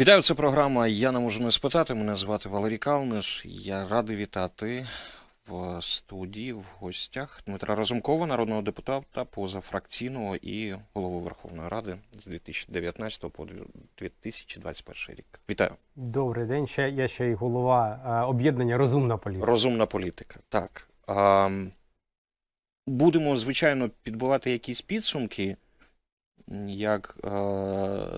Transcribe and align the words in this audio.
Вітаю, 0.00 0.22
це 0.22 0.34
програма 0.34 0.86
Я 0.86 1.12
не 1.12 1.18
можу 1.18 1.42
не 1.42 1.50
спитати. 1.50 1.94
Мене 1.94 2.16
звати 2.16 2.48
Валерій 2.48 2.78
Калниш. 2.78 3.44
Я 3.46 3.88
радий 3.88 4.16
вітати 4.16 4.86
в 5.48 5.82
студії 5.82 6.52
в 6.52 6.64
гостях 6.78 7.42
Дмитра 7.46 7.74
Разумкова, 7.74 8.26
народного 8.26 8.62
депутата 8.62 9.24
позафракційного 9.24 10.36
і 10.36 10.74
голови 10.94 11.20
Верховної 11.20 11.68
Ради 11.68 11.96
з 12.12 12.26
2019 12.26 13.20
по 13.20 13.46
2021 13.98 15.16
рік. 15.16 15.40
Вітаю. 15.50 15.70
Добрий 15.96 16.46
день. 16.46 16.66
Ще 16.66 16.90
я 16.90 17.08
ще 17.08 17.26
й 17.26 17.34
голова 17.34 18.00
е, 18.06 18.26
об'єднання 18.26 18.76
Розумна 18.76 19.16
політика. 19.16 19.46
Розумна 19.46 19.86
політика. 19.86 20.40
Так. 20.48 20.88
Будемо, 22.86 23.36
звичайно, 23.36 23.90
підбивати 24.02 24.50
якісь 24.50 24.80
підсумки. 24.80 25.56
Як, 26.66 27.16
е, 27.24 27.28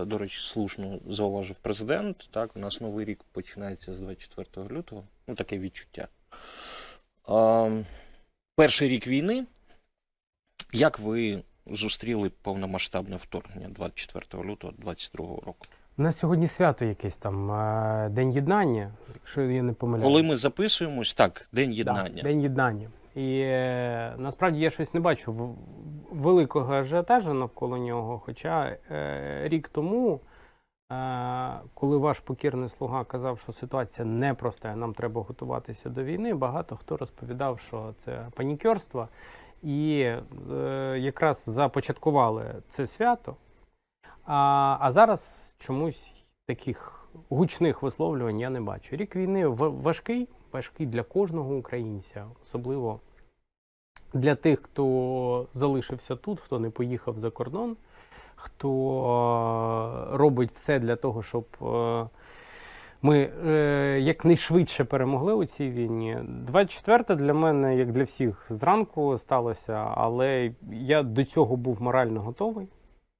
до 0.05 0.17
речі, 0.17 0.39
слушно 0.39 0.99
зауважив 1.07 1.55
президент, 1.61 2.29
так, 2.31 2.55
у 2.55 2.59
нас 2.59 2.81
новий 2.81 3.05
рік 3.05 3.23
починається 3.31 3.93
з 3.93 3.99
24 3.99 4.69
лютого, 4.69 5.03
ну 5.27 5.35
таке 5.35 5.59
відчуття. 5.59 6.07
Е, 7.29 7.85
перший 8.55 8.89
рік 8.89 9.07
війни. 9.07 9.45
Як 10.73 10.99
ви 10.99 11.43
зустріли 11.67 12.29
повномасштабне 12.41 13.15
вторгнення 13.15 13.69
24 13.69 14.43
лютого 14.43 14.73
2022 14.77 15.25
року? 15.27 15.67
У 15.97 16.01
нас 16.01 16.19
сьогодні 16.19 16.47
свято 16.47 16.85
якесь 16.85 17.15
там, 17.15 17.51
е, 17.51 18.09
День 18.09 18.31
єднання, 18.31 18.93
якщо 19.13 19.41
я 19.41 19.63
не 19.63 19.73
помиляюсь. 19.73 20.07
Коли 20.07 20.23
ми 20.23 20.35
записуємось, 20.35 21.13
так, 21.13 21.49
День 21.51 21.73
єднання. 21.73 22.15
Да, 22.15 22.21
День 22.23 22.41
єднання. 22.41 22.89
І 23.15 23.39
е, 23.39 24.15
насправді 24.17 24.59
я 24.59 24.69
щось 24.69 24.93
не 24.93 24.99
бачу 24.99 25.55
великого 26.11 26.73
ажіотажу 26.73 27.33
навколо 27.33 27.77
нього. 27.77 28.19
Хоча 28.19 28.77
е, 28.91 29.41
рік 29.43 29.69
тому, 29.69 30.19
е, 30.91 31.59
коли 31.73 31.97
ваш 31.97 32.19
покірний 32.19 32.69
слуга 32.69 33.03
казав, 33.03 33.39
що 33.39 33.51
ситуація 33.51 34.05
непроста, 34.05 34.75
нам 34.75 34.93
треба 34.93 35.21
готуватися 35.21 35.89
до 35.89 36.03
війни, 36.03 36.33
багато 36.33 36.75
хто 36.75 36.97
розповідав, 36.97 37.59
що 37.59 37.93
це 37.97 38.27
панікерство. 38.35 39.07
І 39.63 40.11
е, 40.51 40.97
якраз 40.99 41.43
започаткували 41.47 42.55
це 42.67 42.87
свято. 42.87 43.35
А, 44.25 44.77
а 44.79 44.91
зараз 44.91 45.55
чомусь 45.59 46.13
таких 46.47 47.07
гучних 47.29 47.83
висловлювань 47.83 48.39
я 48.39 48.49
не 48.49 48.61
бачу. 48.61 48.95
Рік 48.95 49.15
війни 49.15 49.47
важкий, 49.47 50.29
важкий 50.51 50.85
для 50.85 51.03
кожного 51.03 51.55
українця, 51.55 52.25
особливо 52.43 52.99
для 54.13 54.35
тих, 54.35 54.61
хто 54.61 55.47
залишився 55.53 56.15
тут, 56.15 56.39
хто 56.39 56.59
не 56.59 56.69
поїхав 56.69 57.19
за 57.19 57.29
кордон, 57.29 57.75
хто 58.35 58.69
е, 60.13 60.17
робить 60.17 60.51
все 60.51 60.79
для 60.79 60.95
того, 60.95 61.23
щоб 61.23 61.45
е, 61.61 62.05
ми 63.01 63.29
е, 63.47 63.99
якнайшвидше 64.01 64.83
перемогли 64.83 65.33
у 65.33 65.45
цій 65.45 65.69
війні. 65.69 66.17
24 66.23 67.15
для 67.15 67.33
мене, 67.33 67.77
як 67.77 67.91
для 67.91 68.03
всіх, 68.03 68.45
зранку 68.49 69.17
сталося, 69.17 69.73
але 69.95 70.51
я 70.71 71.03
до 71.03 71.23
цього 71.23 71.55
був 71.55 71.81
морально 71.81 72.21
готовий. 72.21 72.67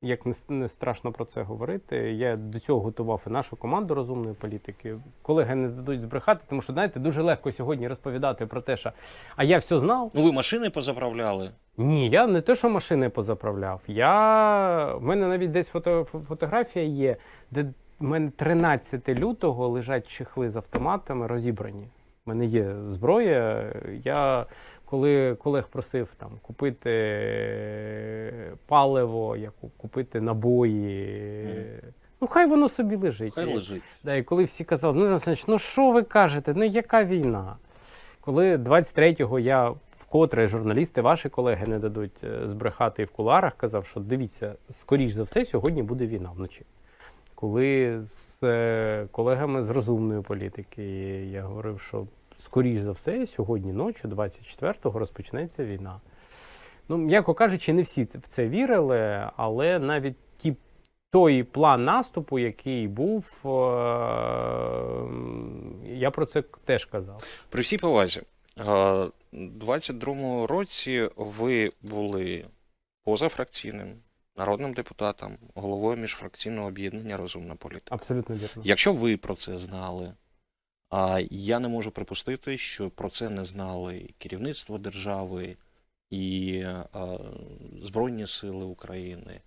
Як 0.04 0.20
не, 0.50 0.70
страшно 0.70 1.12
про 1.12 1.26
це 1.26 1.42
говорити, 1.42 1.96
я 1.98 2.36
до 2.36 2.60
цього 2.60 2.80
готував 2.80 3.22
і 3.28 3.30
нашу 3.30 3.56
команду 3.56 3.96
розумної 3.96 4.34
політики. 4.34 4.98
Колеги 5.22 5.56
не 5.56 5.70
здадуть 5.70 6.02
збрехати, 6.02 6.46
тому 6.50 6.62
що 6.62 6.74
знаєте, 6.74 7.00
дуже 7.00 7.22
легко 7.22 7.52
сьогодні 7.52 7.88
розповідати 7.88 8.46
про 8.46 8.62
те, 8.62 8.78
що 8.78 8.92
а 9.36 9.44
я 9.44 9.58
все 9.58 9.80
знав. 9.80 10.12
Ну, 10.14 10.24
ви 10.24 10.32
машини 10.32 10.70
позаправляли. 10.70 11.52
Ні, 11.78 12.10
я 12.10 12.28
не 12.28 12.42
те, 12.42 12.56
що 12.56 12.70
машини 12.70 13.10
позаправляв. 13.10 13.82
Я 13.88 14.96
в 14.96 15.04
мене 15.04 15.28
навіть 15.28 15.52
десь 15.52 15.70
фото... 15.70 16.04
фотографія 16.04 16.86
є, 16.86 17.18
де 17.52 17.64
в 18.00 18.04
мене 18.04 18.32
13 18.36 19.10
лютого 19.10 19.68
лежать 19.68 20.08
чехли 20.08 20.50
з 20.50 20.56
автоматами 20.56 21.28
розібрані. 21.28 21.88
У 22.26 22.30
мене 22.30 22.46
є 22.46 22.76
зброя. 22.88 23.74
Я 24.04 24.46
коли 24.92 25.36
колег 25.36 25.68
просив 25.68 26.08
там 26.18 26.30
купити 26.42 26.92
паливо, 28.66 29.38
як 29.38 29.54
купити 29.78 30.22
набої. 30.22 31.44
Мгм. 31.44 31.94
Ну, 32.22 32.28
хай 32.28 32.48
воно 32.48 32.70
собі 32.70 32.96
лежить. 32.96 33.34
Хай 33.34 33.54
лежить. 33.54 33.84
Да, 34.04 34.16
і 34.16 34.24
коли 34.24 34.44
всі 34.44 34.64
казали, 34.64 34.94
ну, 35.00 35.06
Олександрович, 35.06 35.48
ну 35.48 35.60
що 35.60 35.92
ви 35.92 36.04
кажете, 36.04 36.54
ну 36.56 36.64
яка 36.64 37.04
війна? 37.04 37.56
Коли 38.22 38.58
23-го 38.58 39.40
я 39.40 39.74
вкотре 40.00 40.48
журналісти, 40.48 41.02
ваші 41.02 41.30
колеги 41.30 41.66
не 41.68 41.80
дадуть 41.80 42.24
е, 42.24 42.48
збрехати 42.48 43.02
і 43.02 43.06
в 43.06 43.12
куларах, 43.12 43.54
казав, 43.58 43.86
що 43.86 44.00
дивіться, 44.00 44.56
скоріш 44.70 45.12
за 45.12 45.24
все, 45.24 45.46
сьогодні 45.46 45.84
буде 45.84 46.08
війна 46.08 46.32
вночі. 46.36 46.66
Коли 47.36 48.02
з 48.06 48.44
е, 48.44 49.08
колегами 49.12 49.64
з 49.64 49.70
розумної 49.70 50.22
політики 50.22 50.84
я 51.26 51.44
говорив, 51.44 51.80
що 51.80 52.08
скоріш 52.46 52.82
за 52.82 52.92
все, 52.92 53.28
сьогодні 53.28 53.74
ночі, 53.74 54.08
24-го, 54.08 55.00
розпочнеться 55.00 55.66
війна. 55.66 56.00
Ну, 56.90 56.98
м'яко 56.98 57.34
кажучи, 57.34 57.74
не 57.74 57.82
всі 57.82 58.04
в 58.04 58.28
це 58.28 58.48
вірили, 58.48 59.30
але 59.36 59.80
навіть 59.80 60.16
ті 60.38 60.56
той 61.12 61.44
план 61.44 61.86
наступу, 61.86 62.40
який 62.40 62.88
був, 62.88 63.26
е, 63.46 63.50
я 65.86 66.12
про 66.12 66.26
це 66.26 66.42
теж 66.42 66.86
казав. 66.86 67.24
При 67.50 67.62
всій 67.62 67.78
повазі, 67.78 68.22
е, 68.60 68.64
у 68.64 69.38
22-му 69.38 70.48
році 70.48 71.10
ви 71.16 71.72
були 71.82 72.46
позафракційним 73.04 73.88
народним 74.38 74.74
депутатом, 74.74 75.38
головою 75.56 75.98
міжфракційного 75.98 76.68
об'єднання 76.68 77.18
Розумна 77.18 77.56
політика. 77.56 77.96
Абсолютно 77.96 78.36
вірно. 78.36 78.64
Якщо 78.66 78.94
ви 78.94 79.18
про 79.18 79.36
це 79.36 79.58
знали, 79.58 80.14
а 80.92 81.22
я 81.30 81.60
не 81.60 81.68
можу 81.68 81.92
припустити, 81.92 82.58
що 82.58 82.90
про 82.90 83.10
це 83.10 83.30
не 83.30 83.46
знали 83.46 84.10
керівництво 84.18 84.78
держави 84.78 85.58
і 86.10 86.66
Збройні 87.82 88.28
Сили 88.28 88.66
України. 88.66 89.42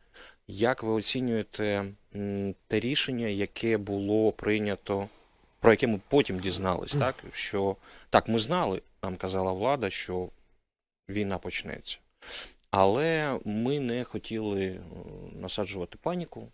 Як 0.48 0.82
ви 0.82 0.92
оцінюєте 0.92 1.84
те 2.66 2.80
рішення, 2.80 3.26
яке 3.26 3.78
було 3.78 4.32
прийнято, 4.32 5.08
про 5.60 5.70
яке 5.70 5.86
ми 5.86 6.00
потім 6.08 6.38
дізнались, 6.40 6.92
так? 6.92 7.24
Що 7.32 7.76
так, 8.10 8.28
ми 8.28 8.38
знали, 8.38 8.82
нам 9.02 9.16
казала 9.16 9.52
влада, 9.52 9.90
що 9.90 10.28
війна 11.08 11.38
почнеться. 11.38 11.98
Але 12.70 13.38
ми 13.44 13.80
не 13.80 14.04
хотіли 14.04 14.64
е, 14.64 14.80
насаджувати 15.32 15.98
паніку, 16.02 16.48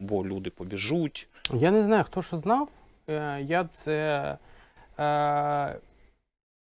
бо 0.00 0.26
люди 0.26 0.50
побіжуть. 0.50 1.28
Я 1.54 1.70
не 1.70 1.82
знаю, 1.82 2.04
хто 2.04 2.22
що 2.22 2.36
знав. 2.36 2.68
Е, 3.10 3.42
Я 3.42 3.64
це. 3.64 4.38
Е, 4.98 5.76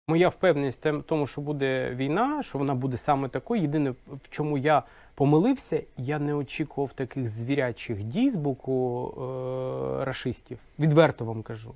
моя 0.08 0.28
впевненість 0.28 0.86
в 0.86 1.02
тому, 1.02 1.26
що 1.26 1.40
буде 1.40 1.90
війна, 1.94 2.42
що 2.42 2.58
вона 2.58 2.74
буде 2.74 2.96
саме 2.96 3.28
такою. 3.28 3.62
Єдине, 3.62 3.90
в 3.90 4.28
чому 4.30 4.58
я 4.58 4.82
помилився, 5.14 5.82
я 5.96 6.18
не 6.18 6.34
очікував 6.34 6.92
таких 6.92 7.28
звірячих 7.28 8.02
дій 8.02 8.30
з 8.30 8.36
боку 8.36 9.08
е, 9.08 10.04
рашистів. 10.04 10.58
Відверто 10.78 11.24
вам 11.24 11.42
кажу. 11.42 11.74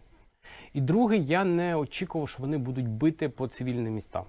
І 0.75 0.81
друге, 0.81 1.17
я 1.17 1.45
не 1.45 1.77
очікував, 1.77 2.29
що 2.29 2.43
вони 2.43 2.59
будуть 2.59 2.89
бити 2.89 3.29
по 3.29 3.49
цивільним 3.49 3.95
містам. 3.95 4.25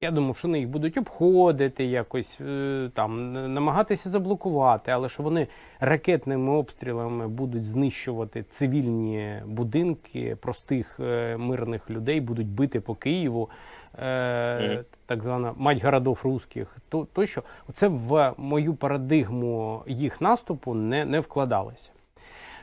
Я 0.00 0.10
думав, 0.10 0.36
що 0.36 0.48
вони 0.48 0.58
їх 0.58 0.68
будуть 0.68 0.96
обходити 0.96 1.84
якось, 1.84 2.40
е, 2.40 2.90
там, 2.94 3.32
намагатися 3.54 4.10
заблокувати, 4.10 4.90
але 4.90 5.08
що 5.08 5.22
вони 5.22 5.48
ракетними 5.80 6.52
обстрілами 6.52 7.28
будуть 7.28 7.64
знищувати 7.64 8.42
цивільні 8.42 9.42
будинки 9.46 10.36
простих 10.40 11.00
е, 11.00 11.36
мирних 11.36 11.90
людей, 11.90 12.20
будуть 12.20 12.46
бити 12.46 12.80
по 12.80 12.94
Києву, 12.94 13.50
е, 13.98 14.84
так 15.06 15.22
звана 15.22 15.54
мать 15.56 15.84
городов 15.84 16.20
русських. 16.24 16.76
То, 16.88 17.06
то 17.12 17.26
що 17.26 17.42
це 17.72 17.88
в 17.88 18.34
мою 18.36 18.74
парадигму 18.74 19.82
їх 19.86 20.20
наступу 20.20 20.74
не, 20.74 21.04
не 21.04 21.20
вкладалося. 21.20 21.90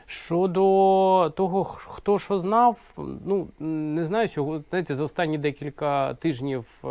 Щодо 0.08 0.60
того, 1.36 1.64
хто 1.64 2.18
що 2.18 2.38
знав, 2.38 2.80
ну 3.26 3.48
не 3.58 4.04
знаю, 4.04 4.28
сьогодні, 4.28 4.64
знаєте, 4.70 4.96
за 4.96 5.04
останні 5.04 5.38
декілька 5.38 6.14
тижнів 6.14 6.64
е, 6.84 6.88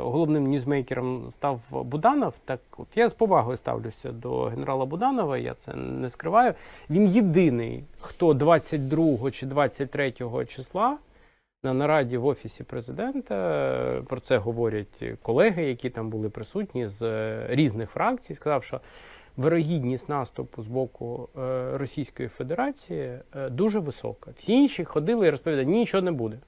головним 0.00 0.46
ньюзмейкером 0.46 1.30
став 1.30 1.60
Буданов. 1.70 2.34
Так 2.44 2.60
от 2.78 2.86
я 2.94 3.08
з 3.08 3.14
повагою 3.14 3.56
ставлюся 3.56 4.12
до 4.12 4.42
генерала 4.42 4.84
Буданова, 4.84 5.38
я 5.38 5.54
це 5.54 5.74
не 5.74 6.08
скриваю. 6.08 6.54
Він 6.90 7.06
єдиний, 7.06 7.84
хто 8.00 8.34
22 8.34 9.30
чи 9.30 9.46
23 9.46 10.12
числа 10.48 10.98
на 11.64 11.74
нараді 11.74 12.16
в 12.16 12.26
офісі 12.26 12.64
президента 12.64 13.34
е, 13.34 14.02
про 14.08 14.20
це 14.20 14.38
говорять 14.38 15.04
колеги, 15.22 15.64
які 15.64 15.90
там 15.90 16.10
були 16.10 16.28
присутні 16.28 16.88
з 16.88 17.02
е, 17.02 17.46
різних 17.48 17.90
фракцій. 17.90 18.34
Сказав, 18.34 18.64
що 18.64 18.80
вирогідність 19.36 20.08
наступу 20.08 20.62
з 20.62 20.66
боку 20.66 21.28
е, 21.38 21.78
Російської 21.78 22.28
Федерації 22.28 23.18
е, 23.36 23.50
дуже 23.50 23.78
висока. 23.78 24.30
Всі 24.36 24.52
інші 24.52 24.84
ходили 24.84 25.26
і 25.26 25.30
розповідали, 25.30 25.64
ні, 25.66 25.78
нічого 25.78 26.02
не 26.02 26.12
буде. 26.12 26.38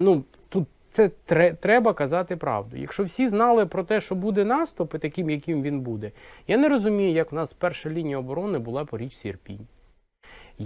Ну, 0.00 0.24
тут 0.48 0.68
це 0.90 1.10
тре- 1.26 1.54
треба 1.54 1.92
казати 1.94 2.36
правду. 2.36 2.76
Якщо 2.76 3.04
всі 3.04 3.28
знали 3.28 3.66
про 3.66 3.84
те, 3.84 4.00
що 4.00 4.14
буде 4.14 4.44
наступ, 4.44 4.94
і 4.94 4.98
таким, 4.98 5.30
яким 5.30 5.62
він 5.62 5.80
буде, 5.80 6.12
я 6.48 6.56
не 6.56 6.68
розумію, 6.68 7.12
як 7.12 7.32
в 7.32 7.34
нас 7.34 7.52
перша 7.52 7.90
лінія 7.90 8.18
оборони 8.18 8.58
була 8.58 8.84
по 8.84 8.98
річці 8.98 9.28
Ірпінь. 9.28 9.66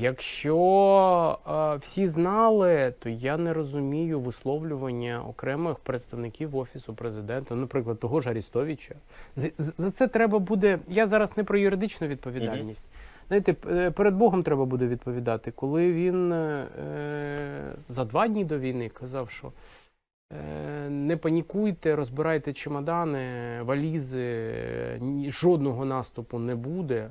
Якщо 0.01 1.39
е, 1.49 1.77
всі 1.77 2.07
знали, 2.07 2.95
то 2.99 3.09
я 3.09 3.37
не 3.37 3.53
розумію 3.53 4.21
висловлювання 4.21 5.23
окремих 5.29 5.79
представників 5.79 6.57
офісу 6.57 6.95
президента, 6.95 7.55
наприклад, 7.55 8.01
того 8.01 8.21
ж 8.21 8.31
Арістовича. 8.31 8.95
За, 9.37 9.49
за 9.79 9.91
це 9.91 10.09
треба 10.09 10.39
буде. 10.39 10.79
Я 10.89 11.07
зараз 11.07 11.37
не 11.37 11.45
про 11.45 11.59
юридичну 11.59 12.07
відповідальність. 12.07 12.83
Знаєте, 13.29 13.53
п- 13.53 13.69
е, 13.75 13.91
перед 13.91 14.15
Богом 14.15 14.43
треба 14.43 14.65
буде 14.65 14.87
відповідати, 14.87 15.51
коли 15.51 15.93
він 15.93 16.33
е, 16.33 16.67
за 17.89 18.05
два 18.05 18.29
дні 18.29 18.45
до 18.45 18.59
війни 18.59 18.89
казав, 18.89 19.31
що 19.31 19.53
е, 20.33 20.91
не 20.91 21.17
панікуйте, 21.17 21.97
розбирайте 21.97 22.53
чемодани, 22.53 23.23
валізи, 23.63 24.53
ні- 25.01 25.31
жодного 25.31 25.85
наступу 25.85 26.39
не 26.39 26.55
буде. 26.55 27.11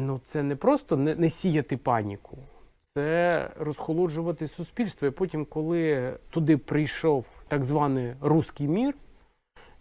Ну, 0.00 0.20
це 0.22 0.42
не 0.42 0.56
просто 0.56 0.96
не, 0.96 1.14
не 1.14 1.30
сіяти 1.30 1.76
паніку, 1.76 2.38
це 2.94 3.50
розхолоджувати 3.58 4.48
суспільство. 4.48 5.08
І 5.08 5.10
потім, 5.10 5.44
коли 5.44 6.12
туди 6.30 6.56
прийшов 6.56 7.26
так 7.48 7.64
званий 7.64 8.14
руський 8.20 8.68
мір, 8.68 8.94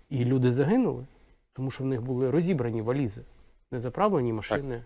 і 0.10 0.26
люди 0.26 0.52
загинули, 0.52 1.06
тому 1.54 1.72
що 1.72 1.84
в 1.84 1.88
них 1.88 2.02
були 2.02 2.32
розібрані 2.32 2.82
валізи, 2.82 3.22
не 3.72 3.80
заправлені 3.80 4.34
машини. 4.34 4.84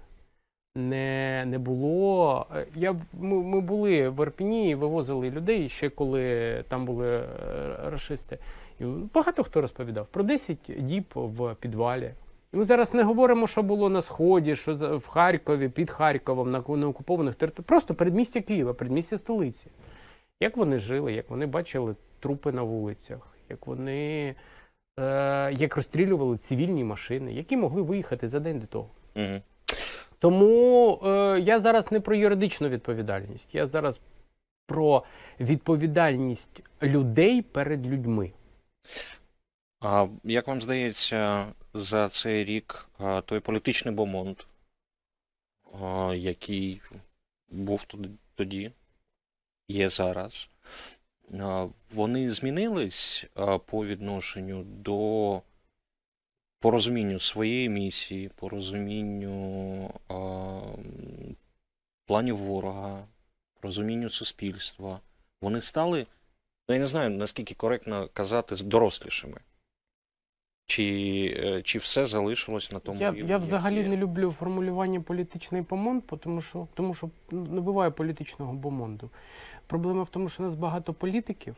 Не, 0.75 1.44
не 1.48 1.60
було. 1.60 2.45
е, 2.56 2.66
Я, 2.75 2.95
ми, 3.13 3.44
ми 3.44 3.62
були 3.62 4.10
в 4.10 4.22
Арпіні 4.22 4.69
і 4.69 4.75
вивозили 4.75 5.30
людей 5.30 5.69
ще 5.69 5.89
коли 5.89 6.63
там 6.68 6.86
були 6.86 7.07
е, 7.07 7.28
рашисти. 7.83 8.38
І 8.80 8.86
багато 9.13 9.44
хто 9.44 9.62
розповідав 9.62 10.07
про 10.07 10.24
10 10.24 10.57
діб 10.80 11.06
в 11.16 11.56
підвалі. 11.56 12.13
І 12.53 12.57
Ми 12.57 12.63
зараз 12.63 12.94
не 12.94 13.03
говоримо, 13.03 13.48
що 13.48 13.63
було 13.63 13.89
на 13.89 14.01
сході, 14.01 14.56
що 14.56 14.98
в 14.98 15.07
Харкові, 15.07 15.69
під 15.69 15.89
Харковом, 15.89 16.51
на, 16.51 16.63
на 16.68 16.88
окупованих 16.88 17.36
територіях. 17.36 17.68
Просто 17.68 17.94
передмістя 17.94 18.42
Києва, 18.42 18.74
передмістя 18.74 19.18
столиці. 19.18 19.68
Як 20.39 20.57
вони 20.57 20.77
жили, 20.77 21.13
як 21.13 21.30
вони 21.30 21.45
бачили 21.45 21.95
трупи 22.19 22.51
на 22.51 22.63
вулицях, 22.63 23.38
як 23.50 23.68
вони 23.68 24.36
е, 25.00 25.53
як 25.53 25.75
розстрілювали 25.75 26.38
цивільні 26.38 26.83
машини, 26.83 27.33
які 27.33 27.57
могли 27.57 27.81
виїхати 27.81 28.27
за 28.27 28.39
день 28.39 28.59
до 28.59 28.68
того. 28.68 28.89
Мгм. 29.15 29.42
Тому 30.19 31.00
е, 31.06 31.39
я 31.39 31.59
зараз 31.59 31.92
не 31.92 32.00
про 32.00 32.15
юридичну 32.15 32.69
відповідальність, 32.69 33.56
я 33.56 33.68
зараз 33.68 34.00
про 34.68 35.04
відповідальність 35.39 36.62
людей 36.83 37.42
перед 37.42 37.88
людьми. 37.88 38.31
А 39.81 40.07
як 40.24 40.47
вам 40.47 40.62
здається, 40.62 41.45
за 41.73 42.09
цей 42.09 42.45
рік 42.45 42.89
той 43.25 43.39
політичний 43.39 43.94
бомонд, 43.94 44.38
який 46.15 46.81
був 47.50 47.85
тоді- 48.35 48.71
є 49.68 49.89
зараз, 49.89 50.50
вони 51.91 52.31
змінились 52.31 53.25
по 53.65 53.85
відношенню 53.85 54.63
до 54.63 55.41
по 56.59 56.71
розумінню 56.71 57.19
своєї 57.19 57.69
місії, 57.69 58.29
по 58.29 58.50
розумінню 58.50 59.94
планів 62.06 62.38
ворога, 62.38 63.07
по 63.53 63.62
розумінню 63.62 64.09
суспільства. 64.09 65.00
Вони 65.41 65.62
стали, 65.62 66.06
ну 66.69 66.75
я 66.75 66.81
не 66.81 66.88
знаю, 66.88 67.09
наскільки 67.09 67.53
коректно 67.56 68.07
казати, 68.13 68.56
дорослішими. 68.56 69.38
Чи, 70.71 70.83
е, 71.44 71.62
чи 71.62 71.79
все 71.79 72.06
залишилось 72.06 72.71
на 72.71 72.79
тому 72.79 73.00
Я, 73.00 73.12
рівні? 73.12 73.29
я 73.29 73.38
взагалі 73.38 73.88
не 73.88 73.97
люблю 73.97 74.31
формулювання 74.31 75.01
політичний 75.01 75.62
бомонд, 75.62 76.03
тому 76.19 76.41
що, 76.41 76.68
тому 76.73 76.94
що 76.94 77.09
ну, 77.31 77.45
не 77.45 77.62
буває 77.62 77.91
політичного 77.91 78.53
бомонду. 78.53 79.09
Проблема 79.68 80.03
в 80.03 80.09
тому, 80.09 80.29
що 80.29 80.44
у 80.44 80.45
нас 80.45 80.56
багато 80.56 80.94
політиків, 80.94 81.56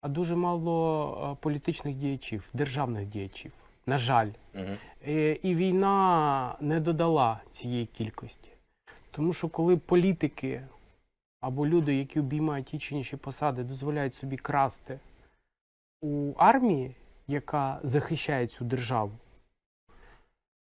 а 0.00 0.08
дуже 0.08 0.36
мало 0.36 1.32
е, 1.32 1.36
політичних 1.40 1.94
діячів, 1.94 2.48
державних 2.52 3.06
діячів. 3.06 3.52
На 3.86 3.98
жаль. 3.98 4.30
Е, 5.06 5.38
І 5.42 5.54
війна 5.54 6.56
не 6.60 6.80
додала 6.80 7.40
цієї 7.50 7.86
кількості. 7.86 8.48
Тому 9.10 9.32
що 9.32 9.48
коли 9.48 9.76
політики 9.76 10.62
або 11.40 11.66
люди, 11.66 11.96
які 11.96 12.20
обіймають 12.20 12.66
ті 12.66 12.78
чи 12.78 12.94
інші 12.94 13.16
посади, 13.16 13.62
дозволяють 13.62 14.14
собі 14.14 14.36
красти 14.36 15.00
у 16.00 16.32
армії, 16.36 16.94
яка 17.28 17.80
захищає 17.82 18.46
цю 18.46 18.64
державу, 18.64 19.12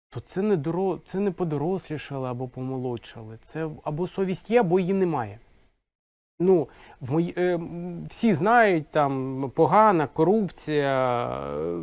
то 0.10 0.20
це 0.20 0.42
не, 0.42 0.56
доро... 0.56 1.00
це 1.06 1.20
не 1.20 1.32
подорослішали 1.32 2.30
або 2.30 2.48
помолодшали. 2.48 3.38
Це 3.42 3.70
або 3.84 4.08
совість 4.08 4.50
є, 4.50 4.60
або 4.60 4.80
її 4.80 4.94
немає. 4.94 5.40
Ну, 6.40 6.70
в 7.02 7.12
мої... 7.12 7.34
е, 7.38 7.60
всі 8.10 8.34
знають, 8.34 8.88
там 8.92 9.52
погана 9.56 10.08
корупція, 10.08 11.28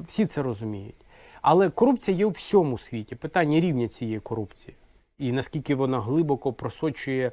всі 0.06 0.26
це 0.26 0.43
розуміють. 0.43 1.06
Але 1.43 1.70
корупція 1.70 2.17
є 2.17 2.26
у 2.26 2.31
всьому 2.31 2.78
світі. 2.78 3.14
Питання 3.14 3.61
рівня 3.61 3.88
цієї 3.88 4.20
корупції. 4.20 4.76
І 5.19 5.32
наскільки 5.32 5.75
вона 5.75 6.00
глибоко 6.00 6.52
просочує 6.52 7.32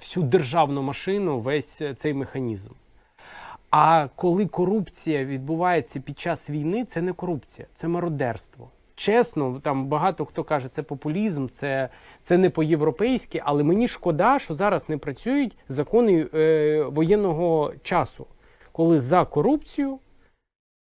всю 0.00 0.26
державну 0.26 0.82
машину, 0.82 1.40
весь 1.40 1.80
е, 1.80 1.94
цей 1.94 2.14
механізм. 2.14 2.70
А 3.72 4.08
коли 4.16 4.46
корупція 4.46 5.24
відбувається 5.24 6.00
під 6.00 6.18
час 6.18 6.50
війни, 6.50 6.84
це 6.84 7.02
не 7.02 7.12
корупція, 7.12 7.66
це 7.74 7.88
мародерство. 7.88 8.70
Чесно, 8.94 9.60
там 9.62 9.86
багато 9.86 10.24
хто 10.24 10.44
каже, 10.44 10.68
це 10.68 10.82
популізм, 10.82 11.48
це, 11.48 11.88
це 12.22 12.38
не 12.38 12.50
по-європейськи, 12.50 13.42
але 13.44 13.62
мені 13.62 13.88
шкода, 13.88 14.38
що 14.38 14.54
зараз 14.54 14.88
не 14.88 14.98
працюють 14.98 15.56
закони 15.68 16.26
е, 16.34 16.82
воєнного 16.82 17.72
часу, 17.82 18.26
коли 18.72 19.00
за 19.00 19.24
корупцію 19.24 19.98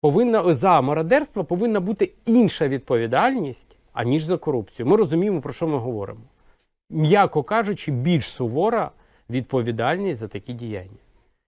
повинна 0.02 0.54
за 0.54 0.82
мародерство 0.82 1.44
повинна 1.44 1.80
бути 1.80 2.12
інша 2.26 2.68
відповідальність, 2.68 3.76
аніж 3.94 4.24
за 4.24 4.38
корупцію. 4.38 4.86
Ми 4.86 4.98
розуміємо, 4.98 5.42
про 5.42 5.54
що 5.54 5.68
ми 5.68 5.78
говоримо. 5.78 6.22
М'яко 6.90 7.44
кажучи, 7.44 7.92
більш 7.92 8.26
сувора 8.26 8.92
відповідальність 9.30 10.20
за 10.20 10.28
такі 10.28 10.54
діяння. 10.54 11.01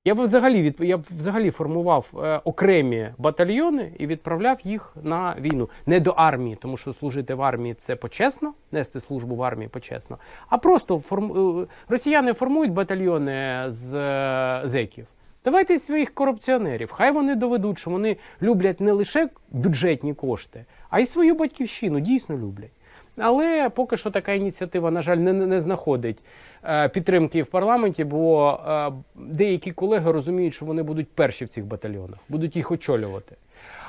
Я 0.06 0.16
б 0.16 0.22
взагалі 0.22 0.62
від 0.62 0.76
я 0.80 0.98
б 0.98 1.02
взагалі 1.10 1.52
формував 1.52 2.12
е, 2.24 2.42
окремі 2.44 3.10
батальйони 3.18 3.92
і 4.00 4.08
відправляв 4.08 4.60
їх 4.64 4.96
на 5.04 5.36
війну 5.40 5.70
не 5.86 6.00
до 6.00 6.12
армії, 6.12 6.58
тому 6.62 6.78
що 6.78 6.94
служити 6.94 7.34
в 7.34 7.42
армії 7.42 7.74
це 7.74 7.96
почесно, 7.96 8.54
нести 8.72 9.00
службу 9.00 9.36
в 9.36 9.44
армії 9.44 9.70
почесно. 9.70 10.18
А 10.50 10.58
просто 10.58 11.00
форм... 11.00 11.60
е, 11.62 11.68
росіяни 11.90 12.34
формують 12.34 12.72
батальйони 12.72 13.66
з 13.68 13.96
е, 13.96 14.62
зеків. 14.66 15.08
Давайте 15.46 15.77
своїх 15.77 16.13
корупціонерів. 16.13 16.92
Хай 16.92 17.12
вони 17.12 17.36
доведуть, 17.36 17.80
що 17.80 17.92
вони 17.92 18.18
люблять 18.42 18.80
не 18.80 18.92
лише 18.92 19.30
бюджетні 19.51 20.13
кошти, 20.13 20.66
а 20.89 21.00
й 21.00 21.06
свою 21.06 21.36
батьківщину 21.36 22.00
дійсно 22.00 22.38
люблять. 22.38 22.72
Але 23.17 23.70
поки 23.70 23.98
що 23.98 24.12
така 24.12 24.34
ініціатива, 24.34 24.91
на 24.91 25.01
жаль, 25.01 25.17
не, 25.17 25.34
не 25.34 25.62
знаходить 25.62 26.17
е, 26.63 26.89
підтримки 26.89 27.43
в 27.43 27.48
парламенті, 27.48 28.03
бо 28.03 28.51
е, 28.67 28.91
деякі 29.15 29.72
колеги 29.72 30.12
розуміють, 30.12 30.53
що 30.53 30.65
вони 30.65 30.84
будуть 30.84 31.12
перші 31.12 31.46
в 31.46 31.50
цих 31.50 31.65
батальйонах, 31.65 32.20
будуть 32.29 32.55
їх 32.55 32.72
очолювати. 32.72 33.36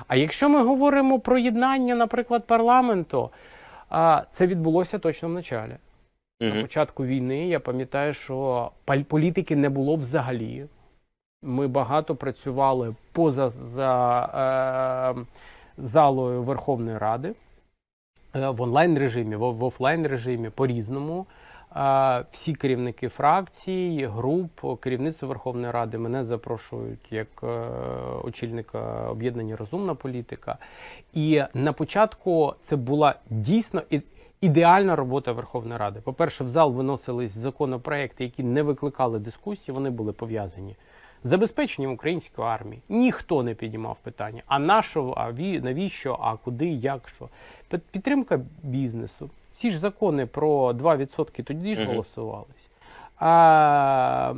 А 0.09 0.16
якщо 0.16 0.49
ми 0.49 0.62
говоримо 0.62 1.21
про 1.21 1.38
єднання, 1.38 1.95
наприклад, 1.95 2.47
парламенту, 2.47 3.31
це 4.31 4.47
відбулося 4.47 4.99
точно 4.99 5.28
в 5.28 5.33
началі. 5.33 5.76
На 6.40 6.62
початку 6.62 7.04
війни 7.04 7.49
я 7.49 7.61
пам'ятаю, 7.61 8.14
що 8.14 8.71
політики 9.09 9.57
не 9.57 9.69
було 9.69 9.97
взагалі. 9.97 10.66
Ми 11.43 11.69
багато 11.69 12.16
працювали 12.16 12.95
поза 13.12 13.49
за, 13.49 15.14
е, 15.16 15.25
залою 15.78 16.43
Верховної 16.43 16.99
Ради 16.99 17.35
в 18.35 18.62
онлайн 18.62 18.99
режимі, 18.99 19.37
в, 19.37 19.64
офлайн 19.64 20.07
режимі 20.07 20.50
по-різному. 20.50 21.26
Е, 21.76 22.25
всі 22.31 22.55
керівники 22.55 23.09
фракцій, 23.09 24.09
груп, 24.12 24.81
керівництво 24.81 25.29
Верховної 25.29 25.73
Ради 25.73 25.99
мене 25.99 26.25
запрошують 26.25 27.12
як 27.12 27.29
е, 27.43 27.47
очільника 28.25 29.09
об'єднання 29.11 29.57
Розумна 29.57 29.95
політика. 29.95 30.59
І 31.12 31.43
на 31.55 31.73
початку 31.73 32.55
це 32.61 32.76
була 32.76 33.14
дійсно 33.31 33.83
ідеальна 34.41 34.97
робота 34.97 35.33
Верховної 35.33 35.79
Ради. 35.79 36.00
По-перше, 36.00 36.45
в 36.45 36.49
зал 36.49 36.73
виносились 36.73 37.33
законопроекти, 37.33 38.25
які 38.25 38.43
не 38.43 38.62
викликали 38.62 39.19
дискусії, 39.19 39.75
вони 39.75 39.91
були 39.91 40.12
пов'язані 40.12 40.76
забезпеченням 41.25 41.93
української 41.93 42.49
армії. 42.49 42.83
Ніхто 42.88 43.43
не 43.43 43.54
піднімав 43.54 43.99
питання, 44.02 44.43
а 44.47 44.59
на 44.59 44.83
що, 44.83 45.14
а 45.16 45.31
ві- 45.31 45.64
навіщо, 45.64 46.19
а 46.23 46.37
куди, 46.37 46.66
як 46.66 47.09
що. 47.16 47.28
Підтримка 47.90 48.40
бізнесу. 48.62 49.31
Ці 49.50 49.71
ж 49.71 49.78
закони 49.78 50.26
про 50.26 50.73
2% 50.73 51.43
тоді 51.43 51.75
ж 51.76 51.85
голосувались. 51.85 52.69
а, 53.19 54.33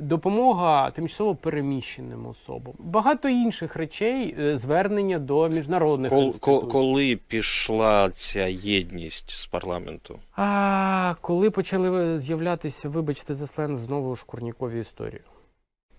допомога 0.00 0.90
тимчасово 0.90 1.34
переміщеним 1.34 2.26
особам, 2.26 2.72
багато 2.78 3.28
інших 3.28 3.76
речей, 3.76 4.36
е, 4.40 4.56
звернення 4.56 5.18
до 5.18 5.48
міжнародних 5.48 6.10
Кол, 6.10 6.18
ко- 6.20 6.24
інституцій. 6.26 6.66
коли 6.72 7.16
пішла 7.28 8.10
ця 8.10 8.46
єдність 8.48 9.30
з 9.30 9.46
парламенту? 9.46 10.18
А 10.36 11.14
коли 11.20 11.50
почали 11.50 12.18
з'являтися, 12.18 12.88
вибачте 12.88 13.34
за 13.34 13.46
сленг, 13.46 13.78
знову 13.78 14.16
шкурнікові 14.16 14.80
історії. 14.80 15.20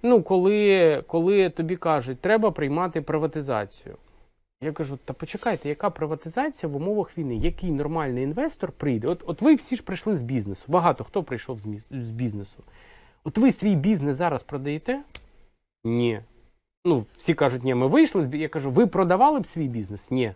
Ну, 0.03 0.23
коли, 0.23 1.03
коли 1.07 1.49
тобі 1.49 1.75
кажуть, 1.75 2.19
треба 2.19 2.51
приймати 2.51 3.01
приватизацію. 3.01 3.97
Я 4.61 4.71
кажу, 4.71 4.99
та 5.05 5.13
почекайте, 5.13 5.69
яка 5.69 5.89
приватизація 5.89 6.69
в 6.69 6.75
умовах 6.75 7.17
війни? 7.17 7.35
Який 7.35 7.71
нормальний 7.71 8.23
інвестор 8.23 8.71
прийде? 8.71 9.07
От, 9.07 9.23
от 9.25 9.41
ви 9.41 9.55
всі 9.55 9.75
ж 9.75 9.83
прийшли 9.83 10.17
з 10.17 10.21
бізнесу. 10.21 10.65
Багато 10.67 11.03
хто 11.03 11.23
прийшов 11.23 11.59
з, 11.91 12.11
бізнесу. 12.11 12.63
От 13.23 13.37
ви 13.37 13.51
свій 13.51 13.75
бізнес 13.75 14.17
зараз 14.17 14.43
продаєте? 14.43 15.03
Ні. 15.83 16.21
Ну, 16.85 17.05
всі 17.17 17.33
кажуть, 17.33 17.63
ні, 17.63 17.75
ми 17.75 17.87
вийшли 17.87 18.23
з 18.23 18.27
бі-». 18.27 18.37
Я 18.37 18.49
кажу, 18.49 18.71
ви 18.71 18.87
продавали 18.87 19.39
б 19.39 19.45
свій 19.45 19.67
бізнес? 19.67 20.11
Ні. 20.11 20.33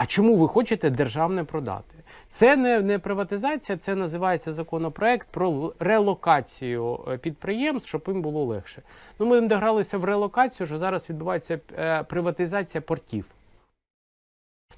А 0.00 0.06
чому 0.06 0.36
ви 0.36 0.48
хочете 0.48 0.90
державне 0.90 1.44
продати? 1.44 1.94
Це 2.28 2.56
не, 2.56 2.80
не 2.80 2.98
приватизація, 2.98 3.78
це 3.78 3.94
називається 3.94 4.52
законопроект 4.52 5.28
про 5.30 5.74
релокацію 5.78 7.00
е, 7.08 7.18
підприємств, 7.18 7.88
щоб 7.88 8.04
їм 8.06 8.22
було 8.22 8.44
легше. 8.44 8.82
Ну, 9.18 9.26
ми 9.26 9.40
догралися 9.40 9.98
в 9.98 10.04
релокацію, 10.04 10.66
що 10.66 10.78
зараз 10.78 11.10
відбувається 11.10 11.60
е, 11.78 12.02
приватизація 12.02 12.80
портів. 12.80 13.26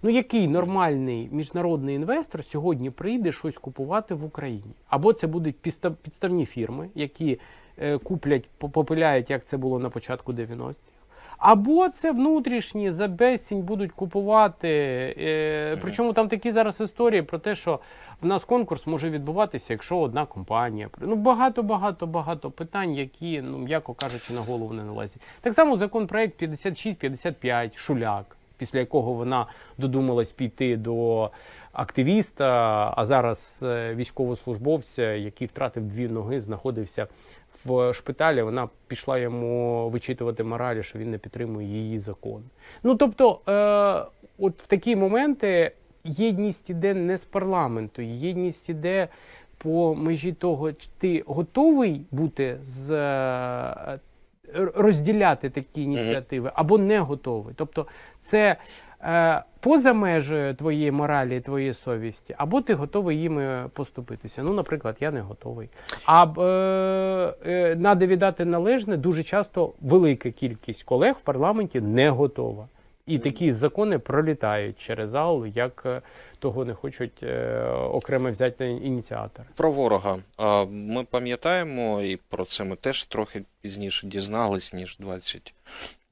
Ну, 0.03 0.11
який 0.11 0.49
нормальний 0.49 1.29
міжнародний 1.33 1.97
інвестор 1.97 2.45
сьогодні 2.45 2.91
прийде 2.91 3.33
щось 3.33 3.59
купувати 3.59 4.15
в 4.15 4.25
Україні? 4.25 4.75
Або 4.89 5.13
це 5.13 5.27
будуть 5.27 5.57
підстав- 5.63 5.97
підставні 6.03 6.47
фірми, 6.47 6.89
які 6.95 7.41
е, 7.79 7.99
куплять, 7.99 8.49
попиляють, 8.59 9.31
як 9.31 9.45
це 9.45 9.57
було 9.57 9.79
на 9.79 9.91
початку 9.91 10.33
90-х. 10.33 10.79
Або 11.43 11.89
це 11.89 12.13
внутрішні 12.13 12.91
за 12.91 13.09
безцінь 13.09 13.63
будуть 13.63 13.93
купувати. 13.93 14.69
Е, 15.19 15.77
причому 15.83 16.13
там 16.13 16.29
такі 16.29 16.53
зараз 16.53 16.81
історії 16.81 17.23
про 17.23 17.39
те, 17.39 17.55
що 17.55 17.81
в 18.21 18.27
нас 18.27 18.45
конкурс 18.45 18.87
може 18.87 19.11
відбуватися, 19.11 19.67
якщо 19.69 19.99
одна 19.99 20.27
компанія. 20.27 20.89
Ну 21.01 21.17
багато, 21.17 21.63
багато, 21.63 22.07
багато 22.07 22.51
питань, 22.51 22.95
які, 22.95 23.43
ну 23.43 23.59
м'яко 23.59 23.95
кажучи, 23.95 24.33
на 24.33 24.41
голову 24.41 24.75
не 24.75 24.85
налазять. 24.85 25.23
Так 25.41 25.55
само 25.55 25.77
законопроект 25.77 26.43
56-55, 26.43 27.77
Шуляк, 27.77 28.37
після 28.59 28.79
якого 28.79 29.13
вона 29.13 29.47
додумалась 29.79 30.31
піти 30.33 30.77
до 30.77 31.31
активіста, 31.73 32.47
а 32.97 33.05
зараз 33.07 33.59
е, 33.63 33.95
військовослужбовця, 33.95 35.03
який 35.15 35.47
втратив 35.47 35.87
дві 35.87 36.09
ноги, 36.09 36.41
знаходився 36.41 37.07
в 37.65 37.93
шпиталі. 37.95 38.43
Вона 38.43 38.69
пішла 38.87 39.19
йому 39.19 39.89
вичитувати 39.89 40.45
моралі, 40.45 40.83
що 40.83 40.99
він 40.99 41.11
не 41.11 41.19
підтримує 41.19 41.67
її 41.69 41.99
закон. 41.99 42.43
Ну 42.83 42.95
тобто, 42.95 43.41
е, 43.49 43.53
от 44.39 44.63
в 44.63 44.67
такі 44.67 44.97
моменти 44.97 45.73
єдність 46.05 46.71
іде 46.71 46.95
не 46.95 47.17
з 47.17 47.25
парламенту, 47.25 48.03
єдність 48.03 48.69
іде 48.69 49.09
по 49.59 49.95
межі 49.95 50.33
того, 50.33 50.73
чи 50.73 50.89
ти 50.99 51.25
готовий 51.27 52.07
бути 52.11 52.59
з. 52.63 52.91
е, 52.95 53.99
Розділяти 54.75 55.51
такі 55.51 55.83
ініціативи 55.83 56.53
або 56.55 56.79
не 56.79 56.99
готовий. 56.99 57.55
Тобто, 57.57 57.87
це 58.21 58.57
поза 59.61 59.93
межею 59.93 60.55
твоєї 60.55 60.91
моралі, 60.91 61.41
твоєї 61.41 61.75
совісті, 61.75 62.35
або 62.39 62.61
ти 62.61 62.75
готовий 62.75 63.19
їми 63.19 63.71
поступитися. 63.73 64.43
Ну, 64.43 64.53
наприклад, 64.53 64.97
я 65.01 65.11
не 65.11 65.21
готовий. 65.21 65.69
А 66.07 66.25
е, 66.25 67.35
е, 67.47 67.77
надо 67.77 68.07
віддати 68.07 68.45
належне, 68.45 68.97
дуже 68.97 69.23
часто 69.23 69.73
велика 69.81 70.31
кількість 70.31 70.83
колег 70.83 71.17
в 71.21 71.21
парламенті 71.21 71.81
не 71.81 72.11
готова. 72.11 72.69
І 73.07 73.19
такі 73.19 73.53
закони 73.53 73.99
пролітають 73.99 74.79
через 74.79 75.11
зал, 75.11 75.47
як 75.47 75.83
е, 75.87 76.03
того 76.39 76.65
не 76.65 76.75
хочуть 76.75 77.23
е, 77.23 77.63
окремо 77.71 78.31
взяти 78.31 78.71
ініціатори. 78.71 79.49
Про 79.55 79.73
ворога. 79.73 80.19
Ми 80.71 81.05
пам'ятаємо, 81.05 82.03
і 82.03 82.17
про 82.17 82.45
це 82.45 82.65
ми 82.65 82.77
теж 82.77 83.05
трохи 83.05 83.43
пізніше 83.61 84.07
дізнались, 84.07 84.73
ніж 84.73 84.99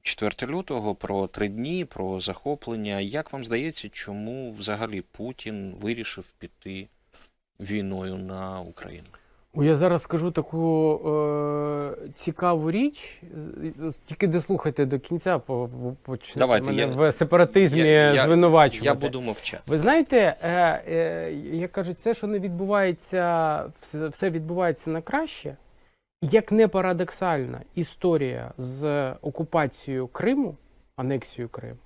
24 0.05 0.51
лютого, 0.51 0.95
про 0.95 1.27
три 1.27 1.47
дні, 1.47 1.85
про 1.85 2.19
захоплення. 2.19 2.99
Як 2.99 3.33
вам 3.33 3.43
здається, 3.43 3.89
чому 3.89 4.51
взагалі 4.51 5.01
Путін 5.01 5.75
вирішив 5.81 6.25
піти 6.39 6.87
війною 7.59 8.17
на 8.17 8.61
Україну? 8.61 9.07
Я 9.55 9.75
зараз 9.75 10.01
скажу 10.01 10.31
таку 10.31 10.93
е, 11.09 12.09
цікаву 12.15 12.71
річ. 12.71 13.21
Тільки 14.05 14.27
дослухайте 14.27 14.85
до 14.85 14.99
кінця, 14.99 15.39
по- 15.39 15.69
по- 15.83 15.95
почнете 16.11 16.39
Давайте, 16.39 16.65
мене 16.67 16.81
я- 16.81 16.87
в 16.87 17.11
сепаратизмі 17.11 17.79
я- 17.79 18.13
я- 18.13 18.23
звинувачувати. 18.25 18.85
Я 18.85 18.93
буду 18.93 19.21
мовчати. 19.21 19.63
Ви 19.67 19.77
знаєте, 19.77 20.35
е, 20.43 20.83
е, 20.87 21.33
як 21.53 21.71
кажуть, 21.71 21.97
все, 21.97 22.13
що 22.13 22.27
не 22.27 22.39
відбувається, 22.39 23.63
все- 23.81 24.07
все 24.07 24.29
відбувається 24.29 24.89
на 24.89 25.01
краще. 25.01 25.55
Як 26.23 26.51
не 26.51 26.67
парадоксальна 26.67 27.61
історія 27.75 28.53
з 28.57 29.11
окупацією 29.11 30.07
Криму, 30.07 30.55
анексією 30.95 31.49
Криму, 31.49 31.79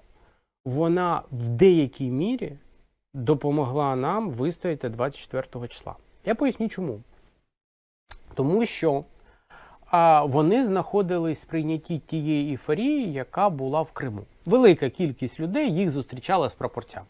вона 0.66 1.22
в 1.32 1.50
деякій 1.50 2.10
мірі 2.10 2.58
допомогла 3.14 3.96
нам 3.96 4.32
вистояти 4.32 4.90
24 4.90 5.68
числа. 5.68 5.96
Я 6.26 6.36
поясню 6.36 6.70
чому. 6.70 7.02
Тому 8.34 8.66
що 8.66 9.04
а, 9.86 10.24
вони 10.24 10.66
знаходились 10.66 11.44
в 11.44 11.46
прийнятті 11.46 12.00
тієї 12.00 12.52
ейфорії, 12.52 13.14
яка 13.14 13.50
була 13.50 13.82
в 13.82 13.92
Криму. 13.92 14.22
Велика 14.46 14.90
кількість 14.90 15.40
людей 15.40 15.76
їх 15.76 15.90
зустрічала 15.90 16.50
з 16.50 16.54
прапорцями. 16.54 17.06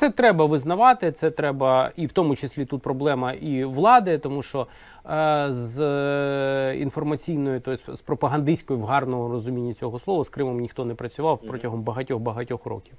Це 0.00 0.10
треба 0.10 0.44
визнавати, 0.44 1.12
це 1.12 1.30
треба, 1.30 1.90
і 1.96 2.06
в 2.06 2.12
тому 2.12 2.36
числі 2.36 2.64
тут 2.64 2.82
проблема 2.82 3.32
і 3.32 3.64
влади, 3.64 4.18
тому 4.18 4.42
що 4.42 4.66
е, 5.10 5.46
з 5.50 5.80
е, 5.80 6.76
інформаційною, 6.78 7.60
тобто 7.60 7.96
з 7.96 8.00
пропагандистською 8.00 8.78
в 8.78 8.84
гарному 8.84 9.28
розумінні 9.28 9.74
цього 9.74 9.98
слова, 9.98 10.24
з 10.24 10.28
Кримом 10.28 10.60
ніхто 10.60 10.84
не 10.84 10.94
працював 10.94 11.38
протягом 11.38 11.50
протягом 11.50 11.82
багатьох-багатьох 11.82 12.66
років. 12.66 12.94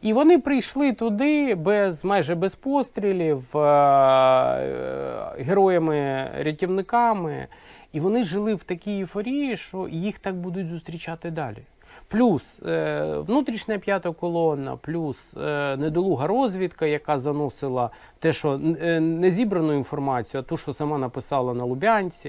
І 0.00 0.12
вони 0.12 0.38
прийшли 0.38 0.92
туди 0.92 1.54
без 1.54 2.04
майже 2.04 2.34
без 2.34 2.54
пострілів, 2.54 3.56
е, 3.56 3.58
е, 3.58 5.34
героями-рятівниками, 5.38 7.46
і 7.92 8.00
вони 8.00 8.24
жили 8.24 8.54
в 8.54 8.64
такій 8.64 8.98
ейфорії, 8.98 9.56
що 9.56 9.88
їх 9.88 10.18
так 10.18 10.36
будуть 10.36 10.68
зустрічати 10.68 11.30
далі. 11.30 11.62
Плюс 12.12 12.58
е, 12.66 13.04
внутрішня 13.18 13.78
п'ята 13.78 14.12
колона, 14.12 14.76
плюс 14.76 15.34
е, 15.36 15.76
недолуга 15.76 16.26
розвідка, 16.26 16.86
яка 16.86 17.18
заносила 17.18 17.90
те, 18.18 18.32
що 18.32 18.60
е, 18.80 19.00
не 19.00 19.30
зібрану 19.30 19.72
інформацію, 19.72 20.40
а 20.40 20.42
ту, 20.42 20.56
що 20.56 20.74
сама 20.74 20.98
написала 20.98 21.54
на 21.54 21.64
Лубянці. 21.64 22.28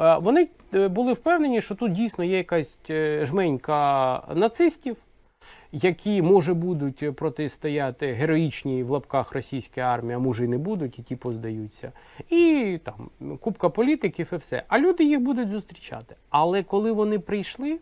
Е, 0.00 0.18
вони 0.18 0.48
е, 0.74 0.88
були 0.88 1.12
впевнені, 1.12 1.62
що 1.62 1.74
тут 1.74 1.92
дійсно 1.92 2.24
є 2.24 2.36
якась 2.36 2.76
е, 2.90 3.26
жменька 3.26 4.22
нацистів, 4.34 4.96
які 5.72 6.22
може 6.22 6.54
будуть 6.54 7.16
протистояти 7.16 8.12
героїчній 8.12 8.82
в 8.82 8.90
лапках 8.90 9.32
російській 9.32 9.80
армії, 9.80 10.14
а 10.14 10.18
може 10.18 10.44
і 10.44 10.48
не 10.48 10.58
будуть, 10.58 10.98
і 10.98 11.02
ті 11.02 11.16
поздаються. 11.16 11.92
І 12.30 12.78
там 12.84 13.10
купка 13.40 13.68
політиків 13.68 14.28
і 14.32 14.36
все. 14.36 14.62
А 14.68 14.78
люди 14.78 15.04
їх 15.04 15.20
будуть 15.20 15.48
зустрічати. 15.48 16.14
Але 16.30 16.62
коли 16.62 16.92
вони 16.92 17.18
прийшли, 17.18 17.78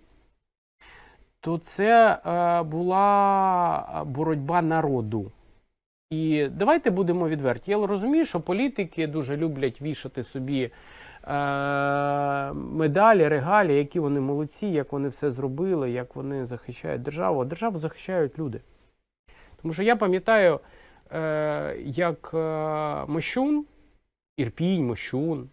то 1.40 1.58
це 1.58 2.12
е, 2.26 2.62
була 2.62 4.04
боротьба 4.06 4.62
народу. 4.62 5.32
І 6.10 6.48
давайте 6.48 6.90
будемо 6.90 7.28
відверті. 7.28 7.70
Я 7.70 7.86
розумію, 7.86 8.24
що 8.24 8.40
політики 8.40 9.06
дуже 9.06 9.36
люблять 9.36 9.82
вішати 9.82 10.22
собі 10.22 10.62
е, 10.62 10.70
медалі, 12.52 13.28
регалі, 13.28 13.76
які 13.76 14.00
вони 14.00 14.20
молодці, 14.20 14.66
як 14.66 14.92
вони 14.92 15.08
все 15.08 15.30
зробили, 15.30 15.90
як 15.90 16.16
вони 16.16 16.44
захищають 16.44 17.02
державу. 17.02 17.40
А 17.40 17.44
державу 17.44 17.78
захищають 17.78 18.38
люди. 18.38 18.60
Тому 19.62 19.74
що 19.74 19.82
я 19.82 19.96
пам'ятаю, 19.96 20.60
е, 21.12 21.76
як 21.84 22.30
е, 22.34 22.38
Мощун, 23.06 23.66
Ірпінь, 24.36 24.86
Мощун 24.86 25.48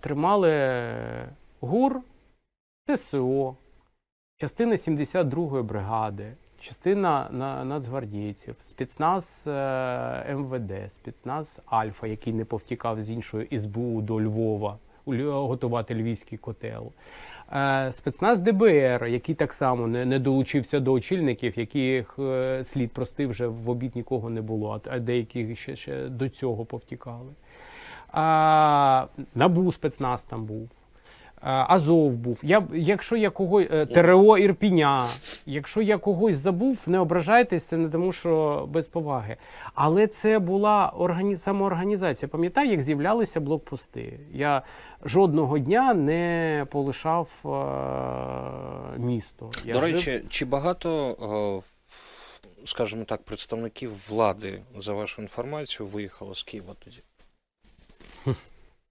тримали 0.00 0.82
ГУР, 1.60 2.00
ТСО, 2.86 3.56
частина 4.44 4.76
72-ї 4.76 5.62
бригади, 5.62 6.32
частина 6.60 7.28
нацгвардійців, 7.64 8.54
спецназ 8.62 9.44
е, 9.46 10.34
МВД, 10.34 10.92
спецназ 10.92 11.60
Альфа, 11.66 12.06
який 12.06 12.32
не 12.32 12.44
повтікав 12.44 13.02
з 13.02 13.10
іншої 13.10 13.58
СБУ 13.60 14.00
до 14.02 14.20
Львова 14.20 14.78
готувати 15.06 15.94
львівський 15.94 16.38
котел. 16.38 16.92
Е, 17.52 17.92
Спецназ 17.92 18.40
ДБР, 18.40 19.06
який 19.06 19.34
так 19.34 19.52
само 19.52 19.86
не, 19.86 20.18
долучився 20.18 20.80
до 20.80 20.92
очільників, 20.92 21.58
яких 21.58 22.18
е, 22.18 22.64
слід 22.64 22.92
прости 22.92 23.26
вже 23.26 23.46
в 23.46 23.70
обід 23.70 23.96
нікого 23.96 24.30
не 24.30 24.42
було, 24.42 24.80
а 24.90 24.98
деякі 24.98 25.56
ще, 25.56 25.76
ще 25.76 26.08
до 26.08 26.28
цього 26.28 26.64
повтікали. 26.64 27.32
А, 28.12 29.06
НАБУ 29.34 29.72
спецназ 29.72 30.22
там 30.22 30.44
був. 30.44 30.68
Азов 31.44 32.12
був. 32.16 32.40
Я, 32.42 32.62
якщо 32.74 33.16
я 33.16 33.30
когось 33.30 33.66
е, 33.70 33.86
ТРО 33.86 34.38
Ірпіня, 34.38 35.06
якщо 35.46 35.82
я 35.82 35.98
когось 35.98 36.36
забув, 36.36 36.82
не 36.86 36.98
ображайтесь, 36.98 37.64
це 37.64 37.76
не 37.76 37.88
тому, 37.88 38.12
що 38.12 38.64
без 38.70 38.86
поваги. 38.88 39.36
Але 39.74 40.06
це 40.06 40.38
була 40.38 40.92
органі... 40.96 41.36
самоорганізація. 41.36 42.28
Пам'ятаю, 42.28 42.70
як 42.70 42.82
з'являлися 42.82 43.40
блокпости. 43.40 44.20
Я 44.32 44.62
жодного 45.04 45.58
дня 45.58 45.94
не 45.94 46.66
полишав 46.70 47.28
е, 47.44 48.98
місто. 48.98 49.50
Я 49.64 49.72
До 49.74 49.80
жив- 49.80 49.92
речі, 49.92 50.22
чи 50.28 50.44
багато, 50.44 51.62
е, 51.62 52.66
скажімо 52.66 53.04
так, 53.04 53.22
представників 53.22 54.08
влади, 54.08 54.60
за 54.76 54.92
вашу 54.92 55.22
інформацію, 55.22 55.86
виїхало 55.86 56.34
з 56.34 56.42
Києва 56.42 56.74
тоді? 56.84 56.98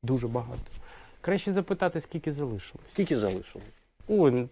дуже 0.03 0.27
багато. 0.27 0.82
Краще 1.23 1.51
запитати, 1.51 1.99
скільки 1.99 2.31
залишилось. 2.31 2.87
Скільки 2.91 3.17
залишилось? 3.17 3.67
Ой, 4.07 4.47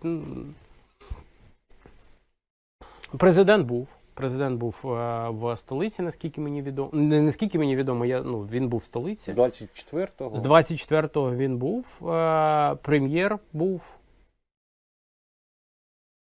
президент 3.18 3.68
був. 3.68 3.88
Президент 4.14 4.60
був 4.60 4.82
е, 4.86 5.30
в 5.30 5.58
столиці, 5.58 6.02
наскільки 6.02 6.42
мені 6.42 6.62
відомо. 6.62 6.90
Не 6.94 7.22
наскільки 7.22 7.60
мені 7.60 7.76
відомо, 7.76 8.06
я, 8.06 8.24
ну, 8.24 8.42
він 8.42 8.68
був 8.68 8.80
в 8.80 8.86
столиці. 8.86 9.32
З 9.32 9.36
24-го? 9.36 10.38
З 10.38 10.42
24-го 10.42 11.36
він 11.36 11.58
був. 11.58 12.10
Е, 12.10 12.76
прем'єр 12.76 13.40
був. 13.54 13.82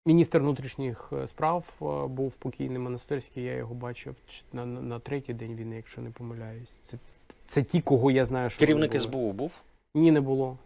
Міністр 0.06 0.40
внутрішніх 0.40 1.10
е, 1.14 1.28
справ 1.28 1.66
е, 1.82 2.08
був 2.08 2.36
покійний 2.36 2.80
монастирський, 2.80 3.44
я 3.44 3.54
його 3.54 3.76
бачив 3.76 4.16
на, 4.54 4.66
на, 4.66 4.82
на 4.82 5.00
третій 5.00 5.34
день 5.34 5.56
війни, 5.56 5.76
якщо 5.76 6.02
не 6.02 6.10
помиляюсь. 6.10 6.72
Це, 6.82 6.98
це 7.48 7.64
ті, 7.64 7.82
кого 7.82 8.12
я 8.12 8.26
знаю, 8.26 8.50
що 8.50 8.60
Керівник. 8.60 9.02
СБУ 9.02 9.32
був? 9.32 9.62
Ні, 9.96 10.12
не 10.12 10.22
було. 10.22 10.58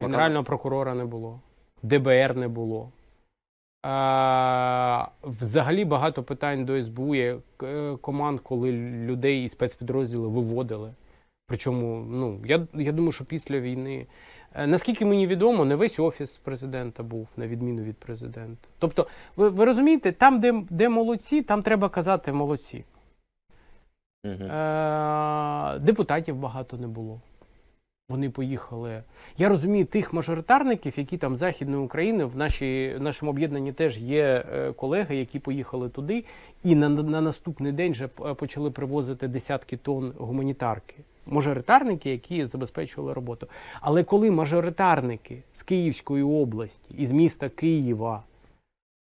Генерального 0.00 0.44
прокурора 0.44 0.94
не 0.94 1.04
було. 1.04 1.40
ДБР 1.82 2.36
не 2.36 2.48
було. 2.48 2.92
А, 3.82 5.08
взагалі 5.22 5.84
багато 5.84 6.22
питань 6.22 6.64
до 6.64 6.82
СБУ 6.82 7.14
є 7.14 7.38
е, 7.62 7.96
команд, 8.00 8.40
коли 8.40 8.72
людей 8.72 9.44
і 9.44 9.48
спецпідрозділи 9.48 10.28
виводили. 10.28 10.94
Причому, 11.46 12.04
ну, 12.10 12.40
я, 12.44 12.66
я 12.74 12.92
думаю, 12.92 13.12
що 13.12 13.24
після 13.24 13.60
війни. 13.60 14.06
Е, 14.54 14.66
Наскільки 14.66 15.04
мені 15.04 15.26
відомо, 15.26 15.64
не 15.64 15.76
весь 15.76 15.98
офіс 15.98 16.36
президента 16.36 17.02
був, 17.02 17.28
на 17.36 17.46
відміну 17.46 17.82
від 17.82 17.96
президента. 17.96 18.68
Тобто, 18.78 19.06
ви, 19.36 19.48
ви 19.48 19.64
розумієте, 19.64 20.12
там, 20.12 20.40
де, 20.40 20.64
де 20.70 20.88
молодці, 20.88 21.42
там 21.42 21.62
треба 21.62 21.88
казати 21.88 22.32
молодці. 22.32 22.84
Угу. 24.24 24.44
Е, 24.44 25.78
депутатів 25.78 26.36
багато 26.36 26.76
не 26.76 26.86
було. 26.86 27.20
Вони 28.08 28.30
поїхали. 28.30 29.02
Я 29.38 29.48
розумію 29.48 29.84
тих 29.84 30.12
мажоритарників, 30.12 30.92
які 30.96 31.16
там 31.16 31.36
Західної 31.36 31.82
України 31.82 32.24
в 32.24 32.36
нашій, 32.36 32.94
в 32.98 33.02
нашому 33.02 33.30
об'єднанні 33.30 33.72
теж 33.72 33.98
є 33.98 34.44
е, 34.52 34.72
колеги, 34.72 35.16
які 35.16 35.38
поїхали 35.38 35.88
туди, 35.88 36.24
і 36.64 36.74
на, 36.74 36.88
на 36.88 37.20
наступний 37.20 37.72
день 37.72 37.92
вже 37.92 38.08
почали 38.08 38.70
привозити 38.70 39.28
десятки 39.28 39.76
тонн 39.76 40.12
гуманітарки. 40.18 40.94
Мажоритарники, 41.26 42.10
які 42.10 42.46
забезпечували 42.46 43.12
роботу. 43.12 43.46
Але 43.80 44.04
коли 44.04 44.30
мажоритарники 44.30 45.42
з 45.52 45.62
Київської 45.62 46.22
області, 46.22 46.94
із 46.98 47.12
міста 47.12 47.48
Києва, 47.48 48.22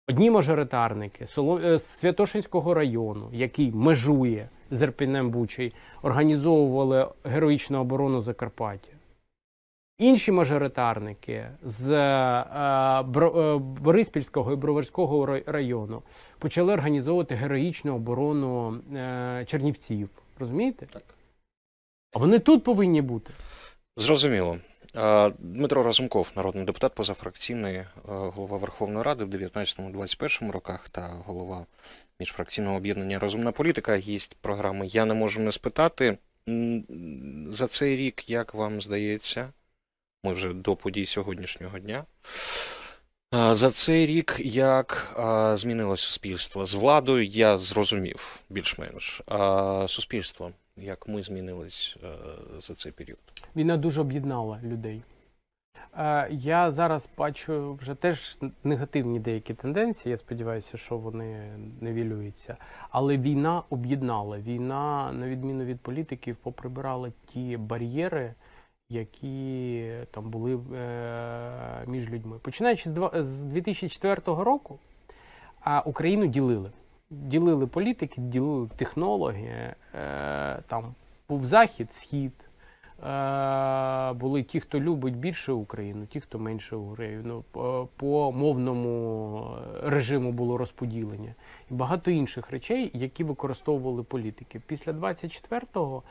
одні 0.08 0.30
мажоритарники 0.30 1.26
е, 1.38 1.78
Святошинського 1.78 2.74
району, 2.74 3.30
який 3.32 3.72
межує 3.72 4.48
з 4.70 4.82
Ірпінем 4.82 5.30
Бучей, 5.30 5.72
організовували 6.02 7.08
героїчну 7.24 7.80
оборону 7.80 8.20
Закарпаття. 8.20 8.88
Інші 9.98 10.32
мажоритарники 10.32 11.48
з 11.62 11.90
е, 11.90 12.44
е, 13.26 13.58
Бориспільського 13.58 14.52
і 14.52 14.56
Броварського 14.56 15.26
району 15.46 16.02
почали 16.38 16.72
організовувати 16.72 17.34
героїчну 17.34 17.94
оборону 17.94 18.78
Чернівців. 19.46 20.08
Розумієте? 20.38 20.86
Так. 20.86 21.02
А 22.14 22.18
вони 22.18 22.38
тут 22.38 22.64
повинні 22.64 23.02
бути. 23.02 23.32
Зрозуміло. 23.96 24.56
А, 24.94 25.32
Дмитро 25.38 25.82
Разумков, 25.82 26.32
народний 26.36 26.64
депутат 26.64 26.94
позафракційний, 26.94 27.74
е, 27.74 27.88
голова 28.04 28.58
Верховної 28.58 29.02
Ради 29.02 29.24
в 29.24 29.28
19-21 29.28 30.50
роках 30.50 30.88
та 30.90 31.22
голова 31.26 31.66
міжфракційного 32.20 32.76
об'єднання 32.76 33.18
Розумна 33.18 33.52
політика, 33.52 33.96
гість 33.96 34.36
програми 34.40 34.86
Я 34.86 35.04
не 35.04 35.14
можу 35.14 35.40
не 35.40 35.52
спитати. 35.52 36.18
За 37.48 37.66
цей 37.66 37.96
рік, 37.96 38.30
як 38.30 38.54
вам 38.54 38.82
здається, 38.82 39.52
ми 40.24 40.32
вже 40.32 40.52
до 40.52 40.76
подій 40.76 41.06
сьогоднішнього 41.06 41.78
дня. 41.78 42.04
За 43.32 43.70
цей 43.70 44.06
рік 44.06 44.36
як 44.44 45.16
змінилось 45.56 46.00
суспільство 46.00 46.64
з 46.64 46.74
владою, 46.74 47.24
я 47.24 47.56
зрозумів 47.56 48.40
більш-менш. 48.50 49.22
Суспільство, 49.86 50.52
як 50.76 51.08
ми 51.08 51.22
змінились 51.22 51.96
е, 52.04 52.08
за 52.60 52.74
цей 52.74 52.92
період? 52.92 53.18
Війна 53.56 53.76
дуже 53.76 54.00
об'єднала 54.00 54.60
людей. 54.62 55.02
Е, 55.96 56.28
Я 56.30 56.72
зараз 56.72 57.08
бачу 57.18 57.74
вже 57.74 57.94
теж 57.94 58.38
негативні 58.64 59.20
деякі 59.20 59.54
тенденції. 59.54 60.10
Я 60.10 60.16
сподіваюся, 60.16 60.76
що 60.76 60.98
вони 60.98 61.58
нивелюються. 61.80 62.56
Але 62.90 63.18
війна 63.18 63.62
об'єднала. 63.70 64.38
Війна, 64.38 65.12
на 65.12 65.28
відміну 65.28 65.64
від 65.64 65.80
політиків, 65.80 66.36
поприбирала 66.36 67.12
ті 67.26 67.56
бар'єри, 67.56 68.34
які 68.88 69.90
там 70.10 70.30
були 70.30 70.58
е, 70.74 71.84
між 71.86 72.10
людьми. 72.10 72.38
Починаючи 72.38 72.90
з 73.14 73.40
2004 73.40 74.22
року, 74.26 74.78
Україну 75.84 76.26
ділили. 76.26 76.70
Ділили 77.10 77.66
політики, 77.66 78.20
ділили 78.20 78.68
технологи. 78.76 79.74
Е, 79.94 80.62
Там 80.66 80.94
був 81.28 81.46
захід, 81.46 81.92
схід. 81.92 82.32
Е, 83.06 84.12
були 84.12 84.42
ті, 84.42 84.60
хто 84.60 84.80
любить 84.80 85.16
більше 85.16 85.52
Україну, 85.52 86.06
ті, 86.06 86.20
хто 86.20 86.38
менше 86.38 86.76
Україну. 86.76 87.44
По- 87.50 87.88
По 87.96 88.32
мовному 88.32 89.48
режиму 89.82 90.32
було 90.32 90.58
розподілення 90.58 91.34
і 91.70 91.74
багато 91.74 92.10
інших 92.10 92.50
речей, 92.50 92.90
які 92.94 93.24
використовували 93.24 94.02
політики. 94.02 94.60
Після 94.66 94.92
24-го 94.92 96.02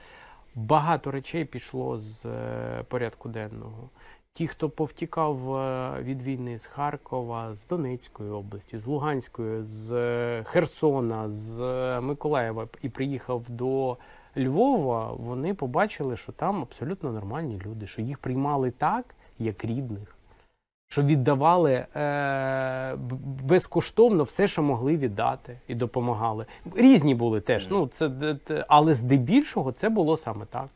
багато 0.56 1.12
речей 1.12 1.46
пішло 1.46 1.98
з 1.98 2.26
е, 2.26 2.84
порядку 2.88 3.30
денного. 3.30 3.90
Ті, 4.36 4.48
хто 4.48 4.70
повтікав 4.70 5.56
е, 5.56 6.02
від 6.02 6.24
війни 6.24 6.60
з 6.60 6.66
Харкова, 6.66 7.56
з 7.56 7.68
Донецької 7.68 8.30
області, 8.32 8.78
з 8.78 8.86
Луганської, 8.86 9.64
з 9.64 9.92
е, 9.92 10.44
Херсона, 10.44 11.30
з 11.30 11.62
е, 11.62 12.02
Миколаєва 12.02 12.68
і 12.82 12.90
приїхав 12.90 13.50
до 13.50 13.98
Львова, 14.38 15.14
вони 15.14 15.54
побачили, 15.54 16.18
що 16.18 16.32
там 16.32 16.62
абсолютно 16.62 17.12
нормальні 17.12 17.62
люди, 17.66 17.88
що 17.88 18.02
їх 18.02 18.20
приймали 18.20 18.72
так, 18.72 19.16
як 19.40 19.66
рідних, 19.66 20.16
що 20.88 21.02
віддавали 21.02 21.86
е, 21.96 22.96
безкоштовно 23.44 24.24
все, 24.24 24.48
що 24.48 24.64
могли 24.64 24.98
віддати, 24.98 25.60
і 25.68 25.76
допомагали. 25.76 26.46
Різні 26.76 27.16
були 27.16 27.42
теж, 27.42 27.70
ну 27.70 27.88
це 27.88 28.36
але 28.68 28.94
здебільшого 28.94 29.72
це 29.72 29.90
було 29.90 30.18
саме 30.18 30.46
так. 30.46 30.70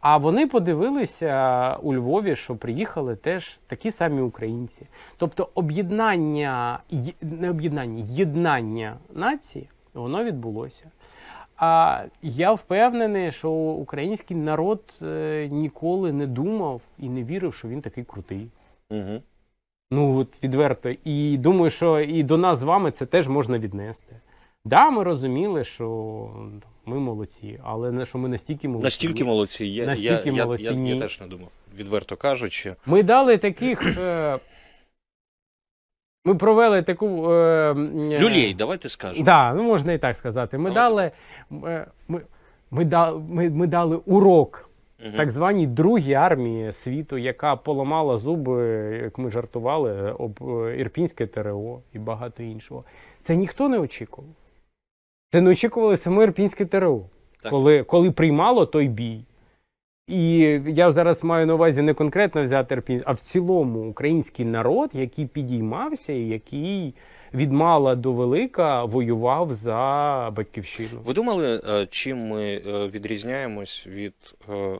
А 0.00 0.16
вони 0.16 0.46
подивилися 0.46 1.76
у 1.82 1.94
Львові, 1.94 2.36
що 2.36 2.56
приїхали 2.56 3.16
теж 3.16 3.58
такі 3.66 3.90
самі 3.90 4.20
українці. 4.20 4.86
Тобто 5.16 5.48
об'єднання, 5.54 6.78
не 7.20 7.50
об'єднання, 7.50 8.04
єднання 8.06 8.96
нації, 9.14 9.68
воно 9.94 10.24
відбулося. 10.24 10.90
А 11.56 12.02
я 12.22 12.52
впевнений, 12.52 13.32
що 13.32 13.50
український 13.50 14.36
народ 14.36 14.98
е, 15.02 15.48
ніколи 15.52 16.12
не 16.12 16.26
думав 16.26 16.80
і 16.98 17.08
не 17.08 17.22
вірив, 17.22 17.54
що 17.54 17.68
він 17.68 17.82
такий 17.82 18.04
крутий. 18.04 18.48
Угу. 18.90 19.22
Ну 19.90 20.16
от 20.16 20.44
відверто. 20.44 20.90
І 21.04 21.38
думаю, 21.38 21.70
що 21.70 22.00
і 22.00 22.22
до 22.22 22.36
нас 22.36 22.58
з 22.58 22.62
вами 22.62 22.90
це 22.90 23.06
теж 23.06 23.28
можна 23.28 23.58
віднести. 23.58 24.16
Да, 24.64 24.90
ми 24.90 25.02
розуміли, 25.02 25.64
що 25.64 26.28
ми 26.90 26.98
молодці, 27.00 27.60
але 27.64 27.92
не 27.92 28.06
що 28.06 28.18
ми 28.18 28.28
настільки 28.28 28.68
молодці. 28.68 28.86
Настільки 28.86 29.24
молодці. 29.24 29.66
Я, 29.66 29.86
Настільки 29.86 30.30
я, 30.30 30.36
я, 30.36 30.44
молодці, 30.44 30.64
я, 30.64 30.70
я, 30.70 30.76
ні. 30.76 30.98
теж 30.98 31.20
не 31.20 31.26
думав, 31.26 31.48
відверто 31.78 32.16
кажучи. 32.16 32.74
Ми 32.86 33.02
дали 33.02 33.38
таких. 33.38 33.98
Е, 33.98 34.38
ми 36.24 36.34
провели 36.34 36.82
таку. 36.82 37.32
Е, 37.32 37.72
е, 37.72 38.18
Люлей, 38.20 38.54
давайте 38.54 38.88
скажемо. 38.88 39.24
Да, 39.24 39.54
ну 39.54 39.62
можна 39.62 39.92
і 39.92 39.98
так 39.98 40.16
сказати. 40.16 40.58
Ми 40.58 40.70
Давайте 40.70 41.12
дали. 41.50 41.70
е, 41.72 41.86
Ми, 42.08 42.20
ми, 42.70 42.84
ми, 43.28 43.50
ми 43.50 43.66
дали 43.66 43.96
урок 43.96 44.70
Мгм. 45.06 45.12
так 45.16 45.30
званій 45.30 45.66
другій 45.66 46.14
армії 46.14 46.72
світу, 46.72 47.18
яка 47.18 47.56
поламала 47.56 48.18
зуби, 48.18 48.62
як 49.04 49.18
ми 49.18 49.30
жартували, 49.30 50.12
об 50.12 50.40
Ірпінське 50.78 51.26
ТРО 51.26 51.80
і 51.92 51.98
багато 51.98 52.42
іншого. 52.42 52.84
Це 53.22 53.36
ніхто 53.36 53.68
не 53.68 53.78
очікував. 53.78 54.30
Це 55.32 55.40
не 55.40 55.50
очікували 55.50 55.96
саме 55.96 56.24
Ірпінське 56.24 56.64
ТРО. 56.64 57.02
Так. 57.42 57.50
Коли, 57.50 57.82
коли 57.82 58.10
приймало 58.10 58.66
той 58.66 58.88
бій. 58.88 59.24
І 60.06 60.38
я 60.66 60.92
зараз 60.92 61.24
маю 61.24 61.46
на 61.46 61.54
увазі 61.54 61.82
не 61.82 61.94
конкретно 61.94 62.44
взяти 62.44 62.74
Ірпінь, 62.74 63.02
а 63.06 63.12
в 63.12 63.20
цілому 63.20 63.90
український 63.90 64.44
народ, 64.44 64.90
який 64.92 65.26
підіймався 65.26 66.12
і 66.12 66.20
який 66.20 66.94
від 67.34 67.52
мала 67.52 67.94
до 67.94 68.12
велика 68.12 68.84
воював 68.84 69.54
за 69.54 70.32
батьківщину. 70.36 71.00
Ви 71.04 71.12
думали, 71.12 71.60
е, 71.68 71.86
чим 71.86 72.18
ми 72.18 72.62
е, 72.66 72.86
відрізняємось 72.86 73.86
від 73.86 74.14
е, 74.48 74.78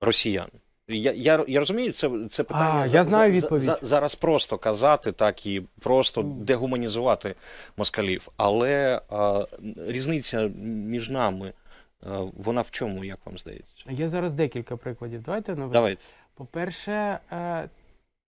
росіян? 0.00 0.48
Я, 0.88 1.12
я, 1.12 1.44
я 1.48 1.60
розумію, 1.60 1.92
це, 1.92 2.10
це 2.30 2.44
питання 2.44 2.80
А, 2.82 2.88
за- 2.88 2.96
я 2.98 3.04
знаю 3.04 3.32
за- 3.32 3.38
відповідь. 3.40 3.62
за- 3.62 3.78
зараз 3.82 4.14
просто 4.14 4.58
казати, 4.58 5.12
так 5.12 5.46
і 5.46 5.62
просто 5.80 6.22
дегуманізувати 6.22 7.34
москалів. 7.76 8.28
Але 8.36 9.00
е, 9.12 9.46
різниця 9.88 10.50
між 10.64 11.10
нами, 11.10 11.46
е, 11.48 12.08
вона 12.44 12.60
в 12.60 12.70
чому, 12.70 13.04
як 13.04 13.18
вам 13.26 13.38
здається? 13.38 13.84
Я 13.90 14.08
зараз 14.08 14.34
декілька 14.34 14.76
прикладів. 14.76 15.22
Давайте 15.22 15.52
наведу. 15.54 15.72
Давайте. 15.72 16.02
По-перше, 16.34 17.18
е, 17.32 17.68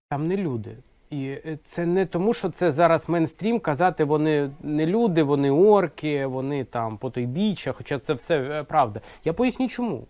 там 0.09 0.27
не 0.27 0.37
люди. 0.37 0.77
І 1.09 1.23
е, 1.25 1.57
це 1.63 1.85
не 1.85 2.05
тому, 2.05 2.33
що 2.33 2.49
це 2.49 2.71
зараз 2.71 3.09
мейнстрім 3.09 3.59
казати, 3.59 4.03
вони 4.03 4.49
не 4.61 4.85
люди, 4.85 5.23
вони 5.23 5.51
орки, 5.51 6.25
вони 6.25 6.63
там 6.63 6.97
потойбіччя, 6.97 7.71
хоча 7.71 7.99
це 7.99 8.13
все 8.13 8.37
е, 8.39 8.63
правда. 8.63 9.01
Я 9.25 9.33
поясню 9.33 9.67
чому. 9.67 10.07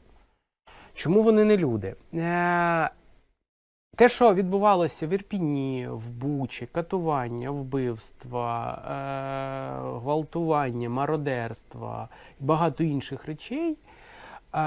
Чому 0.97 1.23
вони 1.23 1.43
не 1.43 1.57
люди? 1.57 1.95
Е, 2.13 2.89
те, 3.95 4.10
що 4.10 4.33
відбувалося 4.33 5.07
в 5.07 5.10
Ірпіні, 5.10 5.88
в 5.91 6.10
Бучі, 6.10 6.65
катування, 6.65 7.51
вбивства, 7.51 8.73
е, 8.73 9.99
гвалтування, 9.99 10.89
мародерства 10.89 12.10
і 12.41 12.43
багато 12.43 12.83
інших 12.83 13.25
речей. 13.25 13.77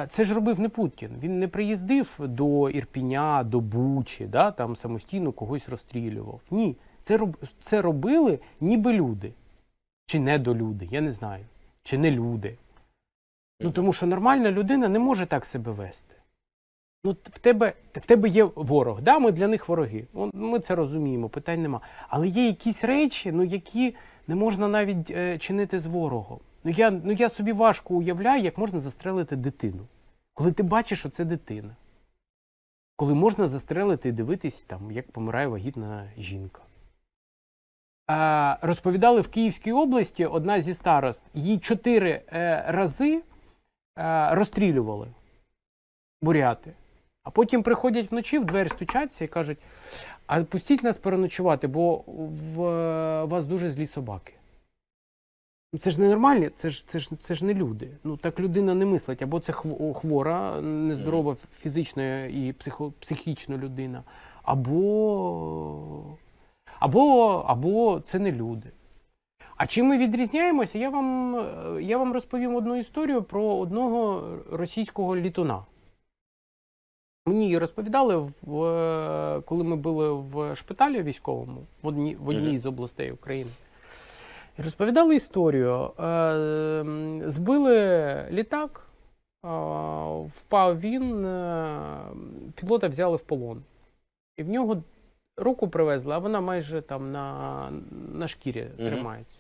Це 0.09 0.25
ж 0.25 0.35
робив 0.35 0.61
не 0.61 0.69
Путін. 0.69 1.11
Він 1.23 1.39
не 1.39 1.49
приїздив 1.49 2.17
до 2.19 2.71
Ірпіня, 2.71 3.43
до 3.43 3.61
Бучі, 3.61 4.27
да, 4.27 4.51
там 4.51 4.77
самостійно 4.77 5.33
когось 5.33 5.69
розстрілював. 5.69 6.41
Ні, 6.51 6.77
це, 7.03 7.17
роб, 7.17 7.37
це 7.61 7.83
робили 7.83 8.39
ніби 8.61 8.93
люди. 8.93 9.33
Чи 10.07 10.21
недолюди, 10.21 10.89
я 10.91 11.01
не 11.01 11.13
знаю. 11.13 11.45
Чи 11.83 11.99
не 11.99 12.11
люди. 12.11 12.57
Ну 13.61 13.71
тому 13.71 13.93
що 13.93 14.07
нормальна 14.07 14.51
людина 14.51 14.89
не 14.89 14.99
може 14.99 15.27
так 15.27 15.45
себе 15.45 15.73
вести. 15.73 16.15
Ну, 17.05 17.13
в 17.13 17.39
тебе, 17.39 17.75
в 17.93 18.07
тебе 18.07 18.29
є 18.29 18.45
ворог, 18.45 19.03
да, 19.03 19.19
ми 19.19 19.33
для 19.33 19.49
них 19.49 19.69
вороги. 19.69 20.07
Ми 20.33 20.61
це 20.61 20.75
розуміємо, 20.75 21.29
питань 21.29 21.63
нема. 21.63 21.81
Але 22.09 22.29
є 22.29 22.47
якісь 22.47 22.85
речі, 22.85 23.33
ну, 23.33 23.45
які 23.45 23.95
не 24.27 24.35
можна 24.35 24.69
навіть 24.69 25.11
е, 25.11 25.39
чинити 25.39 25.79
з 25.79 25.87
ворогом. 25.87 26.39
Ну 26.65 26.71
я, 26.71 26.91
ну 26.91 27.13
я 27.13 27.29
собі 27.29 27.53
важко 27.53 27.95
уявляю, 27.95 28.43
як 28.43 28.59
можна 28.59 28.81
застрелити 28.81 29.37
дитину. 29.37 29.87
Коли 30.35 30.53
ти 30.53 30.63
бачиш, 30.63 30.99
що 30.99 31.09
це 31.09 31.25
дитина. 31.25 31.77
Коли 32.97 33.15
можна 33.15 33.49
застрелити 33.49 34.09
і 34.09 34.13
дивитись, 34.13 34.65
там, 34.65 34.91
як 34.91 35.11
помирає 35.11 35.47
вагітна 35.47 36.11
жінка. 36.19 36.63
А, 38.07 38.57
розповідали 38.63 39.21
в 39.21 39.29
Київській 39.29 39.73
області 39.73 40.27
одна 40.27 40.61
зі 40.61 40.75
старост, 40.75 41.23
її 41.35 41.59
чотири 41.59 42.23
е, 42.33 42.65
рази 42.69 43.23
е, 43.99 44.35
розстрілювали 44.35 45.09
буряти. 46.23 46.73
А 47.31 47.33
потім 47.33 47.63
приходять 47.63 48.11
вночі, 48.11 48.39
в 48.39 48.45
двері 48.45 48.69
стучаться 48.69 49.25
і 49.25 49.29
кажуть: 49.29 49.59
а 50.27 50.45
пустіть 50.45 50.83
нас 50.83 50.99
переночувати, 50.99 51.67
бо 51.67 52.05
в 52.07 52.63
е, 52.65 53.25
вас 53.25 53.47
дуже 53.47 53.71
злі 53.71 53.87
собаки. 53.87 54.33
Ну, 55.73 55.81
Це 55.81 55.91
ж 55.91 56.01
не 56.01 56.09
нормальні, 56.09 56.49
це 56.49 56.71
ж, 56.71 56.89
це, 56.89 56.99
ж, 56.99 57.11
це 57.21 57.35
ж 57.35 57.45
не 57.45 57.55
люди. 57.55 57.89
Ну 58.05 58.17
так 58.17 58.41
людина 58.41 58.75
не 58.75 58.87
мислить. 58.87 59.23
Або 59.23 59.41
це 59.41 59.53
хвора, 59.95 60.61
нездорова 60.61 61.37
фізично 61.53 62.25
і 62.25 62.53
психо, 62.53 62.93
психічно 63.01 63.59
людина, 63.59 64.03
або, 64.43 66.17
або, 66.79 67.45
або 67.47 68.01
це 68.01 68.19
не 68.19 68.33
люди. 68.33 68.69
А 69.57 69.67
чим 69.67 69.87
ми 69.87 69.99
відрізняємося? 69.99 70.79
Я 70.79 70.91
вам, 70.91 71.35
я 71.81 71.99
вам 71.99 72.13
розповім 72.13 72.55
одну 72.55 72.77
історію 72.77 73.23
про 73.23 73.45
одного 73.45 74.29
російського 74.51 75.17
літуна. 75.17 75.63
Мені 77.27 77.45
її 77.45 77.59
розповідали, 77.59 78.17
в, 78.43 78.65
е, 78.65 79.41
коли 79.41 79.65
ми 79.65 79.77
були 79.77 80.13
в 80.13 80.57
шпиталі 80.57 81.03
військовому 81.03 81.67
в 81.83 81.87
одній, 81.87 82.17
в 82.21 82.29
одній 82.29 82.59
з 82.59 82.67
областей 82.67 83.13
України. 83.13 83.51
Розповідали 84.59 85.17
історію. 85.17 85.91
Е, 86.01 86.85
Збили 87.27 87.79
літак, 88.31 88.87
е, 89.45 89.49
впав 90.37 90.81
він, 90.81 91.23
пілота 92.55 92.89
взяли 92.89 93.17
в 93.17 93.23
полон. 93.23 93.63
І 94.37 94.43
в 94.43 94.49
нього 94.49 94.83
руку 95.37 95.69
привезли, 95.69 96.15
а 96.15 96.19
вона 96.19 96.41
майже 96.41 96.83
там 96.83 97.13
на, 97.13 97.71
на 98.13 98.29
шкірі 98.29 98.67
тримається. 98.77 99.39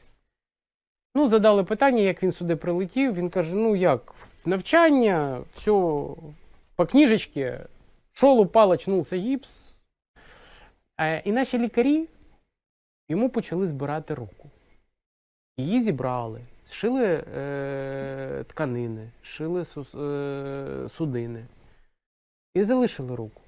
Ну, 1.14 1.29
задали 1.29 1.64
питання, 1.64 2.01
як 2.01 2.23
він 2.23 2.33
сюди 2.33 2.57
прилетів. 2.57 3.14
Він 3.14 3.31
каже: 3.31 3.57
ну 3.57 3.77
як, 3.77 4.14
в 4.45 4.49
навчання, 4.49 5.40
все 5.55 5.71
по 6.81 6.87
книжечці, 6.87 7.59
шол 8.12 8.40
упал, 8.40 8.71
очнувся 8.71 9.16
гіпс. 9.16 9.75
І 11.25 11.33
наші 11.33 11.59
лікарі 11.59 12.09
йому 13.09 13.31
почали 13.31 13.66
збирати 13.66 14.14
руку. 14.14 14.51
Її 15.57 15.81
зібрали, 15.81 16.40
шили 16.71 17.25
е, 17.37 18.45
тканини, 18.49 19.11
шили 19.23 19.64
сус, 19.64 19.95
е, 19.95 20.87
судини 20.88 21.47
і 22.55 22.64
залишили 22.64 23.16
руку. 23.16 23.43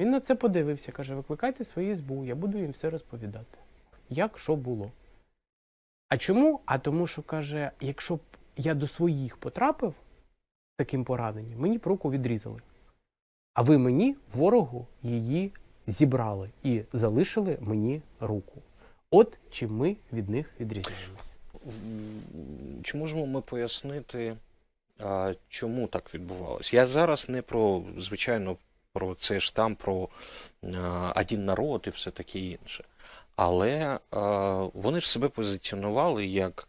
Він 0.00 0.10
на 0.10 0.20
це 0.20 0.34
подивився, 0.34 0.92
каже: 0.92 1.14
викликайте 1.14 1.64
свої 1.64 1.96
СБУ, 1.96 2.24
я 2.24 2.34
буду 2.34 2.58
їм 2.58 2.70
все 2.70 2.90
розповідати. 2.90 3.58
Як 4.10 4.38
що 4.38 4.56
було. 4.56 4.90
А 6.08 6.18
чому? 6.18 6.60
А 6.66 6.78
тому, 6.78 7.06
що 7.06 7.22
каже, 7.22 7.70
якщо 7.80 8.16
б 8.16 8.20
я 8.56 8.74
до 8.74 8.86
своїх 8.86 9.36
потрапив 9.36 9.94
таким 10.76 11.04
пораненням, 11.04 11.60
мені 11.60 11.78
б 11.78 11.86
руку 11.86 12.10
відрізали. 12.10 12.60
А 13.58 13.62
ви 13.62 13.78
мені, 13.78 14.16
ворогу, 14.34 14.86
її 15.02 15.52
зібрали 15.86 16.50
і 16.62 16.82
залишили 16.92 17.58
мені 17.60 18.02
руку. 18.20 18.62
От 19.10 19.38
чим 19.50 19.76
ми 19.76 19.96
від 20.12 20.28
них 20.28 20.50
відрізняємося. 20.60 21.30
Чи 22.82 22.96
можемо 22.96 23.26
ми 23.26 23.40
пояснити, 23.40 24.36
чому 25.48 25.86
так 25.86 26.14
відбувалося? 26.14 26.76
Я 26.76 26.86
зараз 26.86 27.28
не 27.28 27.42
про, 27.42 27.82
звичайно, 27.96 28.56
про 28.92 29.14
цей 29.14 29.40
штам, 29.40 29.74
про 29.74 30.08
а, 30.74 31.12
один 31.16 31.44
народ 31.44 31.84
і 31.86 31.90
все 31.90 32.10
таке 32.10 32.38
інше. 32.38 32.84
Але 33.36 33.98
вони 34.74 35.00
ж 35.00 35.10
себе 35.10 35.28
позиціонували 35.28 36.26
як 36.26 36.68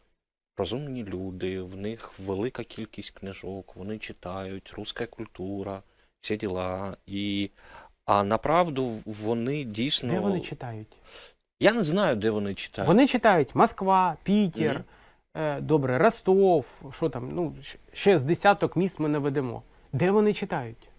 розумні 0.58 1.04
люди, 1.04 1.62
в 1.62 1.76
них 1.76 2.20
велика 2.20 2.64
кількість 2.64 3.12
книжок, 3.12 3.76
вони 3.76 3.98
читають, 3.98 4.74
руська 4.74 5.06
культура, 5.06 5.82
всі 6.22 6.36
діла. 6.38 6.98
І, 7.08 7.50
а 8.06 8.24
направду 8.24 8.98
вони 9.06 9.64
дійсно. 9.64 10.14
Де 10.14 10.20
вони 10.20 10.40
читають? 10.40 10.98
Я 11.60 11.74
не 11.74 11.84
знаю, 11.84 12.16
де 12.16 12.30
вони 12.30 12.56
читають. 12.56 12.88
Вони 12.88 13.08
читають 13.08 13.56
Москва, 13.56 14.18
Пітер, 14.24 14.84
е, 15.38 15.62
добре, 15.62 15.98
Ростов, 15.98 16.82
що 16.98 17.10
там, 17.10 17.30
ну, 17.34 17.56
ще 17.94 18.20
з 18.20 18.24
десяток 18.24 18.76
міст 18.76 19.00
ми 19.00 19.10
наведемо. 19.10 19.62
Де 19.94 20.12
вони 20.12 20.34
читають? 20.34 20.90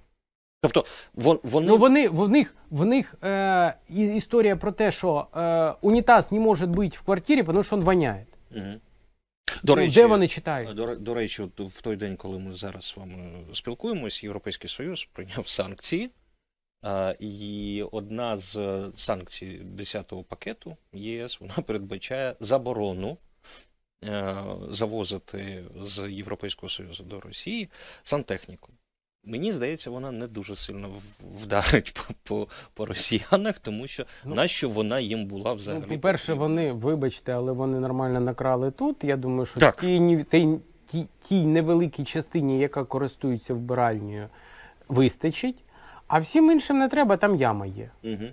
Тобто 0.62 0.84
вон, 1.14 1.38
вони. 1.42 1.66
Ну 1.66 1.76
вони 1.76 2.08
в 2.08 2.28
них 2.28 2.54
в 2.70 2.84
них 2.84 3.14
е, 3.24 3.74
історія 3.88 4.56
про 4.56 4.72
те, 4.72 4.92
що 4.92 5.26
е, 5.36 5.74
унітаз 5.80 6.32
не 6.32 6.40
може 6.40 6.66
бути 6.66 6.96
в 6.96 7.00
квартирі, 7.02 7.42
тому 7.42 7.62
що 7.62 7.76
він 7.76 7.84
воняє. 7.84 8.26
Мгм. 8.50 8.80
До 9.62 9.74
речі, 9.74 9.94
де 9.94 10.06
вони 10.06 10.28
читають? 10.28 10.74
До, 10.74 10.96
до 10.96 11.14
речі, 11.14 11.42
от 11.42 11.60
в 11.60 11.82
той 11.82 11.96
день, 11.96 12.16
коли 12.16 12.38
ми 12.38 12.52
зараз 12.52 12.84
з 12.84 12.96
вами 12.96 13.44
спілкуємось, 13.52 14.24
Європейський 14.24 14.70
Союз 14.70 15.04
прийняв 15.04 15.48
санкції. 15.48 16.10
А, 16.82 17.14
і 17.20 17.82
одна 17.92 18.38
з 18.38 18.82
санкцій 18.96 19.62
10-го 19.76 20.22
пакету 20.22 20.76
ЄС 20.92 21.40
вона 21.40 21.54
передбачає 21.54 22.36
заборону 22.40 23.18
е, 24.04 24.44
завозити 24.70 25.64
з 25.80 26.10
Європейського 26.10 26.70
Союзу 26.70 27.04
до 27.04 27.20
Росії 27.20 27.68
сантехніку. 28.02 28.72
Мені 29.24 29.52
здається, 29.52 29.90
вона 29.90 30.10
не 30.10 30.26
дуже 30.26 30.56
сильно 30.56 30.90
вдарить 31.42 31.94
по, 31.94 32.14
по, 32.22 32.48
по 32.74 32.86
росіянах, 32.86 33.58
тому 33.58 33.86
що 33.86 34.04
Ну, 34.24 34.34
нащо 34.34 34.68
вона 34.68 35.00
їм 35.00 35.26
була 35.26 35.52
взагалі? 35.52 35.82
Ну, 35.88 35.94
по-перше, 35.96 36.34
вони, 36.34 36.72
вибачте, 36.72 37.32
але 37.32 37.52
вони 37.52 37.80
нормально 37.80 38.20
накрали 38.20 38.70
тут. 38.70 39.04
Я 39.04 39.16
думаю, 39.16 39.46
що 39.46 39.60
Так. 39.60 39.80
тій, 39.80 40.24
тій, 40.30 40.58
тій, 40.90 41.06
тій 41.22 41.46
невеликій 41.46 42.04
частині, 42.04 42.58
яка 42.58 42.84
користується 42.84 43.54
вбиральнею, 43.54 44.28
вистачить. 44.88 45.56
А 46.06 46.18
всім 46.18 46.50
іншим 46.50 46.78
не 46.78 46.88
треба, 46.88 47.16
там 47.16 47.36
яма 47.36 47.66
є. 47.66 47.90
Угу. 48.04 48.24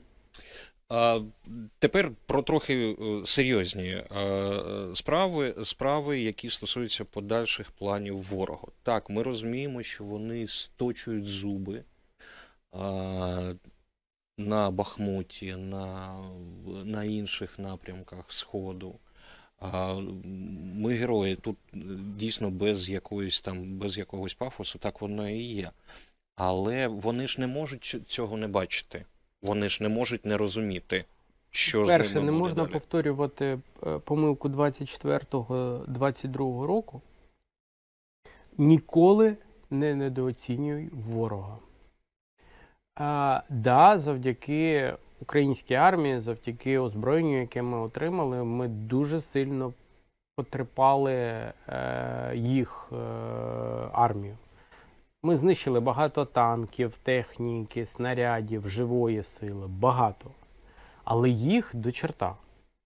Тепер 1.80 2.12
про 2.26 2.41
трохи 2.41 2.95
е, 3.00 3.26
серйозні 3.26 3.89
е, 3.89 4.06
справи, 4.93 5.56
справи, 5.63 6.19
які 6.19 6.50
стосуються 6.50 7.06
подальших 7.06 7.71
планів 7.71 8.21
ворога. 8.21 8.67
Так, 8.84 9.10
ми 9.10 9.23
розуміємо, 9.23 9.84
що 9.84 10.04
вони 10.04 10.47
сточують 10.47 11.28
зуби 11.28 11.84
на 14.38 14.71
Бахмуті, 14.71 15.56
на, 15.56 16.17
на 16.86 17.04
інших 17.04 17.60
напрямках 17.60 18.26
Сходу. 18.28 18.95
Ми 20.76 20.93
герої 20.93 21.36
тут 21.36 21.58
е, 21.73 21.80
дійсно 22.17 22.50
без 22.50 22.89
якоїсь 22.89 23.41
там, 23.41 23.78
без 23.78 23.97
якогось 23.97 24.34
пафосу, 24.34 24.80
так 24.80 25.02
воно 25.02 25.30
і 25.30 25.41
є. 25.41 25.71
Але 26.36 26.88
вони 26.88 27.28
ж 27.28 27.41
не 27.41 27.47
можуть 27.47 27.97
цього 28.08 28.38
не 28.38 28.47
бачити. 28.47 29.06
Вони 29.41 29.69
ж 29.69 29.84
не 29.84 29.89
можуть 29.89 30.26
не 30.26 30.38
розуміти, 30.38 31.06
що 31.52 31.86
з 31.86 31.88
Перше, 31.88 32.13
ними 32.15 32.26
не 32.26 32.32
можна 32.32 32.63
далі. 32.63 32.73
повторювати 32.73 33.60
е, 33.88 34.00
помилку 34.00 34.50
24-22 34.50 36.65
року. 36.65 37.02
Ніколи 38.58 39.36
не 39.69 39.95
недооцінюй 39.95 40.89
ворога. 40.93 41.58
А, 42.95 43.41
да, 43.50 43.97
завдяки 43.97 44.93
українській 45.21 45.76
армії, 45.76 46.19
завдяки 46.19 46.80
озброєнню, 46.80 47.39
яке 47.39 47.62
ми 47.62 47.80
отримали, 47.80 48.43
ми 48.43 48.67
дуже 48.67 49.21
сильно 49.21 49.73
потрепали 50.36 51.13
е, 51.13 51.54
їх 52.36 52.89
е, 52.91 52.95
армію. 53.93 54.38
Ми 55.23 55.36
знищили 55.36 55.80
багато 55.80 56.25
танків, 56.25 56.97
техніки, 57.03 57.86
снарядів, 57.86 58.69
живої 58.69 59.23
сили, 59.23 59.67
багато. 59.67 60.32
Але 61.03 61.30
їх 61.30 61.71
до 61.73 61.91
черта. 61.91 62.36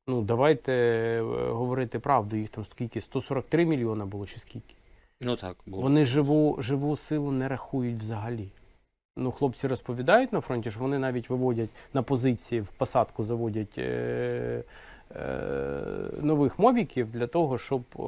Ну, 0.08 0.22
давайте 0.22 0.74
е, 0.74 1.22
говорити 1.52 2.00
правду, 2.00 2.36
їх 2.36 2.50
там 2.50 2.66
скільки? 2.66 3.02
143 3.02 3.66
мільйона 3.66 4.06
було 4.06 4.26
чи 4.26 4.40
скільки? 4.40 4.76
Ну 5.22 5.36
так, 5.36 5.58
було. 5.66 5.84
Вони 5.84 6.06
живу, 6.06 6.58
живу 6.60 6.98
силу 6.98 7.32
не 7.32 7.48
рахують 7.48 7.98
взагалі. 7.98 8.52
Ну, 9.18 9.32
хлопці 9.32 9.68
розповідають 9.68 10.34
на 10.34 10.42
фронті, 10.42 10.72
що 10.72 10.80
вони 10.80 11.00
навіть 11.00 11.30
виводять 11.30 11.70
на 11.94 12.04
позиції 12.04 12.62
в 12.62 12.70
посадку, 12.70 13.24
заводять 13.24 13.78
е, 13.78 13.82
е, 13.82 14.64
нових 16.22 16.60
мобіків 16.60 17.12
для 17.12 17.28
того, 17.28 17.58
щоб 17.58 17.82
е, 18.00 18.02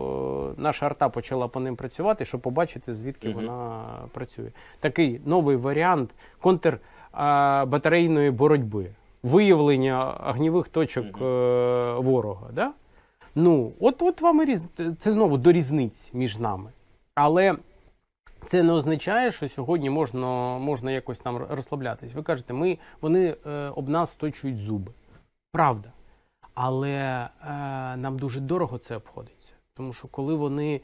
наша 0.57 0.85
арта 0.85 1.09
почала 1.09 1.47
по 1.47 1.59
ним 1.59 1.75
працювати, 1.75 2.25
щоб 2.25 2.41
побачити, 2.41 2.95
звідки 2.95 3.29
Мгм. 3.29 3.37
вона 3.37 3.83
працює. 4.13 4.49
Такий 4.79 5.21
новий 5.25 5.55
варіант 5.55 6.09
контрбатарейної 6.41 8.31
боротьби, 8.31 8.89
виявлення 9.23 10.11
огнівих 10.29 10.67
точок 10.67 11.05
е, 11.21 11.93
ворога. 11.93 12.47
Да? 12.53 12.71
Ну, 13.35 13.71
от, 13.79 14.01
от 14.01 14.21
вам 14.21 14.41
і 14.41 14.45
різ... 14.45 14.63
це 14.99 15.11
знову 15.11 15.37
до 15.37 15.51
різниць 15.51 16.09
між 16.13 16.39
нами. 16.39 16.69
Але 17.15 17.55
це 18.45 18.63
не 18.63 18.73
означає, 18.73 19.31
що 19.31 19.49
сьогодні 19.49 19.89
можна, 19.89 20.57
можна 20.57 20.91
якось 20.91 21.19
там 21.19 21.37
розслаблятись. 21.37 22.13
Ви 22.13 22.23
кажете, 22.23 22.53
ми, 22.53 22.77
вони 23.01 23.35
е, 23.45 23.69
об 23.75 23.89
нас 23.89 24.15
точують 24.15 24.57
зуби. 24.57 24.91
Правда. 25.51 25.91
Але 26.53 26.91
е, 26.91 27.29
нам 27.97 28.19
дуже 28.19 28.39
дорого 28.39 28.77
це 28.77 28.95
обходиться. 28.95 29.53
Тому 29.73 29.93
що 29.93 30.07
коли 30.07 30.35
вони 30.35 30.81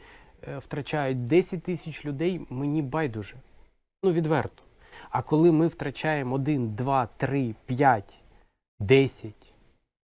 е, 0.47 0.57
втрачають 0.57 1.27
10 1.27 1.63
тисяч 1.63 2.05
людей, 2.05 2.45
мені 2.49 2.81
байдуже. 2.81 3.35
Ну, 4.03 4.11
відверто. 4.11 4.63
А 5.09 5.21
коли 5.21 5.51
ми 5.51 5.67
втрачаємо 5.67 6.35
1, 6.35 6.75
2, 6.75 7.05
3, 7.17 7.55
5, 7.65 8.13
10 8.79 9.33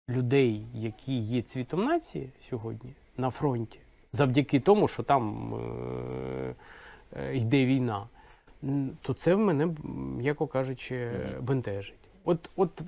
людей, 0.09 0.67
які 0.75 1.19
є 1.19 1.43
цвітом 1.43 1.85
нації 1.85 2.31
сьогодні 2.49 2.95
на 3.17 3.31
фронті, 3.31 3.79
завдяки 4.13 4.61
тому, 4.61 4.89
що 4.89 5.03
там 5.03 5.55
е, 5.55 6.55
е, 7.17 7.37
йде 7.37 7.67
війна, 7.67 8.09
то 9.03 9.15
це 9.15 9.35
в 9.35 9.39
мене, 9.39 9.69
м'яко 10.17 10.47
кажучи, 10.47 11.11
бентежить. 11.41 12.10
От, 12.25 12.51
от 12.57 12.83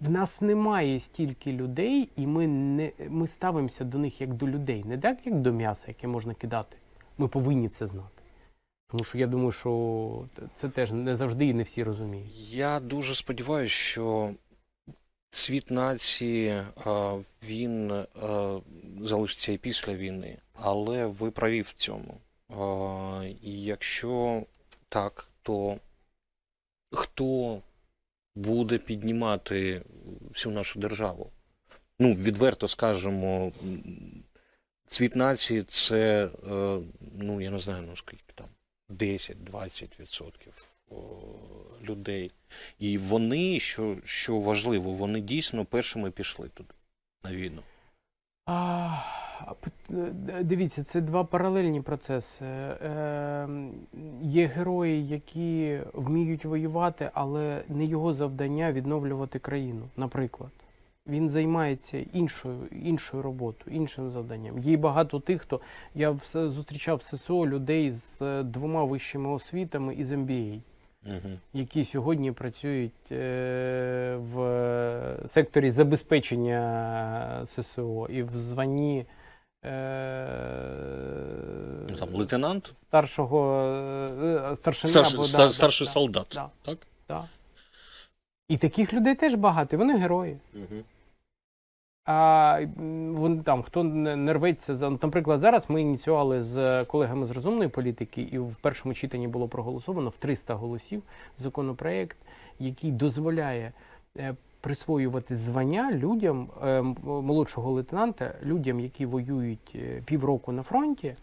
в, 0.00 0.10
нас 0.10 0.40
немає 0.40 1.00
стільки 1.00 1.52
людей, 1.52 2.08
і 2.16 2.26
ми 2.26 2.46
не 2.46 2.92
ми 3.08 3.26
ставимося 3.26 3.84
до 3.84 3.98
них 3.98 4.20
як 4.20 4.34
до 4.34 4.48
людей, 4.48 4.84
не 4.84 4.98
так 4.98 5.18
як 5.24 5.40
до 5.40 5.52
м'яса, 5.52 5.84
яке 5.88 6.06
можна 6.06 6.34
кидати. 6.34 6.76
Ми 7.18 7.28
повинні 7.28 7.68
це 7.68 7.86
знати. 7.86 8.22
Тому 8.88 9.04
що 9.04 9.18
я 9.18 9.26
думаю, 9.26 9.52
що 9.52 10.24
це 10.54 10.68
теж 10.68 10.92
не 10.92 11.16
завжди 11.16 11.46
і 11.46 11.54
не 11.54 11.62
всі 11.62 11.82
розуміють. 11.82 12.54
Я 12.54 12.80
дуже 12.80 13.14
сподіваюся, 13.14 13.74
що 13.74 14.30
цвіт 15.30 15.70
нації 15.70 16.62
він 17.48 18.04
залишиться 19.00 19.52
і 19.52 19.58
після 19.58 19.94
війни, 19.94 20.38
але 20.54 21.06
ви 21.06 21.30
праві 21.30 21.60
в 21.60 21.72
цьому. 21.72 22.14
І 23.42 23.62
якщо 23.62 24.42
так, 24.88 25.28
то 25.42 25.76
хто 26.92 27.60
буде 28.36 28.78
піднімати 28.78 29.82
всю 30.34 30.54
нашу 30.54 30.80
державу? 30.80 31.30
Ну, 31.98 32.14
відверто 32.14 32.68
скажемо, 32.68 33.52
цвіт 34.88 35.16
нації 35.16 35.62
це, 35.62 36.26
е, 36.26 36.78
ну, 37.20 37.40
я 37.40 37.50
не 37.50 37.58
знаю, 37.58 37.84
ну 37.88 37.96
скільки 37.96 38.32
там, 38.34 38.46
10-20% 38.90 40.30
людей. 41.82 42.30
І 42.78 42.98
вони, 42.98 43.60
що, 43.60 43.96
що 44.04 44.40
важливо, 44.40 44.90
вони 44.92 45.20
дійсно 45.20 45.64
першими 45.64 46.10
пішли 46.10 46.48
туди 46.48 46.74
на 47.24 47.32
війну. 47.32 47.62
Е, 49.90 50.42
дивіться, 50.42 50.84
це 50.84 51.00
два 51.00 51.24
паралельні 51.24 51.80
процеси. 51.80 52.44
Е, 52.44 53.48
є 54.22 54.46
герої, 54.46 55.08
які 55.08 55.80
вміють 55.92 56.44
воювати, 56.44 57.10
але 57.14 57.62
не 57.68 57.84
його 57.84 58.14
завдання 58.14 58.72
відновлювати 58.72 59.38
країну, 59.38 59.88
наприклад. 59.96 60.50
Він 61.06 61.28
займається 61.28 61.98
іншою, 62.12 62.58
іншою 62.84 63.22
роботою, 63.22 63.76
іншим 63.76 64.10
завданням. 64.10 64.58
Є 64.58 64.76
багато 64.76 65.20
тих, 65.20 65.42
хто 65.42 65.60
я 65.94 66.16
зустрічав 66.32 66.96
в 66.96 67.02
ССО 67.02 67.46
людей 67.46 67.92
з 67.92 68.22
е, 68.22 68.42
двома 68.42 68.84
вищими 68.84 69.28
освітами 69.28 69.94
і 69.94 70.04
з 70.04 70.12
MBA 70.12 70.60
Угу. 71.06 71.34
які 71.52 71.84
сьогодні 71.84 72.32
працюють 72.32 73.10
в 74.20 75.18
секторі 75.26 75.70
забезпечення 75.70 77.42
ССО 77.46 78.06
і 78.10 78.22
в 78.22 78.28
званні 78.28 79.06
Ну, 81.90 81.96
там 81.98 82.14
лейтенант, 82.14 82.72
старшого 82.76 83.62
е, 84.52 84.56
старшини 84.56 84.90
старший, 84.90 85.14
або, 85.14 85.24
ста- 85.24 85.38
да, 85.38 85.52
старший 85.52 85.86
да, 85.86 85.90
солдат. 85.90 86.26
да. 86.34 86.50
Так? 86.62 86.78
да. 87.08 87.24
І 88.48 88.56
таких 88.56 88.92
людей 88.92 89.14
теж 89.14 89.34
багато, 89.34 89.76
вони 89.76 89.98
герої. 89.98 90.38
Угу. 90.54 90.82
А 92.04 92.60
вон 92.76 93.42
там 93.42 93.62
хто 93.62 93.82
не 93.82 94.32
рветься 94.32 94.74
за 94.74 94.90
ну, 94.90 94.98
наприклад, 95.02 95.40
зараз 95.40 95.70
ми 95.70 95.80
ініціювали 95.80 96.42
з 96.42 96.84
колегами 96.84 97.26
з 97.26 97.30
розумної 97.30 97.68
політики, 97.68 98.22
і 98.22 98.38
в 98.38 98.56
першому 98.56 98.94
читанні 98.94 99.28
було 99.28 99.48
проголосовано 99.48 100.10
в 100.10 100.16
300 100.16 100.54
голосів 100.54 101.02
законопроект, 101.36 102.16
який 102.58 102.92
дозволяє 102.92 103.72
е, 104.16 104.34
присвоювати 104.66 105.36
звання 105.36 105.92
людям 105.92 106.48
е, 106.62 106.82
молодшого 107.04 107.72
лейтенанта, 107.72 108.34
людям, 108.42 108.80
які 108.80 109.06
воюють 109.06 109.72
е, 109.74 110.02
півроку 110.04 110.52
на 110.52 110.62
фронті, 110.62 111.14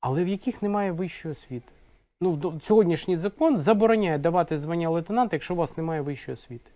але 0.00 0.24
в 0.24 0.28
яких 0.28 0.62
немає 0.62 0.92
вищої 0.92 1.32
освіти. 1.32 1.72
Ну, 2.20 2.60
сьогоднішній 2.66 3.16
закон 3.16 3.58
забороняє 3.58 4.18
давати 4.18 4.58
звання 4.58 4.90
лейтенанта, 4.90 5.36
якщо 5.36 5.54
у 5.54 5.56
вас 5.56 5.76
немає 5.76 6.00
вищої 6.00 6.34
освіти. 6.34 6.70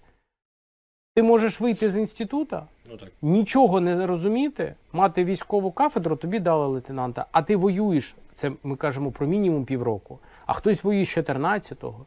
Ти 1.15 1.23
можеш 1.23 1.61
вийти 1.61 1.91
з 1.91 1.97
інститута, 1.97 2.67
Ну 2.91 2.97
так. 2.97 3.13
нічого 3.23 3.81
не 3.81 4.07
розуміти, 4.07 4.75
мати 4.93 5.25
військову 5.25 5.73
кафедру, 5.73 6.17
тобі 6.17 6.39
дали 6.39 6.67
лейтенанта, 6.67 7.27
а 7.33 7.43
ти 7.43 7.57
воюєш, 7.57 8.17
це 8.33 8.53
ми 8.63 8.77
кажемо 8.77 9.11
про 9.11 9.27
мінімум 9.27 9.65
півроку, 9.65 10.19
а 10.47 10.53
хтось 10.53 10.85
воює 10.85 11.05
з 11.05 11.17
14-го 11.17 12.07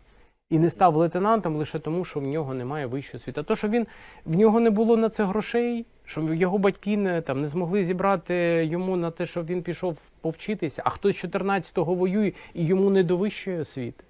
і 0.53 0.59
не 0.59 0.69
став 0.69 0.95
лейтенантом 0.95 1.55
лише 1.55 1.79
тому, 1.79 2.05
що 2.05 2.19
в 2.19 2.27
нього 2.27 2.53
немає 2.53 2.85
вищої 2.85 3.21
освіти. 3.21 3.41
А 3.41 3.43
то, 3.43 3.55
що 3.55 3.67
він 3.67 3.87
в 4.25 4.35
нього 4.35 4.59
не 4.59 4.69
було 4.69 4.97
на 4.97 5.09
це 5.09 5.25
грошей, 5.25 5.85
що 6.05 6.33
його 6.33 6.57
батьки 6.57 6.97
не, 6.97 7.21
там, 7.21 7.41
не 7.41 7.47
змогли 7.47 7.85
зібрати 7.85 8.35
йому 8.71 8.97
на 8.97 9.11
те, 9.11 9.25
щоб 9.25 9.45
він 9.45 9.63
пішов 9.63 10.01
повчитися, 10.21 10.81
а 10.85 10.89
хтось 10.89 11.21
з 11.21 11.25
14-го 11.25 11.95
воює 11.95 12.31
і 12.53 12.65
йому 12.65 12.89
не 12.89 13.03
до 13.03 13.17
вищої 13.17 13.59
освіти. 13.59 14.03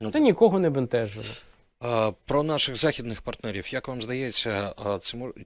Ну, 0.00 0.10
Це 0.10 0.20
нікого 0.20 0.58
не 0.58 0.70
бентежило. 0.70 1.24
Про 2.24 2.42
наших 2.42 2.76
західних 2.76 3.22
партнерів, 3.22 3.72
як 3.72 3.88
вам 3.88 4.02
здається, 4.02 4.74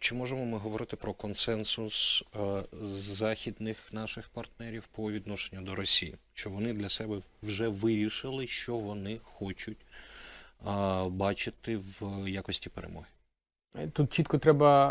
чи 0.00 0.14
можемо 0.14 0.44
ми 0.44 0.58
говорити 0.58 0.96
про 0.96 1.12
консенсус 1.12 2.24
західних 2.92 3.76
наших 3.92 4.28
партнерів 4.28 4.88
по 4.92 5.12
відношенню 5.12 5.62
до 5.62 5.74
Росії? 5.74 6.14
Що 6.34 6.50
вони 6.50 6.72
для 6.72 6.88
себе 6.88 7.16
вже 7.42 7.68
вирішили, 7.68 8.46
що 8.46 8.76
вони 8.76 9.18
хочуть 9.22 9.78
бачити 11.10 11.76
в 12.00 12.28
якості 12.28 12.70
перемоги? 12.70 13.06
Тут 13.92 14.12
чітко 14.12 14.38
треба 14.38 14.90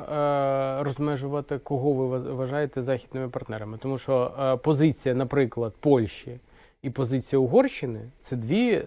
е, 0.80 0.84
розмежувати, 0.84 1.58
кого 1.60 1.94
ви 1.94 2.20
вважаєте 2.34 2.82
західними 2.82 3.30
партнерами. 3.30 3.78
Тому 3.78 3.98
що 3.98 4.32
е, 4.40 4.58
позиція, 4.58 5.16
наприклад, 5.16 5.74
Польщі 5.80 6.40
і 6.82 6.90
позиція 6.90 7.40
Угорщини 7.40 8.00
це 8.20 8.36
дві, 8.36 8.84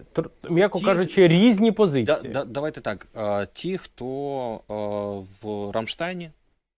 м'яко 0.49 0.79
кажучи, 0.79 1.27
різні 1.27 1.71
позиції. 1.71 2.31
да, 2.33 2.45
давайте 2.45 2.81
так. 2.81 3.07
а, 3.15 3.45
Ті, 3.53 3.77
хто 3.77 4.05
а, 4.67 4.73
в 5.47 5.71
Рамштайні, 5.71 6.31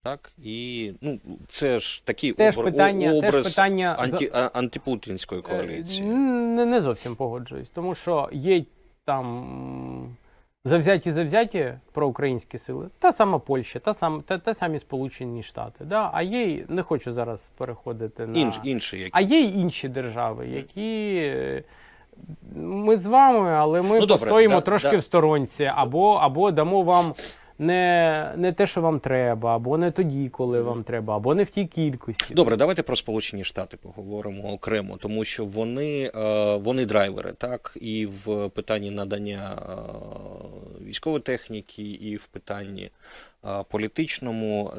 так, 0.04 0.32
і 0.44 0.92
ну, 1.02 1.20
це 1.48 1.80
ж 1.80 2.06
такий 2.06 2.32
Теж 2.34 2.58
обр- 2.58 2.64
питання, 2.64 3.14
образ 3.14 3.34
теж 3.34 3.44
питання 3.56 3.96
анті, 4.00 4.32
а- 4.34 4.40
антипутінської 4.54 5.42
Е, 5.42 5.44
коаліції. 5.44 6.08
Не, 6.10 6.66
не 6.66 6.82
зовсім 6.82 7.16
погоджуюсь, 7.16 7.70
тому 7.70 7.96
що 7.96 8.30
є 8.32 8.64
там 9.13 10.15
завзяті 10.65 11.12
завзяті 11.12 11.74
проукраїнські 11.91 12.58
сили, 12.58 12.88
та 13.00 13.12
сама 13.12 13.39
Польща, 13.39 13.80
та, 13.80 13.93
сам, 13.93 14.22
та, 14.22 14.38
та 14.38 14.54
самі 14.54 14.80
Сполучені 14.80 15.43
Штати. 15.43 15.86
Да? 15.86 16.10
А 16.13 16.22
є, 16.22 16.43
й- 16.43 16.65
не 16.67 16.82
хочу 16.84 17.13
зараз 17.13 17.50
переходити 17.58 18.28
на. 18.28 18.39
Інш, 18.39 18.60
інші, 18.63 18.98
які. 18.98 19.10
А 19.13 19.22
є 19.22 19.39
й 19.39 19.60
інші 19.62 19.89
держави, 19.89 20.48
які. 20.48 21.15
е, 21.24 21.63
Ми 22.56 22.98
з 22.98 23.06
вами, 23.06 23.50
але 23.52 23.82
ми 23.82 24.00
Ну, 24.00 24.06
добре, 24.06 24.17
постоїмо 24.26 24.56
да- 24.56 24.62
трошки 24.62 24.91
да. 24.91 24.98
в 24.98 25.04
сторонці, 25.04 25.72
або, 25.76 26.13
або 26.13 26.52
дамо 26.52 26.82
вам 26.84 27.13
не, 27.60 28.34
не 28.38 28.54
те, 28.54 28.67
що 28.67 28.82
вам 28.82 29.00
треба, 29.00 29.56
або 29.56 29.78
не 29.78 29.91
тоді, 29.91 30.30
коли 30.30 30.62
вам 30.62 30.84
треба, 30.84 31.15
або 31.15 31.36
не 31.36 31.43
в 31.43 31.50
тій 31.50 31.65
кількості. 31.65 32.34
Добре, 32.34 32.58
давайте 32.58 32.84
про 32.84 32.95
Сполучені 32.95 33.43
Штати 33.43 33.78
поговоримо 33.78 34.54
окремо, 34.54 34.98
тому 34.98 35.26
що 35.26 35.45
вони, 35.45 36.12
е, 36.15 36.56
вони 36.56 36.86
драйвери, 36.86 37.34
так, 37.34 37.78
і 37.82 38.06
в 38.06 38.50
питанні 38.50 38.91
надання 38.91 39.58
е, 39.62 40.86
військової 40.86 41.22
техніки, 41.22 41.84
і 41.84 42.15
в 42.15 42.26
питанні 42.26 42.91
е, 43.45 43.63
політичному, 43.69 44.72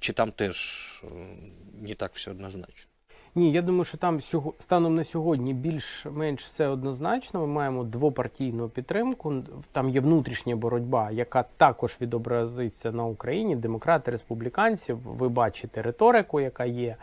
чи 0.00 0.12
там 0.12 0.32
теж 0.32 1.02
не 1.80 1.94
так 1.94 2.10
все 2.14 2.30
однозначно. 2.30 2.91
Ні, 3.34 3.52
я 3.52 3.62
думаю, 3.62 3.84
що 3.84 3.98
там 3.98 4.20
станом 4.58 4.94
на 4.94 5.04
сьогодні 5.04 5.54
більш-менш 5.54 6.44
все 6.44 6.68
однозначно. 6.68 7.40
Ми 7.40 7.46
маємо 7.46 7.84
двопартійну 7.84 8.68
підтримку. 8.68 9.34
Там 9.72 9.90
є 9.90 10.00
внутрішня 10.00 10.56
боротьба, 10.56 11.10
яка 11.10 11.44
також 11.56 11.96
відобразиться 12.00 12.92
на 12.92 13.04
Україні. 13.04 13.56
Демократи, 13.56 14.10
республіканці. 14.10 14.92
Ви 14.92 15.28
бачите 15.28 15.82
риторику, 15.82 16.40
яка 16.40 16.64
є. 16.64 16.96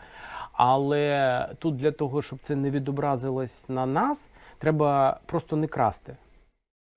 Але 0.52 1.48
тут 1.58 1.76
для 1.76 1.92
того, 1.92 2.22
щоб 2.22 2.38
це 2.42 2.56
не 2.56 2.70
відобразилось 2.70 3.68
на 3.68 3.86
нас, 3.86 4.28
треба 4.58 5.20
просто 5.26 5.56
не 5.56 5.66
красти 5.66 6.16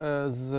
е, 0.03 0.23
з 0.27 0.51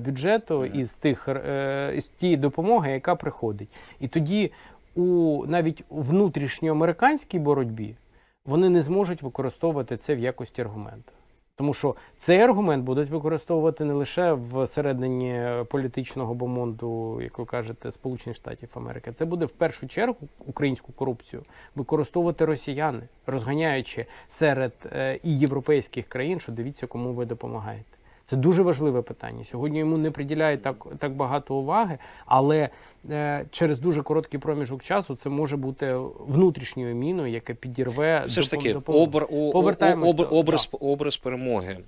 бюджету 0.00 0.64
і 0.64 0.84
з 0.84 0.90
тих 0.90 1.28
е, 1.28 1.92
із 1.96 2.04
тієї 2.04 2.36
допомоги, 2.36 2.92
яка 2.92 3.14
приходить. 3.14 3.68
І 4.00 4.08
тоді 4.08 4.52
у 4.94 5.44
навіть 5.46 5.84
у 5.88 6.02
внутрішньоамериканській 6.02 7.38
боротьбі 7.38 7.96
вони 8.44 8.68
не 8.68 8.80
зможуть 8.80 9.22
використовувати 9.22 9.96
це 9.96 10.14
в 10.14 10.18
якості 10.18 10.62
аргументу. 10.62 11.12
Тому 11.56 11.74
що 11.74 11.96
цей 12.16 12.40
аргумент 12.40 12.84
будуть 12.84 13.10
використовувати 13.10 13.84
не 13.84 13.92
лише 13.92 14.32
всередині 14.32 15.48
політичного 15.70 16.34
бомонду, 16.34 17.20
як 17.22 17.38
ви 17.38 17.44
кажете, 17.44 17.90
Сполучених 17.90 18.36
Штатів 18.36 18.72
Америки. 18.74 19.12
Це 19.12 19.24
буде 19.24 19.44
в 19.44 19.50
першу 19.50 19.88
чергу 19.88 20.16
українську 20.46 20.92
корупцію 20.92 21.42
використовувати 21.74 22.44
росіяни, 22.44 23.08
розганяючи 23.26 24.06
серед 24.28 24.72
е, 24.92 25.20
і 25.22 25.38
європейських 25.38 26.06
країн, 26.06 26.40
що 26.40 26.52
дивіться, 26.52 26.86
кому 26.86 27.12
ви 27.12 27.26
допомагаєте. 27.26 28.01
Це 28.30 28.36
дуже 28.36 28.62
важливе 28.62 29.02
питання. 29.02 29.44
Сьогодні 29.44 29.78
йому 29.78 29.98
не 29.98 30.10
приділяють 30.10 30.62
так, 30.62 30.86
так 30.98 31.12
багато 31.12 31.54
уваги, 31.54 31.98
але 32.26 32.68
е, 33.10 33.44
через 33.50 33.80
дуже 33.80 34.02
короткий 34.02 34.40
проміжок 34.40 34.84
часу 34.84 35.16
це 35.16 35.28
може 35.28 35.56
бути 35.56 35.94
внутрішньою 36.18 36.94
міною, 36.94 37.32
яке 37.32 37.54
підірве 37.54 38.24
Все 38.26 38.42
ж 38.42 38.50
таки, 38.50 38.74
обр, 38.74 39.26
о, 39.30 39.50
обр, 39.50 39.76
обр, 40.02 40.28
образ, 40.30 40.70
образ 40.80 41.16
перемоги 41.16 41.78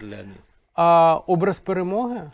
для 0.00 0.16
них. 0.16 0.36
А 0.74 1.20
образ 1.26 1.58
перемоги 1.58 2.30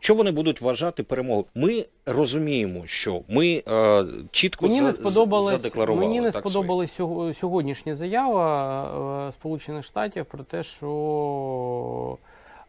Що 0.00 0.14
вони 0.14 0.30
будуть 0.30 0.60
вважати 0.60 1.02
перемогою? 1.02 1.44
Ми 1.54 1.86
розуміємо, 2.06 2.82
що 2.86 3.20
ми 3.28 3.62
е, 3.68 4.04
чітко 4.30 4.66
мені 4.66 4.80
не 4.80 4.92
сподобалось. 4.92 5.50
задекларували. 5.50 6.06
Мені 6.06 6.20
не 6.20 6.32
сподобалась 6.32 6.92
сього- 6.98 7.34
сьогоднішня 7.34 7.96
заява 7.96 9.28
е, 9.28 9.32
Сполучених 9.32 9.84
Штатів 9.84 10.26
про 10.26 10.44
те, 10.44 10.62
що 10.62 12.18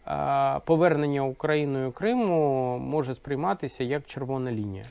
е, 0.08 0.60
повернення 0.65 1.24
Україною 1.24 1.91
Криму 1.91 2.78
може 2.78 3.13
сприйматися 3.13 3.84
як 3.84 4.06
червона 4.08 4.52
лінія. 4.52 4.84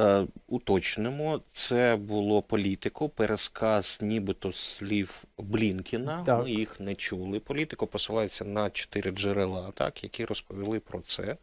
Е, 0.00 0.26
уточнимо, 0.48 1.40
це 1.48 1.96
було 1.96 2.42
політико, 2.42 3.08
пересказ 3.08 3.98
нібито 4.02 4.52
слів 4.52 5.24
Блінкіна. 5.38 6.22
Так. 6.26 6.42
Ми 6.42 6.50
їх 6.50 6.80
не 6.80 6.94
чули. 6.94 7.40
Політико 7.40 7.86
посилається 7.86 8.44
на 8.44 8.70
чотири 8.70 9.10
джерела, 9.10 9.70
так, 9.74 10.02
які 10.02 10.24
розповіли 10.24 10.80
про 10.80 11.00
це. 11.00 11.36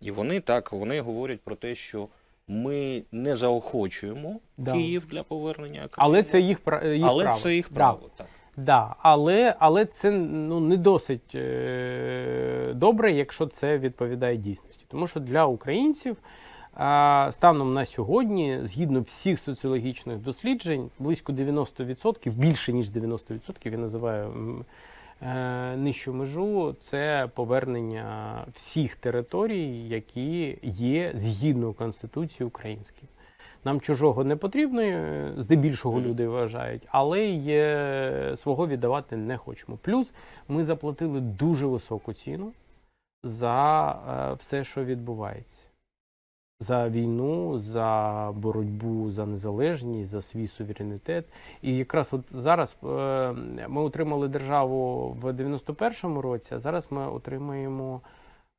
І 0.00 0.10
вони 0.10 0.40
так 0.40 0.72
вони 0.72 1.00
говорять 1.00 1.40
про 1.40 1.56
те, 1.56 1.74
що 1.74 2.08
ми 2.48 3.02
не 3.12 3.36
заохочуємо 3.36 4.40
Да. 4.58 4.72
Київ 4.72 5.06
для 5.10 5.22
повернення 5.22 5.80
Криму, 5.80 5.90
Але 5.96 6.22
це 6.22 6.40
їх, 6.40 6.58
їх 6.84 7.04
але 7.04 7.24
право. 7.24 7.38
це 7.38 7.54
їх 7.54 7.72
Да. 7.72 7.96
Так. 8.16 8.26
Да, 8.56 8.96
але, 8.98 9.54
але 9.58 9.84
це 9.84 10.10
ну, 10.10 10.60
не 10.60 10.76
досить 10.76 11.34
е, 11.34 12.64
добре, 12.74 13.12
якщо 13.12 13.46
це 13.46 13.78
відповідає 13.78 14.36
дійсності. 14.36 14.84
Тому 14.88 15.08
що 15.08 15.20
для 15.20 15.46
українців 15.46 16.16
станом 17.30 17.74
на 17.74 17.86
сьогодні, 17.86 18.58
згідно 18.62 19.00
всіх 19.00 19.40
соціологічних 19.40 20.18
досліджень, 20.18 20.90
близько 20.98 21.32
90%, 21.32 22.32
більше 22.32 22.72
ніж 22.72 22.90
90%, 22.90 23.70
я 23.70 23.78
називаю 23.78 24.64
е, 25.22 25.76
нижчу 25.76 26.12
межу, 26.12 26.76
це 26.80 27.28
повернення 27.34 28.38
всіх 28.52 28.96
територій, 28.96 29.88
які 29.88 30.58
є 30.62 31.12
згідно 31.14 31.72
Конституції 31.72 32.46
української. 32.46 33.08
Нам 33.64 33.80
чужого 33.80 34.24
не 34.24 34.36
потрібно, 34.36 34.82
е, 34.82 35.32
здебільшого 35.36 36.00
люди 36.00 36.28
вважають, 36.28 36.82
але 36.88 37.20
е, 37.48 38.36
свого 38.36 38.66
віддавати 38.66 39.16
не 39.16 39.36
хочемо. 39.36 39.78
Плюс 39.82 40.12
ми 40.48 40.64
заплатили 40.64 41.20
дуже 41.20 41.66
високу 41.66 42.12
ціну 42.12 42.52
за 43.22 43.90
е, 43.90 44.34
все, 44.34 44.64
що 44.64 44.84
відбувається. 44.84 45.63
За 46.60 46.88
війну, 46.88 47.58
за 47.58 48.30
боротьбу 48.34 49.10
за 49.10 49.26
незалежність, 49.26 50.10
за 50.10 50.22
свій 50.22 50.46
суверенітет. 50.46 51.24
І 51.62 51.76
якраз 51.76 52.08
от 52.12 52.32
зараз 52.32 52.76
е, 52.82 52.86
ми 53.68 53.80
отримали 53.80 54.28
державу 54.28 55.08
в 55.20 55.24
91-му 55.32 56.22
році, 56.22 56.54
а 56.54 56.58
зараз 56.58 56.92
ми 56.92 57.08
отримаємо 57.10 58.00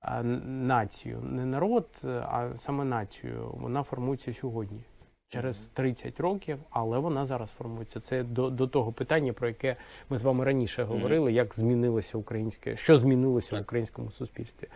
е, 0.04 0.24
націю. 0.24 1.20
Не 1.22 1.46
народ, 1.46 1.88
е, 2.04 2.08
а 2.08 2.50
саме 2.58 2.86
націю. 2.86 3.52
Вона 3.54 3.84
формується 3.84 4.34
сьогодні. 4.34 4.82
Через 5.30 5.60
30 5.60 6.20
років, 6.20 6.58
але 6.70 7.00
вона 7.00 7.26
зараз 7.26 7.50
формується. 7.50 8.00
Це 8.00 8.24
до, 8.24 8.50
до 8.50 8.68
того 8.68 8.92
питання, 8.92 9.34
про 9.34 9.48
яке 9.48 9.76
ми 10.10 10.18
з 10.18 10.22
вами 10.22 10.46
раніше 10.46 10.84
говорили, 10.84 11.34
як 11.34 11.56
змінилося 11.56 12.18
українське, 12.18 12.78
що 12.78 12.98
змінилося 12.98 13.58
в 13.58 13.62
українському 13.62 14.12
суспільстві. 14.12 14.68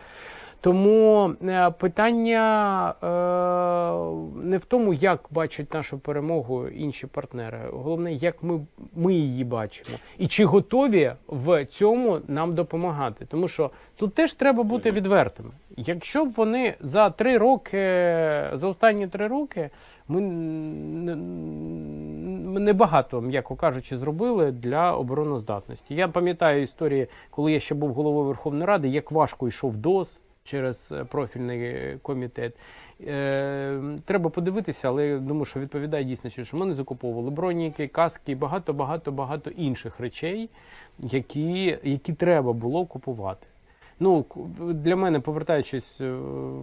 Тому 0.62 1.30
е, 1.44 1.70
питання 1.70 2.94
е, 3.02 3.06
не 4.46 4.58
в 4.58 4.64
тому, 4.64 4.94
як 4.94 5.20
бачать 5.30 5.74
нашу 5.74 5.98
перемогу 5.98 6.68
інші 6.68 7.06
партнери. 7.06 7.58
Головне, 7.72 8.12
як 8.12 8.42
ми, 8.42 8.60
ми 8.94 9.14
її 9.14 9.44
бачимо, 9.44 9.98
і 10.18 10.26
чи 10.26 10.44
готові 10.44 11.12
в 11.28 11.64
цьому 11.64 12.18
нам 12.28 12.54
допомагати. 12.54 13.24
Тому 13.26 13.48
що 13.48 13.70
тут 13.96 14.14
теж 14.14 14.32
треба 14.34 14.62
бути 14.62 14.90
відвертими. 14.90 15.50
Якщо 15.76 16.24
б 16.24 16.32
вони 16.32 16.74
за 16.80 17.10
три 17.10 17.38
роки, 17.38 17.76
за 18.52 18.66
останні 18.68 19.06
три 19.06 19.26
роки, 19.26 19.70
ми 20.08 20.20
не- 20.20 21.16
ми 22.50 22.60
небагато, 22.60 23.20
м'яко 23.20 23.56
кажучи, 23.56 23.96
зробили 23.96 24.52
для 24.52 24.92
обороноздатності. 24.92 25.94
Я 25.94 26.08
пам'ятаю 26.08 26.62
історії, 26.62 27.06
коли 27.30 27.52
я 27.52 27.60
ще 27.60 27.74
був 27.74 27.92
головою 27.92 28.26
Верховної 28.26 28.64
Ради, 28.64 28.88
як 28.88 29.12
важко 29.12 29.48
йшов 29.48 29.76
ДОС 29.76 30.20
через 30.50 30.92
е, 30.92 31.04
профільний 31.04 31.96
комітет. 32.02 32.56
Е, 33.06 33.80
треба 34.04 34.30
подивитися, 34.30 34.88
але 34.88 35.06
я 35.06 35.18
думаю, 35.18 35.44
що 35.44 35.60
відповідає 35.60 36.04
дійсно, 36.04 36.30
що 36.30 36.56
ми 36.56 36.66
не 36.66 36.74
закуповували 36.74 37.30
броніки, 37.30 37.88
каски 37.88 38.32
і 38.32 38.34
багато, 38.34 38.72
багато, 38.72 39.12
багато 39.12 39.50
інших 39.50 40.00
речей, 40.00 40.50
які, 40.98 41.78
які 41.82 42.12
треба 42.12 42.52
було 42.52 42.86
купувати. 42.86 43.46
Ну, 44.00 44.24
для 44.58 44.96
мене, 44.96 45.20
повертаючись, 45.20 46.00
е, 46.00 46.10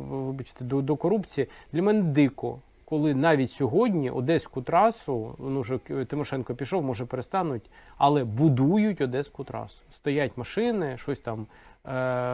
вибачте, 0.09 0.65
до, 0.65 0.81
до 0.81 0.95
корупції, 0.95 1.47
для 1.73 1.81
мене 1.81 2.01
дико, 2.01 2.59
коли 2.85 3.13
навіть 3.13 3.51
сьогодні 3.51 4.09
Одеську 4.09 4.61
трасу, 4.61 5.35
ну 5.39 5.61
вже 5.61 5.77
Тимошенко 6.07 6.55
пішов, 6.55 6.83
може 6.83 7.05
перестануть, 7.05 7.69
але 7.97 8.23
будують 8.23 9.01
Одеську 9.01 9.43
трасу. 9.43 9.81
Стоять 9.91 10.38
машини, 10.38 10.97
щось 10.97 11.19
там 11.19 11.47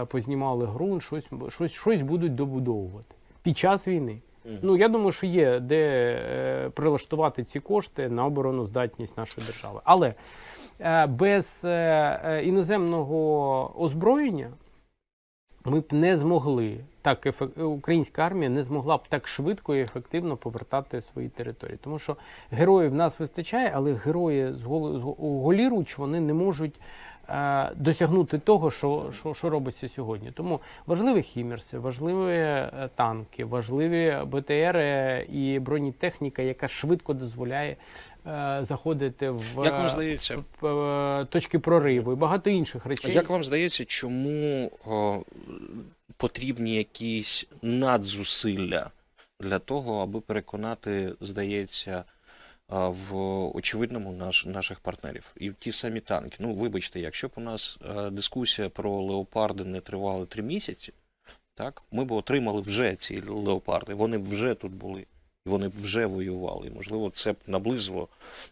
познімали 0.09 0.65
ґрунт, 0.65 1.03
щось, 1.03 1.25
щось, 1.49 1.71
щось 1.71 2.01
будуть 2.01 2.35
добудовувати. 2.35 3.15
під 3.41 3.57
час 3.57 3.87
війни. 3.87 4.17
Ну 4.61 4.77
я 4.77 4.87
думаю, 4.87 5.11
що 5.11 5.25
є 5.25 5.59
де 5.59 5.77
е, 5.85 6.69
прилаштувати 6.69 7.43
ці 7.43 7.59
кошти 7.59 8.09
на 8.09 8.25
обороноздатність 8.25 9.17
нашої 9.17 9.47
держави. 9.47 9.79
Але 9.83 10.13
е, 10.79 11.05
без 11.07 11.61
е, 11.63 11.69
е, 12.25 12.43
іноземного 12.43 13.71
озброєння 13.81 14.49
ми 15.65 15.79
б 15.79 15.85
не 15.93 16.17
змогли 16.17 16.77
так 17.01 17.25
ефе- 17.25 17.63
українська 17.63 18.21
армія 18.25 18.49
не 18.49 18.63
змогла 18.63 18.97
б 18.97 19.07
так 19.09 19.27
швидко 19.27 19.75
і 19.75 19.81
ефективно 19.81 20.37
повертати 20.37 21.01
свої 21.01 21.29
території. 21.29 21.77
Тому 21.81 21.99
що 21.99 22.17
героїв 22.51 22.91
в 22.91 22.93
нас 22.95 23.19
вистачає, 23.19 23.71
але 23.75 23.93
герої 23.93 24.53
з 24.53 24.63
голо- 24.65 24.99
з 24.99 25.03
голіруч 25.43 25.97
вони 25.97 26.19
не 26.19 26.33
можуть. 26.33 26.79
Е, 27.29 27.71
Досягнути 27.75 28.37
того, 28.39 28.71
що, 28.71 29.11
що, 29.19 29.33
що 29.33 29.49
робиться 29.49 29.89
сьогодні. 29.89 30.31
Тому 30.31 30.59
важливі 30.85 31.21
хімерси, 31.21 31.77
важливі 31.77 32.33
е, 32.37 32.89
танки, 32.95 33.45
важливі 33.45 34.17
БТРи 34.25 35.27
і 35.31 35.59
бронетехніка, 35.59 36.41
яка 36.41 36.67
швидко 36.67 37.13
дозволяє 37.13 37.75
е, 38.27 38.59
заходити 38.61 39.29
в 39.29 39.65
Як 39.65 39.73
вам 39.73 39.85
е, 39.85 39.89
здається, 39.89 40.33
е, 40.63 41.25
точки 41.25 41.59
прориву 41.59 42.13
і 42.13 42.15
багато 42.15 42.49
інших 42.49 42.85
речей. 42.85 43.13
як 43.13 43.29
вам 43.29 43.43
здається, 43.43 43.85
чому 43.85 44.71
о, 44.85 45.23
потрібні 46.17 46.75
якісь 46.75 47.47
надзусилля 47.61 48.89
для 49.39 49.59
того, 49.59 50.03
аби 50.03 50.21
переконати, 50.21 51.13
здається, 51.21 52.03
в 52.69 53.15
очевидному 53.55 54.11
наш, 54.11 54.45
наших 54.45 54.79
партнерів. 54.79 55.31
І 55.35 55.51
ті 55.59 55.71
самі 55.71 55.99
танки. 55.99 56.35
Ну, 56.39 56.53
вибачте, 56.53 56.99
якщо 56.99 57.27
б 57.27 57.31
у 57.35 57.41
нас 57.41 57.79
е, 57.89 58.09
дискусія 58.09 58.69
про 58.69 59.01
леопарди 59.01 59.65
не 59.65 59.81
тривала 59.81 60.25
три 60.25 60.43
місяці, 60.43 60.93
так, 61.55 61.81
ми 61.91 62.05
б 62.05 62.11
отримали 62.11 62.61
вже 62.61 62.95
ці 62.95 63.21
леопарди, 63.21 63.93
вони 63.93 64.17
б 64.17 64.29
вже 64.29 64.53
тут 64.53 64.71
були, 64.71 65.01
і 65.45 65.49
вони 65.49 65.67
б 65.67 65.81
вже 65.81 66.05
воювали. 66.05 66.67
І, 66.67 66.71
можливо, 66.71 67.09
це 67.09 67.33
б 67.33 67.37
наблизило 67.47 68.07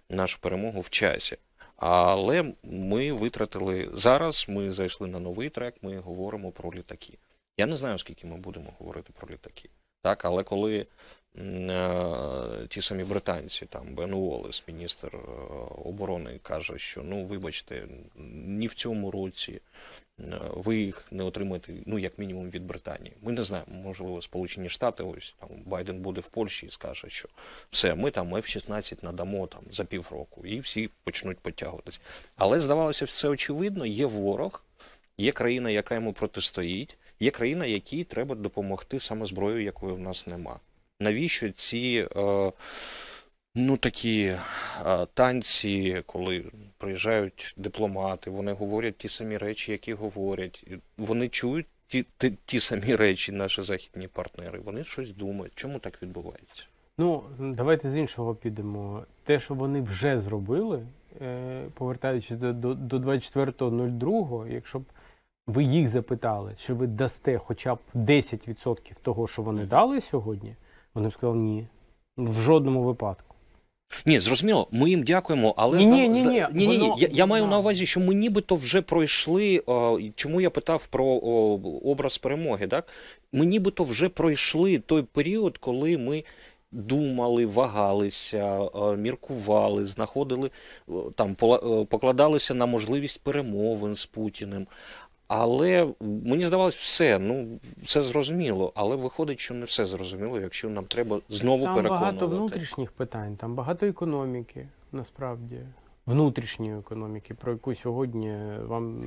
нашу 0.10 0.40
перемогу 0.40 0.82
в 0.82 0.90
часі. 0.90 1.38
Але 1.76 2.54
ми 2.64 3.14
витратили 3.14 3.90
зараз. 3.94 4.46
Ми 4.50 4.72
зайшли 4.72 5.08
на 5.08 5.20
новий 5.20 5.50
трек. 5.50 5.76
Ми 5.82 6.00
говоримо 6.00 6.52
про 6.52 6.74
літаки. 6.74 7.18
Я 7.58 7.66
не 7.66 7.78
знаю, 7.78 8.00
скільки 8.00 8.28
ми 8.28 8.38
будемо 8.38 8.74
говорити 8.80 9.14
про 9.14 9.34
літаки. 9.34 9.70
Так, 10.02 10.26
але 10.26 10.44
коли 10.44 10.86
ті 12.68 12.82
самі 12.82 13.04
британці, 13.04 13.66
там 13.66 13.96
Бен 13.96 14.14
Уоллес, 14.14 14.64
міністр 14.68 15.16
е, 15.16 15.20
оборони, 15.86 16.40
каже, 16.44 16.78
що 16.78 17.04
ну 17.04 17.26
вибачте, 17.26 17.88
ні 18.46 18.68
в 18.68 18.74
цьому 18.74 19.12
році 19.12 19.62
е, 20.20 20.40
ви 20.56 20.78
їх 20.78 21.06
не 21.12 21.24
отримаєте, 21.24 21.74
ну 21.86 22.00
як 22.00 22.18
мінімум 22.18 22.50
від 22.50 22.66
Британії. 22.66 23.16
Ми 23.22 23.32
не 23.32 23.44
знаємо, 23.44 23.74
можливо, 23.74 24.22
Сполучені 24.22 24.70
Штати, 24.70 25.04
ось 25.04 25.36
там 25.40 25.50
Байден 25.66 26.02
буде 26.02 26.22
в 26.22 26.28
Польщі 26.28 26.66
і 26.66 26.70
скаже, 26.70 27.10
що 27.10 27.30
все, 27.70 27.96
ми 27.96 28.12
там 28.12 28.36
F-16 28.36 29.04
надамо 29.04 29.48
там 29.48 29.62
за 29.72 29.86
півроку, 29.86 30.46
і 30.46 30.60
всі 30.60 30.90
почнуть 31.04 31.40
підтягуватись. 31.40 32.02
Але 32.36 32.60
здавалося, 32.60 33.06
все 33.06 33.28
очевидно, 33.28 33.86
є 33.86 34.06
ворог, 34.06 34.64
є 35.18 35.32
країна, 35.32 35.70
яка 35.70 35.96
йому 35.96 36.14
протистоїть, 36.14 36.98
є 37.20 37.32
країна, 37.32 37.66
якій 37.66 38.04
треба 38.04 38.36
допомогти 38.36 39.00
саме 39.00 39.26
зброєю, 39.26 39.64
якої 39.64 39.94
в 39.94 40.00
нас 40.00 40.28
нема. 40.28 40.60
Навіщо 41.02 41.52
ці 41.52 42.08
е, 42.16 42.52
ну 43.56 43.78
такі 43.78 44.24
е, 44.26 44.38
танці, 45.14 46.04
коли 46.06 46.46
приїжджають 46.78 47.54
дипломати, 47.58 48.30
вони 48.30 48.52
говорять 48.52 48.98
ті 48.98 49.08
самі 49.08 49.38
речі, 49.38 49.72
які 49.72 49.94
говорять, 49.94 50.68
вони 50.98 51.30
чують 51.30 51.66
ті, 51.88 52.06
ті, 52.18 52.34
ті 52.46 52.60
самі 52.60 52.96
речі, 52.96 53.32
наші 53.32 53.62
західні 53.62 54.08
партнери. 54.08 54.60
Вони 54.60 54.84
щось 54.84 55.12
думають. 55.12 55.54
Чому 55.56 55.80
так 55.80 56.02
відбувається? 56.04 56.66
Ну, 56.98 57.24
давайте 57.40 57.90
з 57.90 57.96
іншого 57.96 58.36
підемо. 58.36 59.04
Те, 59.24 59.40
що 59.40 59.54
вони 59.54 59.82
вже 59.82 60.20
зробили, 60.20 60.88
е, 61.22 61.64
повертаючись 61.74 62.38
до, 62.38 62.54
до, 62.54 62.74
до 62.74 62.98
24.02, 62.98 64.48
якщо 64.48 64.80
б 64.80 64.84
ви 65.48 65.64
їх 65.64 65.88
запитали, 65.88 66.56
чи 66.58 66.74
ви 66.74 66.88
дасте 66.88 67.38
хоча 67.38 67.76
б 67.76 67.80
10% 67.96 68.94
того, 69.02 69.28
що 69.28 69.42
вони 69.42 69.66
дали 69.66 70.02
сьогодні, 70.02 70.56
вони 70.94 71.10
б 71.10 71.14
сказали 71.14 71.38
ні. 71.38 71.68
Ну, 72.18 72.32
В 72.32 72.42
жодному 72.42 72.84
випадку. 72.84 73.36
Ні, 74.06 74.20
зрозуміло, 74.20 74.68
ми 74.72 74.90
їм 74.90 75.04
дякуємо, 75.04 75.54
але 75.58 75.78
Ні, 75.78 75.88
ні, 75.88 76.10
ні, 76.10 76.24
ні, 76.24 76.46
ні, 76.54 76.68
ні, 76.68 76.78
ні. 76.78 76.94
Я, 76.98 77.10
я 77.12 77.26
маю 77.26 77.48
на 77.48 77.60
увазі, 77.60 77.86
що 77.86 78.00
ми 78.00 78.14
нібито 78.14 78.56
вже 78.56 78.82
пройшли. 78.82 79.64
о, 79.66 80.00
чому 80.16 80.42
я 80.42 80.50
питав 80.50 80.88
про 80.88 81.06
о, 81.06 81.60
образ 81.84 82.18
перемоги? 82.18 82.68
Так 82.68 82.94
ми 83.34 83.46
нібито 83.46 83.84
вже 83.84 84.10
пройшли 84.10 84.80
той 84.80 85.04
період, 85.04 85.58
коли 85.58 85.98
ми. 85.98 86.24
Думали, 86.74 87.46
вагалися, 87.46 88.60
е, 88.76 88.98
міркували, 88.98 89.86
знаходили 89.86 90.52
е, 90.90 90.94
там, 91.16 91.32
е, 91.32 91.86
покладалися 91.86 92.54
на 92.54 92.66
можливість 92.66 93.24
перемовин 93.24 93.96
з 93.96 94.06
Путіним. 94.06 94.68
Але 95.34 95.88
мені 96.00 96.46
здавалось, 96.46 96.76
все, 96.76 97.20
ну 97.20 97.60
все 97.84 98.02
зрозуміло. 98.02 98.72
Але 98.76 98.96
виходить, 98.96 99.40
що 99.40 99.54
не 99.54 99.66
все 99.66 99.86
зрозуміло, 99.86 100.40
якщо 100.40 100.70
нам 100.70 100.86
треба 100.86 101.20
знову 101.30 101.64
Там 101.66 101.76
переконувати. 101.76 102.16
багато 102.16 102.28
внутрішніх 102.38 102.92
питань, 102.92 103.36
там 103.36 103.56
багато 103.56 103.86
економіки, 103.86 104.68
насправді. 104.92 105.58
Внутрішньої 106.06 106.78
економіки, 106.80 107.34
про 107.34 107.52
яку 107.52 107.76
сьогодні 107.76 108.38
вам 108.68 109.04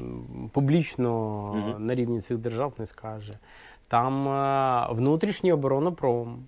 публічно 0.52 1.42
Мгм. 1.56 1.86
на 1.86 1.94
рівні 1.94 2.20
цих 2.20 2.38
держав 2.38 2.72
не 2.78 2.86
скаже. 2.86 3.32
Там 3.88 4.28
е, 4.28 4.86
внутрішній 4.90 5.52
оборонопром. 5.52 6.44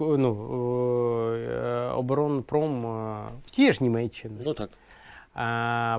Ну, 0.00 1.34
е, 1.34 1.90
оборонпром 1.94 2.86
е, 2.86 3.28
тієї 3.50 3.72
ж 3.72 3.84
Німеччини. 3.84 4.40
Ну 4.44 4.54
так. 4.54 4.70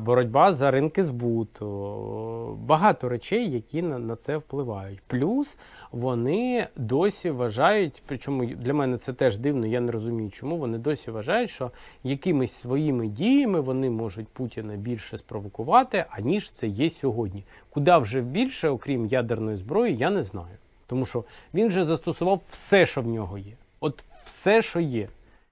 Боротьба 0.02 0.54
за 0.54 0.72
ринки 0.72 1.04
збуту, 1.04 2.58
багато 2.66 3.10
речей, 3.10 3.52
які 3.52 3.82
на, 3.82 4.00
на 4.00 4.16
це 4.16 4.38
впливають. 4.38 5.02
Плюс 5.08 5.58
вони 5.92 6.68
досі 6.76 7.30
вважають, 7.30 8.04
причому 8.06 8.46
для 8.46 8.74
мене 8.74 8.98
це 8.98 9.14
теж 9.14 9.38
дивно, 9.38 9.68
я 9.68 9.82
не 9.82 9.92
розумію, 9.92 10.32
чому 10.32 10.58
вони 10.58 10.78
досі 10.78 11.12
вважають, 11.12 11.50
що 11.50 11.72
якимись 12.04 12.54
своїми 12.54 13.08
діями 13.08 13.62
вони 13.62 13.90
можуть 13.90 14.28
Путіна 14.28 14.76
більше 14.76 15.18
спровокувати, 15.18 16.06
аніж 16.10 16.52
це 16.52 16.68
є 16.68 16.90
сьогодні. 16.90 17.44
Куди 17.70 17.98
вже 17.98 18.22
більше, 18.22 18.70
окрім 18.70 19.06
ядерної 19.06 19.58
зброї, 19.58 19.98
я 19.98 20.10
не 20.10 20.24
знаю. 20.24 20.58
Тому 20.88 21.06
що 21.06 21.24
він 21.54 21.68
вже 21.68 21.84
застосував 21.84 22.42
все, 22.50 22.86
що 22.86 23.02
в 23.02 23.08
нього 23.08 23.38
є. 23.38 23.54
От 23.80 24.04
все, 24.26 24.62
що 24.62 24.80
є. 24.80 25.08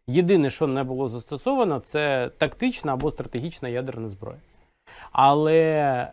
Єдине, 0.10 0.50
що 0.50 0.68
не 0.68 0.84
було 0.84 1.10
застосовано, 1.10 1.80
це 1.80 2.32
тактична 2.38 2.94
або 2.94 3.12
стратегічна 3.12 3.70
ядерна 3.70 4.10
зброя. 4.10 4.40
Але 5.12 5.62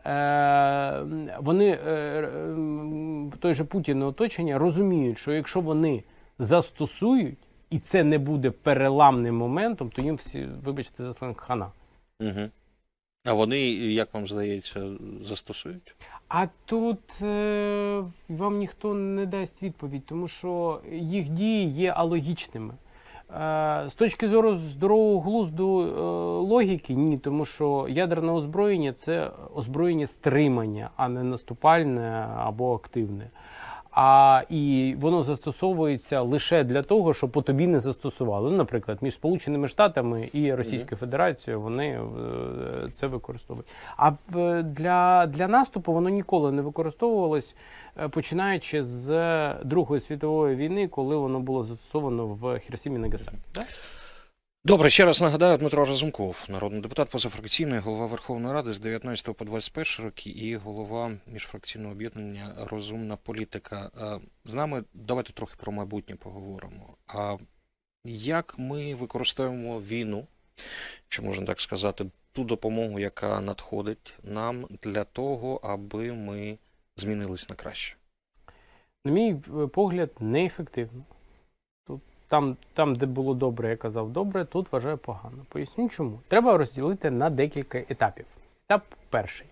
е, 0.06 1.36
вони, 1.40 1.70
е, 1.70 1.90
е, 1.90 3.38
той 3.40 3.54
же 3.54 3.64
Путін 3.64 4.00
і 4.00 4.04
оточення, 4.04 4.58
розуміють, 4.58 5.18
що 5.18 5.32
якщо 5.32 5.60
вони 5.60 6.02
застосують, 6.38 7.38
і 7.70 7.78
це 7.78 8.04
не 8.04 8.18
буде 8.18 8.50
переламним 8.50 9.36
моментом, 9.36 9.90
то 9.90 10.02
їм 10.02 10.16
всі, 10.16 10.48
вибачте, 10.64 11.02
за 11.02 11.12
сленг 11.12 11.36
хана. 11.36 11.70
Угу. 12.20 12.50
А 13.24 13.32
вони, 13.32 13.60
як 13.72 14.14
вам 14.14 14.26
здається, 14.26 14.90
застосують? 15.22 15.94
А 16.28 16.46
тут 16.64 17.22
е, 17.22 18.04
вам 18.28 18.58
ніхто 18.58 18.94
не 18.94 19.26
дасть 19.26 19.62
відповідь, 19.62 20.06
тому 20.06 20.28
що 20.28 20.80
їх 20.92 21.28
дії 21.28 21.70
є 21.70 21.90
алогічними. 21.90 22.74
З 23.88 23.92
точки 23.96 24.28
зору 24.28 24.56
здорового 24.56 25.20
глузду 25.20 25.80
е, 25.80 26.00
логіки, 26.48 26.94
ні, 26.94 27.18
тому 27.18 27.44
що 27.44 27.86
ядерне 27.88 28.32
озброєння 28.32 28.92
це 28.92 29.30
озброєння 29.54 30.06
стримання, 30.06 30.90
а 30.96 31.08
не 31.08 31.22
наступальне 31.22 32.28
або 32.36 32.74
активне. 32.74 33.30
А 33.98 34.42
і 34.50 34.94
воно 35.00 35.22
застосовується 35.22 36.20
лише 36.20 36.64
для 36.64 36.82
того, 36.82 37.14
щоб 37.14 37.30
по 37.30 37.42
тобі 37.42 37.66
не 37.66 37.80
застосували. 37.80 38.50
Ну, 38.50 38.56
наприклад, 38.56 38.98
між 39.00 39.14
Сполученими 39.14 39.68
Штатами 39.68 40.28
і 40.32 40.54
Російською 40.54 40.96
Федерацією 40.98 41.60
вони 41.60 41.86
е, 41.88 42.88
це 42.94 43.06
використовують. 43.06 43.66
А 43.96 44.12
в- 44.30 44.62
для, 44.62 45.26
для 45.26 45.48
наступу 45.48 45.92
воно 45.92 46.08
ніколи 46.08 46.52
не 46.52 46.62
використовувалось, 46.62 47.54
е, 48.02 48.08
починаючи 48.08 48.84
з 48.84 49.08
Другої 49.64 50.00
світової 50.00 50.56
війни, 50.56 50.88
коли 50.88 51.16
воно 51.16 51.40
було 51.40 51.64
застосовано 51.64 52.26
в 52.26 52.58
Хіросімі 52.58 52.98
Нагасакі. 52.98 53.36
Добре, 54.66 54.90
ще 54.90 55.04
раз 55.04 55.20
нагадаю, 55.20 55.58
Дмитро 55.58 55.84
Разумков, 55.84 56.46
народний 56.48 56.80
депутат 56.80 57.10
позафракційний, 57.10 57.78
голова 57.78 58.06
Верховної 58.06 58.54
Ради 58.54 58.72
з 58.72 58.78
19 58.78 59.36
по 59.36 59.44
21 59.44 60.04
роки 60.04 60.30
і 60.30 60.56
голова 60.56 61.12
міжфракційного 61.26 61.92
об'єднання 61.92 62.54
Розумна 62.70 63.16
політика. 63.16 63.90
Е, 64.00 64.20
З 64.44 64.54
нами 64.54 64.84
давайте 64.94 65.32
трохи 65.32 65.54
про 65.56 65.72
майбутнє 65.72 66.16
поговоримо. 66.16 66.96
А 67.06 67.36
як 68.04 68.54
ми 68.58 68.94
використовуємо 68.94 69.80
війну, 69.80 70.26
чи 71.08 71.22
можна 71.22 71.46
так 71.46 71.60
сказати, 71.60 72.06
ту 72.32 72.44
допомогу, 72.44 72.98
яка 72.98 73.40
надходить 73.40 74.14
нам 74.22 74.66
для 74.82 75.04
того, 75.04 75.60
аби 75.62 76.12
ми 76.12 76.58
змінились 76.96 77.48
на 77.48 77.54
краще? 77.54 77.96
на 79.04 79.12
мій 79.12 79.36
е, 79.62 79.66
погляд, 79.66 80.10
неефективно. 80.20 81.04
Там, 82.28 82.56
там, 82.74 82.96
де 82.96 83.06
було 83.06 83.34
добре, 83.34 83.70
я 83.70 83.76
казав 83.76 84.10
добре, 84.10 84.44
тут 84.44 84.72
вважаю 84.72 84.98
погано. 84.98 85.36
Поясню 85.48 85.88
чому. 85.88 86.18
Треба 86.28 86.56
розділити 86.58 87.10
на 87.10 87.30
декілька 87.30 87.78
етапів. 87.78 88.26
Етап 88.68 88.82
перший. 89.10 89.46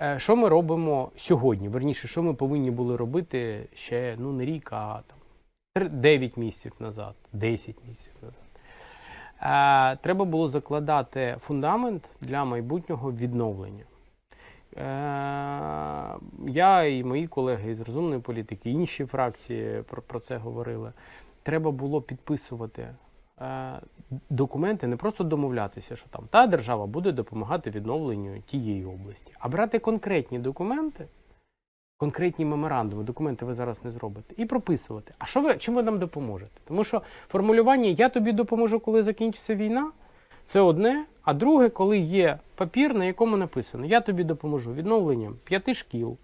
Е, 0.00 0.18
Що 0.18 0.36
ми 0.36 0.48
робимо 0.48 1.10
сьогодні? 1.16 1.68
Верніше, 1.68 2.08
що 2.08 2.22
ми 2.22 2.34
повинні 2.34 2.70
були 2.70 2.96
робити 2.96 3.68
ще 3.74 4.16
ну, 4.18 4.32
не 4.32 4.44
рік, 4.44 4.72
а 4.72 5.00
там, 5.74 5.88
9 6.00 6.36
місяців 6.36 6.72
назад, 6.80 7.14
10 7.32 7.76
місяців 7.88 8.12
назад. 8.22 8.40
Е, 9.42 9.96
Треба 10.02 10.24
було 10.24 10.48
закладати 10.48 11.36
фундамент 11.38 12.08
для 12.20 12.44
майбутнього 12.44 13.12
відновлення. 13.12 13.84
Е, 14.76 14.82
Я 16.48 16.84
і 16.84 17.04
мої 17.04 17.26
колеги 17.26 17.70
із 17.70 17.80
розумної 17.80 18.20
політики, 18.20 18.70
інші 18.70 19.06
фракції 19.06 19.82
про 20.06 20.20
це 20.20 20.36
говорили. 20.36 20.92
Треба 21.42 21.70
було 21.70 22.02
підписувати 22.02 22.94
е, 23.40 23.80
документи, 24.30 24.86
не 24.86 24.96
просто 24.96 25.24
домовлятися, 25.24 25.96
що 25.96 26.08
там 26.08 26.24
та 26.30 26.46
держава 26.46 26.86
буде 26.86 27.12
допомагати 27.12 27.70
відновленню 27.70 28.40
тієї 28.40 28.84
області, 28.84 29.32
а 29.38 29.48
брати 29.48 29.78
конкретні 29.78 30.38
документи, 30.38 31.06
конкретні 31.96 32.44
меморандуми, 32.44 33.04
документи 33.04 33.44
ви 33.44 33.54
зараз 33.54 33.84
не 33.84 33.90
зробите, 33.90 34.34
і 34.36 34.44
прописувати. 34.44 35.14
А 35.18 35.26
що 35.26 35.40
ви 35.40 35.56
чим 35.56 35.74
ви 35.74 35.82
нам 35.82 35.98
допоможете? 35.98 36.60
Тому 36.64 36.84
що 36.84 37.02
формулювання 37.28 37.88
Я 37.88 38.08
тобі 38.08 38.32
допоможу, 38.32 38.80
коли 38.80 39.02
закінчиться 39.02 39.54
війна. 39.54 39.90
Це 40.44 40.60
одне, 40.60 41.04
а 41.22 41.34
друге, 41.34 41.68
коли 41.68 41.98
є 41.98 42.38
папір, 42.54 42.94
на 42.94 43.04
якому 43.04 43.36
написано 43.36 43.86
Я 43.86 44.00
тобі 44.00 44.24
допоможу 44.24 44.74
відновленням 44.74 45.36
п'яти 45.44 45.74
шкіл, 45.74 46.16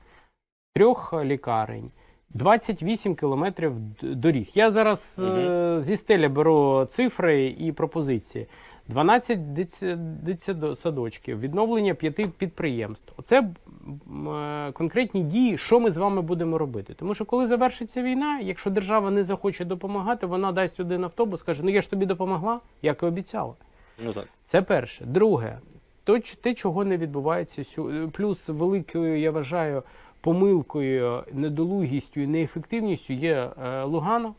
трьох 0.75 1.13
лікарень, 1.25 1.91
28 2.35 3.15
кілометрів 3.15 3.73
доріг. 4.03 4.49
Я 4.55 4.71
зараз 4.71 5.17
е, 5.19 5.81
зі 5.81 5.97
стеля 5.97 6.29
беру 6.29 6.85
цифри 6.85 7.47
і 7.59 7.73
пропозиції. 7.73 8.47
12 8.89 9.39
дитя- 9.39 9.97
дитсадочків, 9.97 11.41
відновлення 11.41 11.95
п'яти 11.95 12.27
підприємств. 12.39 13.13
Оце 13.17 13.41
е, 13.41 14.73
конкретні 14.73 15.23
дії, 15.23 15.59
що 15.59 15.81
ми 15.81 15.91
з 15.91 15.97
вами 15.97 16.23
будемо 16.23 16.59
робити. 16.59 16.95
Тому 16.95 17.15
що 17.15 17.25
коли 17.25 17.47
завершиться 17.47 18.03
війна, 18.03 18.41
якщо 18.41 18.71
держава 18.71 19.11
не 19.11 19.25
захоче 19.25 19.65
допомагати, 19.65 20.27
вона 20.27 20.53
дасть 20.53 20.81
один 20.81 21.05
автобус, 21.05 21.43
каже: 21.43 21.63
Ну 21.65 21.71
я 21.71 21.83
ж 21.83 21.91
тобі 21.91 22.07
допомогла, 22.07 22.61
як 22.83 23.03
і 23.03 23.07
обіцяла. 23.07 23.55
Ну 24.05 24.13
так. 24.13 24.29
Це 24.45 24.63
перше. 24.63 25.05
Друге, 25.05 25.59
то, 26.05 26.19
те, 26.19 26.55
чого 26.55 26.85
не 26.85 26.97
відбувається 26.97 27.63
Плюс 28.13 28.49
великою, 28.49 29.21
я 29.21 29.31
вважаю, 29.31 29.83
помилкою, 30.27 31.25
недолугістю 31.33 32.21
і 32.21 32.27
неефективністю 32.27 33.13
є 33.13 33.51
е, 33.65 33.83
Лугано. 33.83 34.35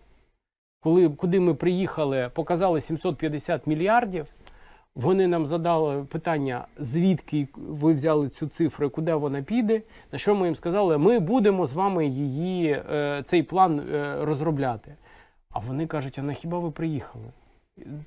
Коли, 0.84 1.10
куди 1.10 1.40
ми 1.40 1.54
приїхали, 1.54 2.32
показали 2.34 2.82
750 2.82 3.68
мільярдів. 3.68 4.26
Вони 4.96 5.28
нам 5.28 5.46
задали 5.46 6.04
питання, 6.04 6.68
звідки 6.80 7.48
ви 7.56 7.94
взяли 7.94 8.30
цю 8.30 8.48
цифру, 8.48 8.90
куди 8.90 9.14
вона 9.14 9.42
піде. 9.42 9.82
На 10.12 10.18
що 10.18 10.36
ми 10.36 10.46
їм 10.46 10.56
сказали, 10.56 10.98
ми 10.98 11.20
будемо 11.20 11.66
з 11.66 11.74
вами 11.74 12.08
її, 12.08 12.72
е, 12.72 13.24
цей 13.26 13.44
план 13.44 13.80
е, 13.80 14.18
розробляти. 14.26 14.96
А 15.50 15.60
вони 15.60 15.88
кажуть: 15.88 16.20
а 16.20 16.22
на 16.22 16.34
хіба 16.34 16.60
ви 16.60 16.72
приїхали? 16.72 17.26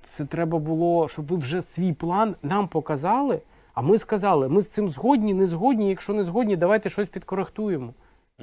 Це 0.04 0.24
треба 0.24 0.58
було, 0.58 1.08
щоб 1.08 1.26
ви 1.26 1.36
вже 1.36 1.62
свій 1.62 1.92
план 1.92 2.36
нам 2.42 2.68
показали. 2.68 3.40
А 3.74 3.82
ми 3.82 3.98
сказали, 3.98 4.48
ми 4.48 4.62
з 4.62 4.70
цим 4.70 4.88
згодні, 4.88 5.34
не 5.34 5.46
згодні. 5.46 5.88
Якщо 5.88 6.12
не 6.12 6.24
згодні, 6.24 6.56
давайте 6.56 6.90
щось 6.90 7.08
підкоректуємо, 7.08 7.94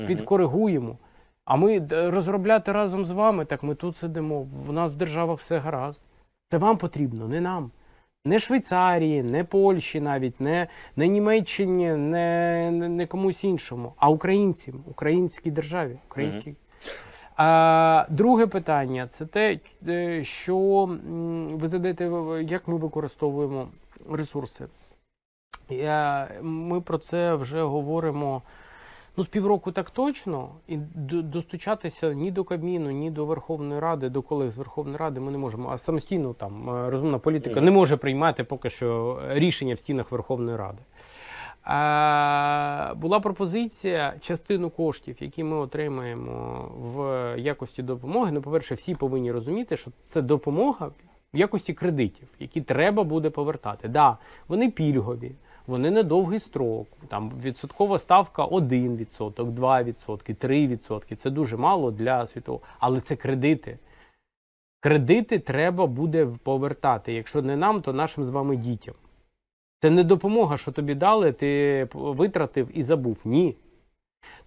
підкоригуємо. 0.07 0.97
А 1.45 1.55
ми 1.55 1.78
е, 1.91 2.11
розробляти 2.11 2.71
разом 2.71 3.05
з 3.05 3.11
вами, 3.11 3.45
так 3.45 3.63
ми 3.63 3.75
тут 3.75 3.97
сидимо. 3.97 4.43
В 4.43 4.73
нас 4.73 4.93
в 4.93 4.95
державах 4.95 5.39
все 5.39 5.57
гаразд. 5.57 6.03
Це 6.51 6.57
вам 6.57 6.78
потрібно, 6.78 7.28
не 7.28 7.41
нам. 7.41 7.71
Не 8.25 8.39
Швейцарії, 8.39 9.23
не 9.23 9.43
Польщі 9.43 10.01
навіть, 10.01 10.41
не, 10.41 10.67
не 10.95 11.07
Німеччині, 11.07 11.91
не, 11.91 12.71
не, 12.71 12.89
не 12.89 13.05
комусь 13.05 13.43
іншому, 13.43 13.93
а 13.97 14.09
українцям, 14.09 14.84
українській 14.88 15.51
державі. 15.51 15.97
Українській. 16.09 16.55
А, 17.36 18.05
друге 18.09 18.47
питання 18.47 19.07
це 19.07 19.25
те, 19.25 19.59
е, 19.88 20.23
що 20.23 20.89
ви 21.51 21.67
задаєте, 21.67 22.11
як 22.41 22.67
ми 22.67 22.78
використовуємо 22.78 23.67
ресурси. 24.11 24.65
Я, 25.70 26.30
ми 26.41 26.82
про 26.82 26.97
це 26.97 27.36
вже 27.36 27.63
говоримо 27.63 28.41
ну, 29.18 29.24
з 29.24 29.28
півроку 29.28 29.72
так 29.72 29.89
точно, 29.89 30.49
і 30.68 30.78
достучатися 31.22 32.13
ні 32.13 32.32
до 32.32 32.43
Кабміну, 32.43 32.91
ні 32.91 33.11
до 33.11 33.26
Верховної 33.26 33.80
Ради, 33.82 34.09
до 34.09 34.22
колег 34.22 34.51
з 34.51 34.57
Верховної 34.57 34.97
Ради 34.97 35.20
ми 35.20 35.32
не 35.32 35.38
можемо. 35.38 35.70
А 35.70 35.78
самостійно 35.78 36.34
там 36.34 36.70
е, 36.70 36.89
розумна 36.89 37.20
політика 37.20 37.61
не 37.61 37.72
може 37.72 37.97
приймати 37.97 38.43
поки 38.43 38.70
що 38.70 39.20
рішення 39.30 39.74
в 39.74 39.80
стінах 39.80 40.11
Верховної 40.11 40.57
Ради. 40.57 40.80
А, 41.70 42.93
була 42.95 43.20
пропозиція 43.20 44.13
частину 44.22 44.70
коштів, 44.70 45.15
які 45.20 45.43
ми 45.43 45.57
отримаємо 45.57 46.65
в 46.78 47.36
якості 47.39 47.84
допомоги. 47.84 48.32
Ну, 48.32 48.41
по-перше, 48.41 48.76
всі 48.76 48.95
повинні 48.95 49.32
розуміти, 49.32 49.78
що 49.78 49.91
це 50.05 50.22
допомога 50.22 50.91
в 51.34 51.38
якості 51.38 51.74
кредитів, 51.74 52.28
які 52.39 52.61
треба 52.61 53.03
буде 53.03 53.30
повертати. 53.30 53.88
Да, 53.88 54.18
вони 54.47 54.72
пільгові, 54.72 55.32
вони 55.68 55.91
на 55.91 56.03
довгий 56.03 56.39
строк. 56.39 56.88
Там 57.07 57.32
відсоткова 57.43 57.99
ставка 57.99 58.45
1%, 58.45 59.34
2%, 59.34 60.36
3%. 60.36 61.15
Це 61.15 61.30
дуже 61.30 61.57
мало 61.57 61.91
для 61.91 62.28
світового, 62.28 62.63
але 62.80 63.01
це 63.01 63.15
кредити. 63.15 63.80
Кредити 64.80 65.39
треба 65.39 65.88
буде 65.88 66.28
повертати. 66.43 67.13
Якщо 67.13 67.41
не 67.41 67.57
нам, 67.57 67.82
то 67.82 67.93
нашим 67.93 68.24
з 68.24 68.30
вами 68.30 68.55
дітям. 68.55 68.95
Це 69.82 69.89
не 69.89 70.03
допомога, 70.03 70.57
що 70.57 70.72
тобі 70.72 70.95
дали, 70.95 71.32
ти 71.32 71.88
витратив 71.93 72.70
і 72.74 72.84
забув. 72.84 73.22
Ні. 73.26 73.55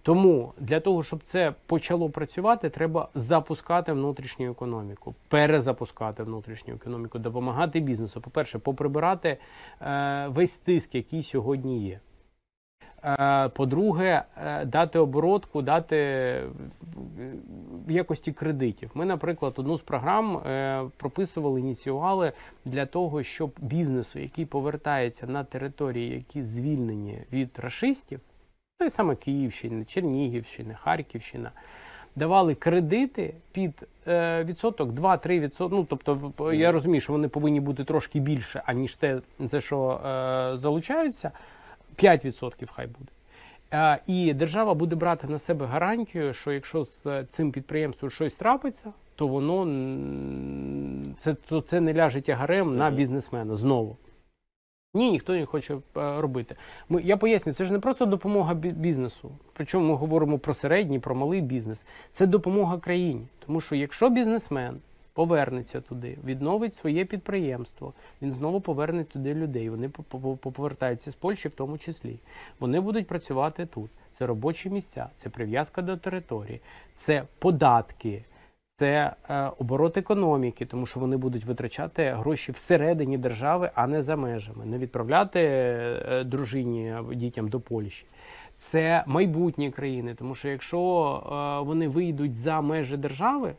Тому 0.03 0.53
для 0.59 0.79
того, 0.79 1.03
щоб 1.03 1.23
це 1.23 1.53
почало 1.65 2.09
працювати, 2.09 2.69
треба 2.69 3.09
запускати 3.15 3.93
внутрішню 3.93 4.51
економіку, 4.51 5.15
перезапускати 5.27 6.23
внутрішню 6.23 6.73
економіку, 6.73 7.19
допомагати 7.19 7.79
бізнесу. 7.79 8.21
По-перше, 8.21 8.59
поприбирати 8.59 9.37
е, 9.81 10.27
весь 10.27 10.51
тиск, 10.51 10.95
який 10.95 11.23
сьогодні 11.23 11.87
є. 11.87 11.99
Е, 13.03 13.49
по-друге, 13.49 14.23
е, 14.37 14.65
дати 14.65 14.99
оборотку, 14.99 15.61
дати 15.61 15.95
е, 15.95 16.43
в 17.87 17.91
якості 17.91 18.31
кредитів. 18.31 18.91
Ми, 18.93 19.05
наприклад, 19.05 19.53
одну 19.57 19.77
з 19.77 19.81
програм 19.81 20.41
прописували, 20.97 21.59
ініціювали 21.59 22.31
для 22.65 22.85
того, 22.85 23.23
щоб 23.23 23.51
бізнесу, 23.57 24.19
який 24.19 24.45
повертається 24.45 25.27
на 25.27 25.43
території, 25.43 26.09
які 26.09 26.43
звільнені 26.43 27.19
від 27.31 27.49
рашистів, 27.59 28.19
те 28.81 28.89
саме 28.89 29.15
Київщина, 29.15 29.85
Чернігівщина, 29.85 30.73
Харківщина, 30.73 31.51
давали 32.15 32.55
кредити 32.55 33.33
під 33.51 33.71
е, 34.07 34.43
відсоток 34.43 34.89
2-3 34.89 35.39
відсотки. 35.39 35.75
Ну, 35.75 35.85
тобто, 35.89 36.53
я 36.53 36.71
розумію, 36.71 37.01
що 37.01 37.13
вони 37.13 37.27
повинні 37.27 37.59
бути 37.59 37.83
трошки 37.83 38.19
більше, 38.19 38.61
аніж 38.65 38.95
те, 38.95 39.21
за 39.39 39.61
що 39.61 40.01
е, 40.05 40.57
залучаються. 40.57 41.31
5% 41.97 42.67
хай 42.73 42.87
буде. 42.87 43.11
Е, 43.73 43.99
І 44.07 44.33
держава 44.33 44.73
буде 44.73 44.95
брати 44.95 45.27
на 45.27 45.39
себе 45.39 45.65
гарантію, 45.65 46.33
що 46.33 46.51
якщо 46.51 46.85
з 46.85 47.23
цим 47.23 47.51
підприємством 47.51 48.11
щось 48.11 48.33
трапиться, 48.33 48.93
то 49.15 49.27
воно 49.27 49.65
це, 51.17 51.33
то 51.33 51.61
це 51.61 51.81
не 51.81 51.93
ляже 51.93 52.21
тягарем 52.21 52.77
на 52.77 52.91
бізнесмена 52.91 53.55
знову. 53.55 53.97
Ні, 54.93 55.11
ніхто 55.11 55.33
не 55.33 55.45
хоче 55.45 55.73
е, 55.75 55.79
робити. 56.21 56.55
Ми, 56.89 57.01
я 57.01 57.17
поясню, 57.17 57.53
це 57.53 57.65
ж 57.65 57.73
не 57.73 57.79
просто 57.79 58.05
допомога 58.05 58.53
бізнесу. 58.53 59.31
Причому 59.53 59.87
ми 59.89 59.95
говоримо 59.95 60.39
про 60.39 60.53
середній, 60.53 60.99
про 60.99 61.15
малий 61.15 61.41
бізнес. 61.41 61.85
Це 62.11 62.27
допомога 62.27 62.77
країні. 62.77 63.27
Тому 63.45 63.61
що 63.61 63.75
якщо 63.75 64.09
бізнесмен 64.09 64.79
повернеться 65.13 65.81
туди, 65.81 66.17
відновить 66.25 66.75
своє 66.75 67.05
підприємство, 67.05 67.93
він 68.21 68.33
знову 68.33 68.61
поверне 68.61 69.03
туди 69.03 69.33
людей. 69.33 69.69
Вони 69.69 69.89
по- 69.89 70.03
по- 70.03 70.37
по- 70.37 70.51
повертаються 70.51 71.11
з 71.11 71.15
Польщі, 71.15 71.47
в 71.47 71.53
тому 71.53 71.77
числі. 71.77 72.19
Вони 72.59 72.79
будуть 72.79 73.07
працювати 73.07 73.65
тут. 73.65 73.89
Це 74.13 74.25
робочі 74.27 74.69
місця, 74.69 75.09
це 75.15 75.29
прив'язка 75.29 75.81
до 75.81 75.97
території, 75.97 76.61
це 76.95 77.23
податки. 77.39 78.23
Це 78.81 79.13
е, 79.29 79.51
оборот 79.59 79.97
економіки, 79.97 80.65
тому 80.65 80.85
що 80.85 80.99
вони 80.99 81.17
будуть 81.17 81.45
витрачати 81.45 82.11
гроші 82.11 82.51
всередині 82.51 83.17
держави, 83.17 83.71
а 83.75 83.87
не 83.87 84.01
за 84.03 84.15
межами, 84.15 84.65
не 84.65 84.77
відправляти 84.77 85.39
е, 85.39 86.23
дружині 86.23 86.95
дітям 87.13 87.47
до 87.47 87.59
Польщі. 87.59 88.05
Це 88.57 89.03
майбутні 89.07 89.71
країни, 89.71 90.15
тому 90.15 90.35
що 90.35 90.49
якщо 90.49 90.79
е, 90.81 91.65
вони 91.65 91.87
вийдуть 91.87 92.35
за 92.35 92.61
межі 92.61 92.97
держави, 92.97 93.53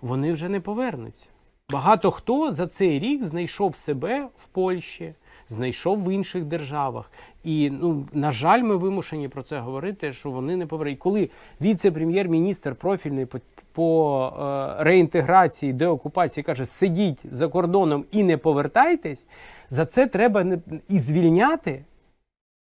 вони 0.00 0.32
вже 0.32 0.48
не 0.48 0.60
повернуться. 0.60 1.26
Багато 1.72 2.10
хто 2.10 2.52
за 2.52 2.66
цей 2.66 2.98
рік 2.98 3.22
знайшов 3.22 3.76
себе 3.76 4.28
в 4.36 4.46
Польщі, 4.46 5.14
знайшов 5.48 6.04
в 6.04 6.12
інших 6.12 6.44
державах. 6.44 7.10
І 7.44 7.70
ну 7.70 8.06
на 8.12 8.32
жаль, 8.32 8.62
ми 8.62 8.76
вимушені 8.76 9.28
про 9.28 9.42
це 9.42 9.58
говорити, 9.58 10.12
що 10.12 10.30
вони 10.30 10.56
не 10.56 10.66
повернуть. 10.66 10.98
Коли 10.98 11.30
віце-прем'єр-міністр 11.60 12.74
профільний 12.74 13.26
по, 13.72 14.76
е, 14.78 14.84
реінтеграції, 14.84 15.72
деокупації 15.72 16.44
каже: 16.44 16.64
сидіть 16.64 17.20
за 17.30 17.48
кордоном 17.48 18.04
і 18.10 18.22
не 18.22 18.36
повертайтесь, 18.36 19.26
за 19.70 19.86
це 19.86 20.06
треба 20.06 20.58
і 20.88 20.98
звільняти, 20.98 21.84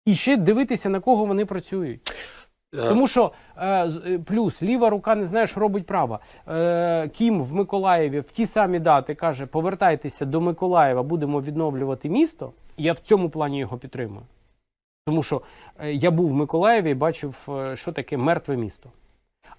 і 0.06 0.16
ще 0.16 0.38
дивитися 0.38 0.90
на 0.90 1.00
кого 1.00 1.26
вони 1.26 1.46
працюють. 1.46 2.02
Тому 2.72 3.08
що 3.08 3.32
е, 3.58 3.88
е, 3.88 4.20
плюс 4.20 4.62
ліва 4.62 4.90
рука 4.90 5.16
не 5.16 5.26
знає, 5.26 5.48
що 5.48 5.60
робить 5.60 5.86
права. 5.86 6.20
Е, 6.48 7.10
Кім 7.10 7.44
в 7.44 7.54
Миколаєві 7.54 8.20
в 8.20 8.32
ті 8.32 8.46
самі 8.46 8.80
дати 8.80 9.16
каже: 9.16 9.46
повертайтеся 9.46 10.26
до 10.26 10.42
Миколаєва, 10.42 11.04
будемо 11.04 11.42
відновлювати 11.42 12.10
місто. 12.10 12.52
Я 12.78 12.94
в 12.94 13.00
цьому 13.00 13.30
плані 13.30 13.60
його 13.60 13.78
підтримую. 13.78 14.26
Тому 15.06 15.24
що 15.24 15.42
е, 15.80 15.94
я 15.94 16.12
був 16.12 16.30
в 16.30 16.34
Миколаєві 16.34 16.92
і 16.92 16.94
бачив, 16.94 17.48
е, 17.50 17.76
що 17.76 17.92
таке 17.92 18.18
мертве 18.18 18.58
місто. 18.58 18.90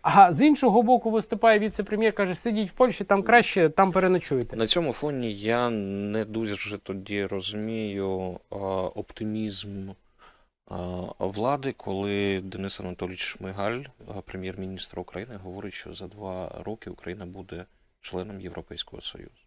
А 0.03 0.33
з 0.33 0.43
іншого 0.47 0.83
боку, 0.83 1.11
виступає 1.11 1.59
віце-прем'єр, 1.59 2.13
каже: 2.15 2.35
сидіть 2.35 2.71
в 2.71 2.73
Польщі, 2.73 3.05
там 3.05 3.23
краще, 3.23 3.69
там 3.69 3.93
переночуєте. 3.93 4.57
На 4.57 4.67
цьому 4.67 4.93
фоні 4.93 5.35
я 5.35 5.71
не 5.71 6.25
дуже 6.25 6.79
тоді 6.79 7.27
розумію 7.27 8.41
а, 8.51 8.57
оптимізм 8.95 9.91
а, 10.67 10.77
влади, 11.19 11.75
коли 11.77 12.41
Денис 12.41 12.81
Анатолійович 12.81 13.21
Шмигаль, 13.21 13.83
прем'єр-міністр 14.25 15.01
України, 15.01 15.37
говорить, 15.37 15.75
що 15.75 15.93
за 15.93 16.07
два 16.07 16.63
роки 16.65 16.91
Україна 16.91 17.27
буде 17.27 17.65
членом 18.01 18.41
Європейського 18.41 19.03
Союзу. 19.03 19.40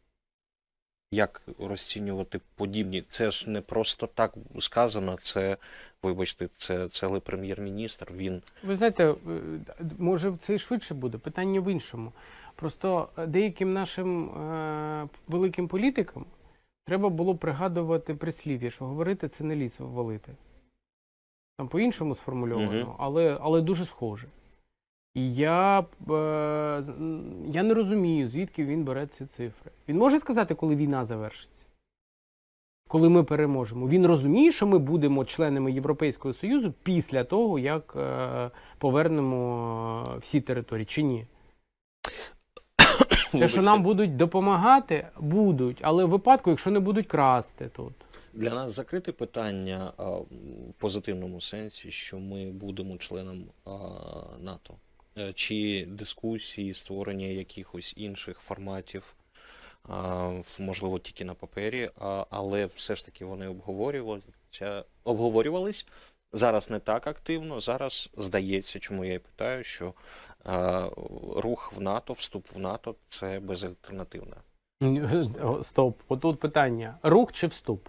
Як 1.14 1.42
розцінювати 1.60 2.42
подібні? 2.56 3.02
Це 3.02 3.32
ж 3.32 3.50
не 3.50 3.62
просто 3.62 4.08
так 4.08 4.34
сказано, 4.60 5.18
це, 5.22 5.58
вибачте, 6.04 6.50
це 6.56 6.90
цілий 6.90 7.22
прем'єр-міністр. 7.22 8.12
Він 8.16 8.42
Ви 8.64 8.76
знаєте, 8.76 9.06
е, 9.10 9.16
може 9.98 10.34
це 10.38 10.56
і 10.56 10.60
швидше 10.60 10.94
буде. 10.94 11.18
Питання 11.18 11.62
в 11.62 11.72
іншому. 11.72 12.12
Просто 12.56 13.10
е, 13.18 13.28
деяким 13.28 13.74
нашим 13.74 14.30
е, 14.30 15.08
великим 15.28 15.68
політикам 15.68 16.26
треба 16.86 17.10
було 17.10 17.36
пригадувати 17.36 18.16
прислів'я, 18.16 18.72
що 18.72 18.86
говорити 18.86 19.28
це 19.28 19.44
не 19.44 19.56
ліс 19.56 19.76
валити. 19.80 20.32
Там 21.58 21.68
по-іншому 21.68 22.16
сформульовано, 22.16 22.72
Мгм. 22.72 22.96
але, 23.00 23.38
але 23.42 23.62
дуже 23.62 23.86
схоже. 23.86 24.28
І 25.16 25.36
я, 25.36 25.80
е, 25.80 25.84
я 27.48 27.64
не 27.64 27.74
розумію, 27.74 28.30
звідки 28.30 28.66
він 28.66 28.84
бере 28.84 29.08
ці 29.08 29.26
цифри. 29.26 29.72
Він 29.90 29.98
може 29.98 30.20
сказати, 30.20 30.56
коли 30.56 30.76
війна 30.76 31.06
завершиться? 31.06 31.62
Коли 32.88 33.10
ми 33.10 33.24
переможемо. 33.24 33.88
Він 33.88 34.08
розуміє, 34.08 34.52
що 34.52 34.68
ми 34.68 34.80
будемо 34.80 35.26
членами 35.26 35.72
Європейського 35.72 36.34
Союзу 36.34 36.74
після 36.84 37.24
того, 37.24 37.60
як 37.60 37.96
е, 37.96 38.52
повернемо 38.78 40.04
е, 40.08 40.18
всі 40.18 40.42
території, 40.42 40.86
чи 40.86 41.04
ні? 41.04 41.26
Те, 43.32 43.48
що 43.48 43.62
нам 43.62 43.84
будуть 43.84 44.18
допомагати, 44.18 45.08
будуть, 45.20 45.78
але 45.82 46.06
в 46.06 46.10
випадку, 46.10 46.50
якщо 46.50 46.72
не 46.72 46.80
будуть 46.80 47.08
красти 47.08 47.70
тут. 47.76 47.94
Для 48.34 48.50
нас 48.50 48.72
закрите 48.72 49.12
питання 49.12 49.94
а, 49.98 50.10
в 50.10 50.28
позитивному 50.78 51.42
сенсі, 51.42 51.92
що 51.92 52.20
ми 52.20 52.52
будемо 52.52 52.98
членом 52.98 53.44
а, 53.66 53.70
НАТО. 54.40 54.74
Е, 55.18 55.34
Чи 55.34 55.86
дискусії, 55.90 56.74
створення 56.74 57.26
якихось 57.28 57.94
інших 57.98 58.40
форматів, 58.40 59.16
можливо, 60.60 61.00
тільки 61.00 61.26
на 61.26 61.34
папері, 61.34 61.90
але 62.30 62.66
все 62.66 62.96
ж 62.96 63.06
таки 63.06 63.26
вони 63.26 63.48
обговорювалися, 63.48 64.84
обговорювались. 65.04 65.88
Зараз 66.34 66.70
не 66.70 66.80
так 66.80 67.08
активно. 67.08 67.60
Зараз 67.60 68.10
здається, 68.18 68.80
чому 68.80 69.06
я 69.06 69.14
і 69.14 69.20
питаю, 69.20 69.64
що 69.64 69.94
рух 71.36 71.74
в 71.76 71.82
НАТО, 71.82 72.14
вступ 72.14 72.48
в 72.56 72.60
НАТО 72.60 72.96
це 73.08 73.40
безальтернативне. 73.40 74.36
Стоп, 75.62 76.02
отут 76.08 76.40
питання: 76.40 76.98
рух 77.04 77.34
чи 77.34 77.48
вступ? 77.48 77.88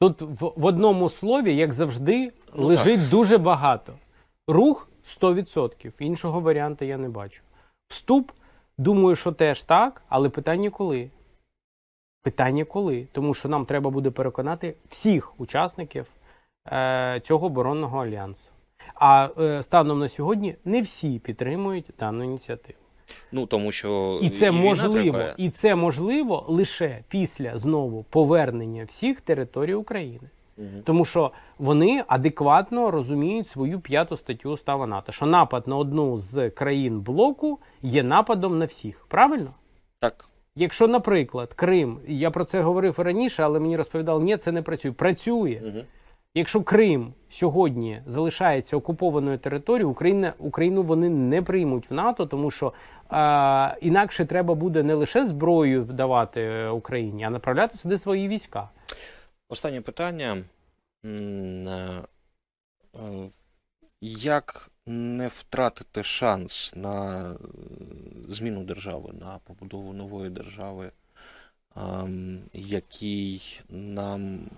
Тут 0.00 0.22
в, 0.22 0.52
в 0.56 0.64
одному 0.64 1.08
слові, 1.08 1.54
як 1.54 1.72
завжди, 1.72 2.32
Ну, 2.54 2.66
лежить 2.66 3.08
дуже 3.08 3.38
багато. 3.38 3.98
Рух 4.46 4.88
100%. 5.08 6.02
Іншого 6.02 6.40
варіанту 6.40 6.84
я 6.84 6.96
не 6.96 7.08
бачу. 7.08 7.42
Вступ, 7.88 8.30
думаю, 8.78 9.16
що 9.16 9.32
теж 9.32 9.62
так, 9.62 10.02
але 10.08 10.28
питання 10.28 10.70
коли? 10.70 11.10
Питання 12.22 12.64
коли? 12.64 13.06
Тому 13.12 13.34
що 13.34 13.48
нам 13.48 13.66
треба 13.66 13.90
буде 13.90 14.10
переконати 14.10 14.74
всіх 14.86 15.40
учасників 15.40 16.06
е, 16.72 17.20
цього 17.24 17.46
оборонного 17.46 17.98
альянсу. 17.98 18.50
А 18.94 19.28
е, 19.38 19.62
станом 19.62 19.98
на 19.98 20.08
сьогодні 20.08 20.54
не 20.64 20.82
всі 20.82 21.18
підтримують 21.18 21.90
дану 21.98 22.24
ініціативу. 22.24 22.78
Ну 23.32 23.46
тому 23.46 23.72
що 23.72 24.18
І 24.22 24.30
це 24.30 24.50
війна 24.50 24.62
можливо, 24.62 25.20
і 25.36 25.50
це 25.50 25.74
можливо 25.74 26.44
лише 26.48 27.04
після 27.08 27.58
знову 27.58 28.02
повернення 28.02 28.84
всіх 28.84 29.20
територій 29.20 29.74
України. 29.74 30.30
Тому 30.84 31.04
що 31.04 31.32
вони 31.58 32.04
адекватно 32.06 32.90
розуміють 32.90 33.50
свою 33.50 33.80
п'яту 33.80 34.16
статтю 34.16 34.50
Устава 34.50 34.86
НАТО, 34.86 35.12
що 35.12 35.26
напад 35.26 35.68
на 35.68 35.76
одну 35.76 36.18
з 36.18 36.50
країн 36.50 37.00
блоку 37.00 37.58
є 37.82 38.02
нападом 38.02 38.58
на 38.58 38.64
всіх. 38.64 39.06
Правильно? 39.08 39.50
Так. 40.00 40.28
Якщо, 40.56 40.88
наприклад, 40.88 41.54
Крим, 41.54 41.98
я 42.08 42.30
про 42.30 42.44
це 42.44 42.60
говорив 42.60 42.98
раніше, 42.98 43.42
але 43.42 43.60
мені 43.60 43.76
розповідали, 43.76 44.24
ні, 44.24 44.36
це 44.36 44.52
не 44.52 44.62
працює. 44.62 44.92
Працює. 44.92 45.60
Мгм. 45.64 45.82
Якщо 46.34 46.62
Крим 46.62 47.12
сьогодні 47.28 48.02
залишається 48.06 48.76
окупованою 48.76 49.38
територією, 49.38 49.90
Україна, 49.90 50.32
Україну 50.38 50.82
вони 50.82 51.08
не 51.08 51.42
приймуть 51.42 51.90
в 51.90 51.94
НАТО, 51.94 52.26
тому 52.26 52.50
що 52.50 52.72
е, 53.12 53.76
інакше 53.80 54.24
треба 54.24 54.54
буде 54.54 54.82
не 54.82 54.94
лише 54.94 55.26
зброю 55.26 55.84
давати 55.84 56.40
е, 56.40 56.68
Україні, 56.68 57.24
а 57.24 57.30
направляти 57.30 57.78
сюди 57.78 57.98
свої 57.98 58.28
війська. 58.28 58.68
Останнє 59.50 59.80
питання. 59.80 60.44
Е, 61.04 61.08
е, 62.94 63.30
Як 64.00 64.70
не 64.86 65.28
втратити 65.28 66.02
шанс 66.02 66.72
на 66.76 67.30
е, 67.32 67.36
зміну 68.28 68.64
держави, 68.64 69.12
на 69.20 69.38
побудову 69.38 69.92
нової 69.92 70.30
держави, 70.30 70.92
який 72.52 73.60
нам, 73.68 74.50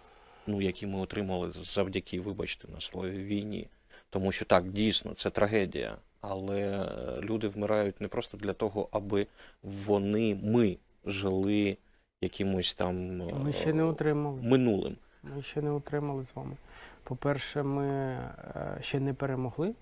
ну, 0.47 0.61
який 0.63 0.89
ми 0.89 0.99
отримали 0.99 1.51
завдяки, 1.51 2.21
вибачте, 2.21 2.69
на 2.69 2.81
слові 2.81 3.25
війні. 3.25 3.69
Тому 4.11 4.33
що 4.33 4.45
так, 4.45 4.71
дійсно, 4.71 5.15
це 5.15 5.31
трагедія, 5.31 5.97
але 6.21 6.89
люди 7.23 7.49
вмирають 7.49 8.01
не 8.01 8.09
просто 8.09 8.37
для 8.37 8.53
того, 8.53 8.89
аби 8.93 9.27
вони, 9.63 10.39
ми 10.43 10.77
жили 11.05 11.77
якимось 12.21 12.75
там 12.75 13.17
Ми 13.17 13.53
ще 13.53 13.73
не 13.73 13.83
е, 13.83 13.85
отримали. 13.85 14.43
минулим. 14.43 14.97
Ми 15.23 15.43
ще 15.43 15.63
не 15.63 15.71
отримали 15.71 16.25
з 16.25 16.35
вами. 16.37 16.57
По-перше, 17.03 17.63
ми 17.63 17.87
е, 17.87 18.79
ще 18.81 19.01
не 19.01 19.15
перемогли 19.15 19.75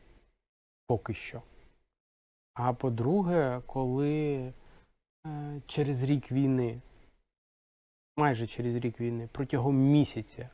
поки 0.86 1.14
що. 1.14 1.42
А 2.54 2.72
по-друге, 2.72 3.60
коли 3.66 4.52
е, 5.26 5.60
через 5.66 6.02
рік 6.02 6.32
війни, 6.32 6.80
майже 8.16 8.46
через 8.46 8.76
рік 8.76 9.00
війни, 9.00 9.28
протягом 9.32 9.76
місяця 9.76 10.48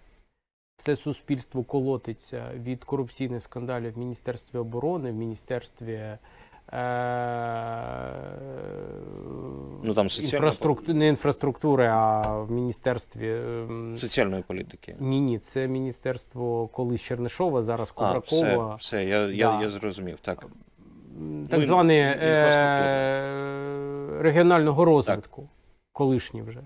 все 0.76 0.96
суспільство 0.96 1.64
колотиться 1.64 2.50
від 2.54 2.84
корупційних 2.84 3.42
скандалів 3.42 3.94
в 3.94 3.98
Міністерстві 3.98 4.58
оборони, 4.58 5.10
в 5.10 5.14
Міністерстві 5.14 5.92
е, 5.92 6.18
Ну, 9.86 9.94
там 9.94 10.06
інфраструктури, 10.22 10.98
не 10.98 11.08
інфраструктури, 11.08 11.86
а 11.86 12.20
в 12.42 12.50
Міністерстві. 12.50 13.30
ем, 13.32 13.96
Соціальної 13.96 14.42
політики. 14.42 14.96
ні, 15.00 15.20
ні, 15.20 15.38
це 15.38 15.68
міністерство 15.68 16.68
колись 16.68 17.00
Чернишова, 17.00 17.62
зараз 17.62 17.92
А, 17.96 18.18
все, 18.18 18.60
все, 18.78 19.04
я, 19.04 19.26
я, 19.26 19.52
Да. 19.52 19.62
я 19.62 19.68
зрозумів. 19.68 20.18
Так. 20.20 20.40
Так 21.50 21.60
Ну, 21.60 21.66
зване 21.66 22.18
е- 22.22 24.22
регіонального 24.22 24.84
розвитку, 24.84 25.48
колишній 25.92 26.42
вже. 26.42 26.60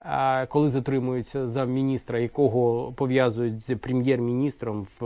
А 0.00 0.46
коли 0.46 0.68
затримується 0.70 1.48
за 1.48 1.64
міністра, 1.64 2.18
якого 2.18 2.92
пов'язують 2.92 3.60
з 3.60 3.76
прем'єр-міністром 3.76 4.86
в 5.00 5.04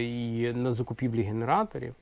і 0.00 0.52
на 0.52 0.74
закупівлі 0.74 1.22
генераторів, 1.22 1.94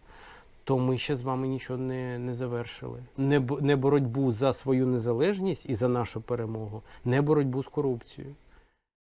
то 0.65 0.79
ми 0.79 0.99
ще 0.99 1.17
з 1.17 1.23
вами 1.23 1.49
нічого 1.49 1.79
не, 1.79 2.19
не 2.19 2.35
завершили. 2.35 3.03
Не, 3.17 3.41
не 3.61 3.77
боротьбу 3.77 4.33
за 4.33 4.53
свою 4.53 4.87
незалежність 4.87 5.67
і 5.67 5.75
за 5.75 5.89
нашу 5.89 6.21
перемогу, 6.21 6.83
не 7.05 7.23
боротьбу 7.23 7.63
з 7.63 7.67
корупцією. 7.67 8.35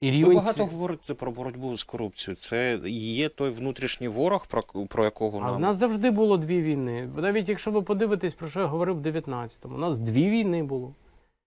І 0.00 0.10
Ви 0.10 0.16
рівень 0.16 0.36
багато 0.36 0.62
сві- 0.62 0.70
говорите 0.70 1.14
про 1.14 1.32
боротьбу 1.32 1.76
з 1.76 1.84
корупцією. 1.84 2.36
Це 2.36 2.80
є 2.90 3.28
той 3.28 3.50
внутрішній 3.50 4.08
ворог, 4.08 4.46
про, 4.46 4.62
про 4.88 5.04
якого 5.04 5.40
А 5.42 5.52
в 5.52 5.60
нас 5.60 5.76
завжди 5.76 6.10
було 6.10 6.36
дві 6.36 6.62
війни. 6.62 7.10
Навіть 7.16 7.48
якщо 7.48 7.70
ви 7.70 7.82
подивитесь, 7.82 8.34
про 8.34 8.48
що 8.48 8.60
я 8.60 8.66
говорив 8.66 8.96
в 8.96 9.06
19-му, 9.06 9.74
у 9.74 9.78
нас 9.78 10.00
дві 10.00 10.30
війни 10.30 10.62
було. 10.62 10.94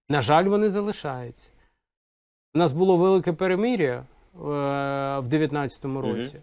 На 0.09 0.21
жаль, 0.21 0.45
вони 0.45 0.69
залишаються. 0.69 1.47
У 2.55 2.57
нас 2.59 2.71
було 2.71 2.97
велике 2.97 3.33
перемир'я 3.33 4.05
в 4.33 5.27
19-му 5.27 6.01
році. 6.01 6.41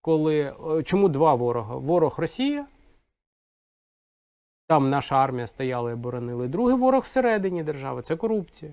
Коли 0.00 0.54
е, 0.78 0.82
чому 0.82 1.08
два 1.08 1.34
ворога? 1.34 1.76
Ворог 1.76 2.14
Росія. 2.18 2.66
Там 4.68 4.90
наша 4.90 5.16
армія 5.16 5.46
стояла 5.46 5.92
і 5.92 5.94
боронили. 5.94 6.48
Другий 6.48 6.74
ворог 6.76 7.02
всередині 7.04 7.62
держави 7.62 8.02
це 8.02 8.16
корупція. 8.16 8.72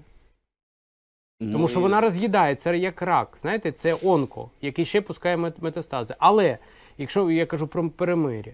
Тому 1.39 1.57
Ну, 1.57 1.67
що 1.67 1.79
і 1.79 1.83
вона 1.83 1.99
з- 1.99 2.03
роз'їдає, 2.03 2.55
це 2.55 2.77
як 2.77 3.01
рак. 3.01 3.37
Знаєте, 3.41 3.71
це 3.71 3.97
онко, 4.03 4.49
який 4.61 4.85
ще 4.85 5.01
пускає 5.01 5.37
метастази. 5.37 6.15
Але 6.19 6.57
якщо 6.97 7.31
я 7.31 7.45
кажу 7.45 7.67
про 7.67 7.89
перемир'я, 7.89 8.53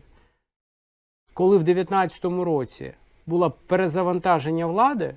коли 1.34 1.58
в 1.58 1.64
19-му 1.64 2.44
році 2.44 2.94
було 3.26 3.52
перезавантаження 3.52 4.66
влади, 4.66 5.16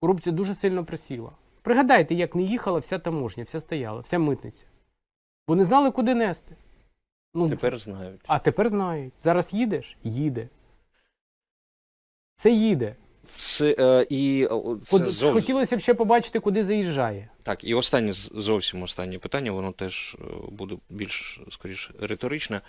корупція 0.00 0.34
дуже 0.36 0.54
сильно 0.54 0.84
присіла. 0.84 1.32
Пригадайте, 1.62 2.14
як 2.14 2.34
не 2.34 2.42
їхала 2.42 2.78
вся 2.78 2.98
таможня, 2.98 3.44
вся 3.44 3.60
стояла, 3.60 4.00
вся 4.00 4.18
митниця. 4.18 4.64
Бо 5.48 5.56
не 5.56 5.64
знали, 5.64 5.90
куди 5.90 6.14
нести. 6.14 6.56
Ну, 7.34 7.48
тепер 7.48 7.78
знають. 7.78 8.20
А 8.26 8.38
тепер 8.38 8.68
знають. 8.68 9.12
Зараз 9.18 9.48
їдеш? 9.52 9.96
Їде. 10.04 10.48
Це 12.40 12.50
їде. 12.50 12.96
Це, 13.26 13.76
е, 13.78 14.06
і 14.10 14.46
о, 14.46 14.76
це 14.84 14.98
зовсім- 14.98 15.32
Хотілося 15.32 15.76
б 15.76 15.80
ще 15.80 15.94
побачити, 15.94 16.40
куди 16.40 16.64
заїжджає. 16.64 17.28
Так, 17.42 17.64
і 17.64 17.74
останнє 17.74 18.12
з- 18.12 18.30
зовсім 18.34 18.82
останнє 18.82 19.18
питання, 19.18 19.52
воно 19.52 19.72
теж 19.72 20.16
е, 20.20 20.24
буде 20.50 20.76
більш 20.90 21.40
скоріш 21.50 21.90
риторичне. 22.00 22.60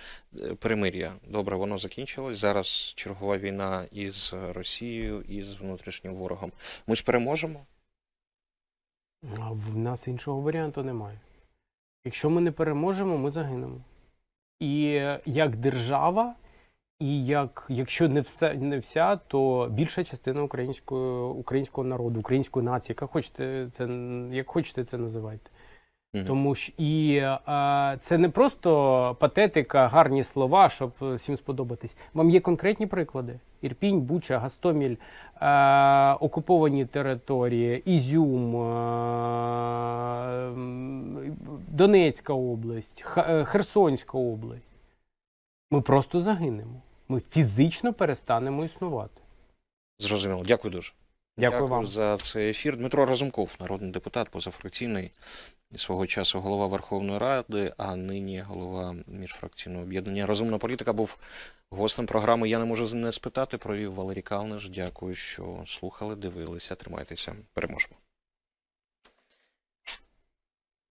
Е, 0.42 0.56
Перемир'я. 0.56 1.14
Добре, 1.28 1.56
воно 1.58 1.78
закінчилось. 1.78 2.38
Зараз 2.38 2.94
чергова 2.96 3.38
війна 3.38 3.86
із 3.92 4.36
Росією 4.54 5.22
і 5.30 5.42
з 5.42 5.56
внутрішнім 5.56 6.14
ворогом. 6.16 6.52
Ми 6.88 6.96
ж 6.96 7.04
переможемо. 7.04 7.66
А 9.40 9.52
в 9.52 9.78
нас 9.78 10.08
іншого 10.08 10.42
варіанту 10.42 10.84
немає. 10.84 11.20
Якщо 12.06 12.30
ми 12.30 12.42
не 12.42 12.52
переможемо, 12.52 13.18
ми 13.18 13.32
загинемо. 13.32 13.78
І 14.60 14.86
е, 14.86 15.20
як 15.26 15.56
держава, 15.56 16.36
і 17.02 17.26
як, 17.26 17.66
якщо 17.70 18.10
не 18.10 18.22
вся, 18.22 18.54
не 18.54 18.78
вся, 18.78 19.16
то 19.16 19.68
більша 19.72 20.04
частина 20.04 20.44
українського, 20.44 21.30
українського 21.30 21.88
народу, 21.88 22.20
української 22.20 22.66
нації, 22.66 22.92
яка 22.92 23.06
хочете 23.06 23.68
це, 23.72 23.88
як 24.32 24.50
хочете 24.50 24.84
це 24.84 24.98
називайте. 24.98 25.50
Мгм. 26.14 26.26
Тому 26.26 26.56
що 26.56 26.74
і 26.78 27.16
е, 27.16 27.98
це 28.00 28.18
не 28.18 28.30
просто 28.30 29.18
патетика, 29.20 29.88
гарні 29.88 30.24
слова, 30.24 30.70
щоб 30.70 30.92
всім 31.02 31.38
сподобатись. 31.38 31.96
Вам 32.14 32.30
є 32.30 32.40
конкретні 32.40 32.88
приклади: 32.88 33.40
Ірпінь, 33.62 34.02
Буча, 34.02 34.40
Гастоміль, 34.40 34.96
е, 35.42 36.14
окуповані 36.14 36.86
території, 36.86 37.82
Ізюм, 37.86 38.56
м, 40.56 41.38
Донецька 41.68 42.34
область, 42.34 43.02
Херсонська 43.46 44.18
область. 44.18 44.74
Ми 45.72 45.82
просто 45.82 46.22
загинемо. 46.22 46.82
Ми 47.12 47.20
фізично 47.20 47.94
перестанемо 47.94 48.66
існувати. 48.66 49.22
Зрозуміло. 50.00 50.44
Дякую 50.48 50.74
дуже. 50.74 50.94
Дякую 51.38 51.68
вам. 51.68 51.86
за 51.86 52.18
цей 52.18 52.50
ефір. 52.50 52.78
Дмитро 52.78 53.06
Разумков, 53.06 53.56
народний 53.60 53.92
депутат, 53.92 54.30
позафракційний, 54.30 55.12
свого 55.76 56.08
часу 56.08 56.40
голова 56.40 56.68
Верховної 56.68 57.20
Ради, 57.20 57.74
а 57.78 57.96
нині 57.96 58.42
голова 58.42 58.96
міжфракційного 59.08 59.84
об'єднання. 59.84 60.26
Розумна 60.26 60.58
політика 60.58 60.94
був 60.94 61.18
гостем 61.72 62.06
програми. 62.06 62.50
Я 62.50 62.60
не 62.60 62.66
можу 62.66 62.96
не 62.96 63.12
спитати. 63.12 63.58
Провів 63.58 63.94
Валерій 63.94 64.22
Калниш. 64.22 64.70
Дякую, 64.70 65.16
що 65.16 65.64
слухали, 65.66 66.16
дивилися. 66.16 66.76
Тримайтеся. 66.76 67.36
Переможемо. 67.54 67.96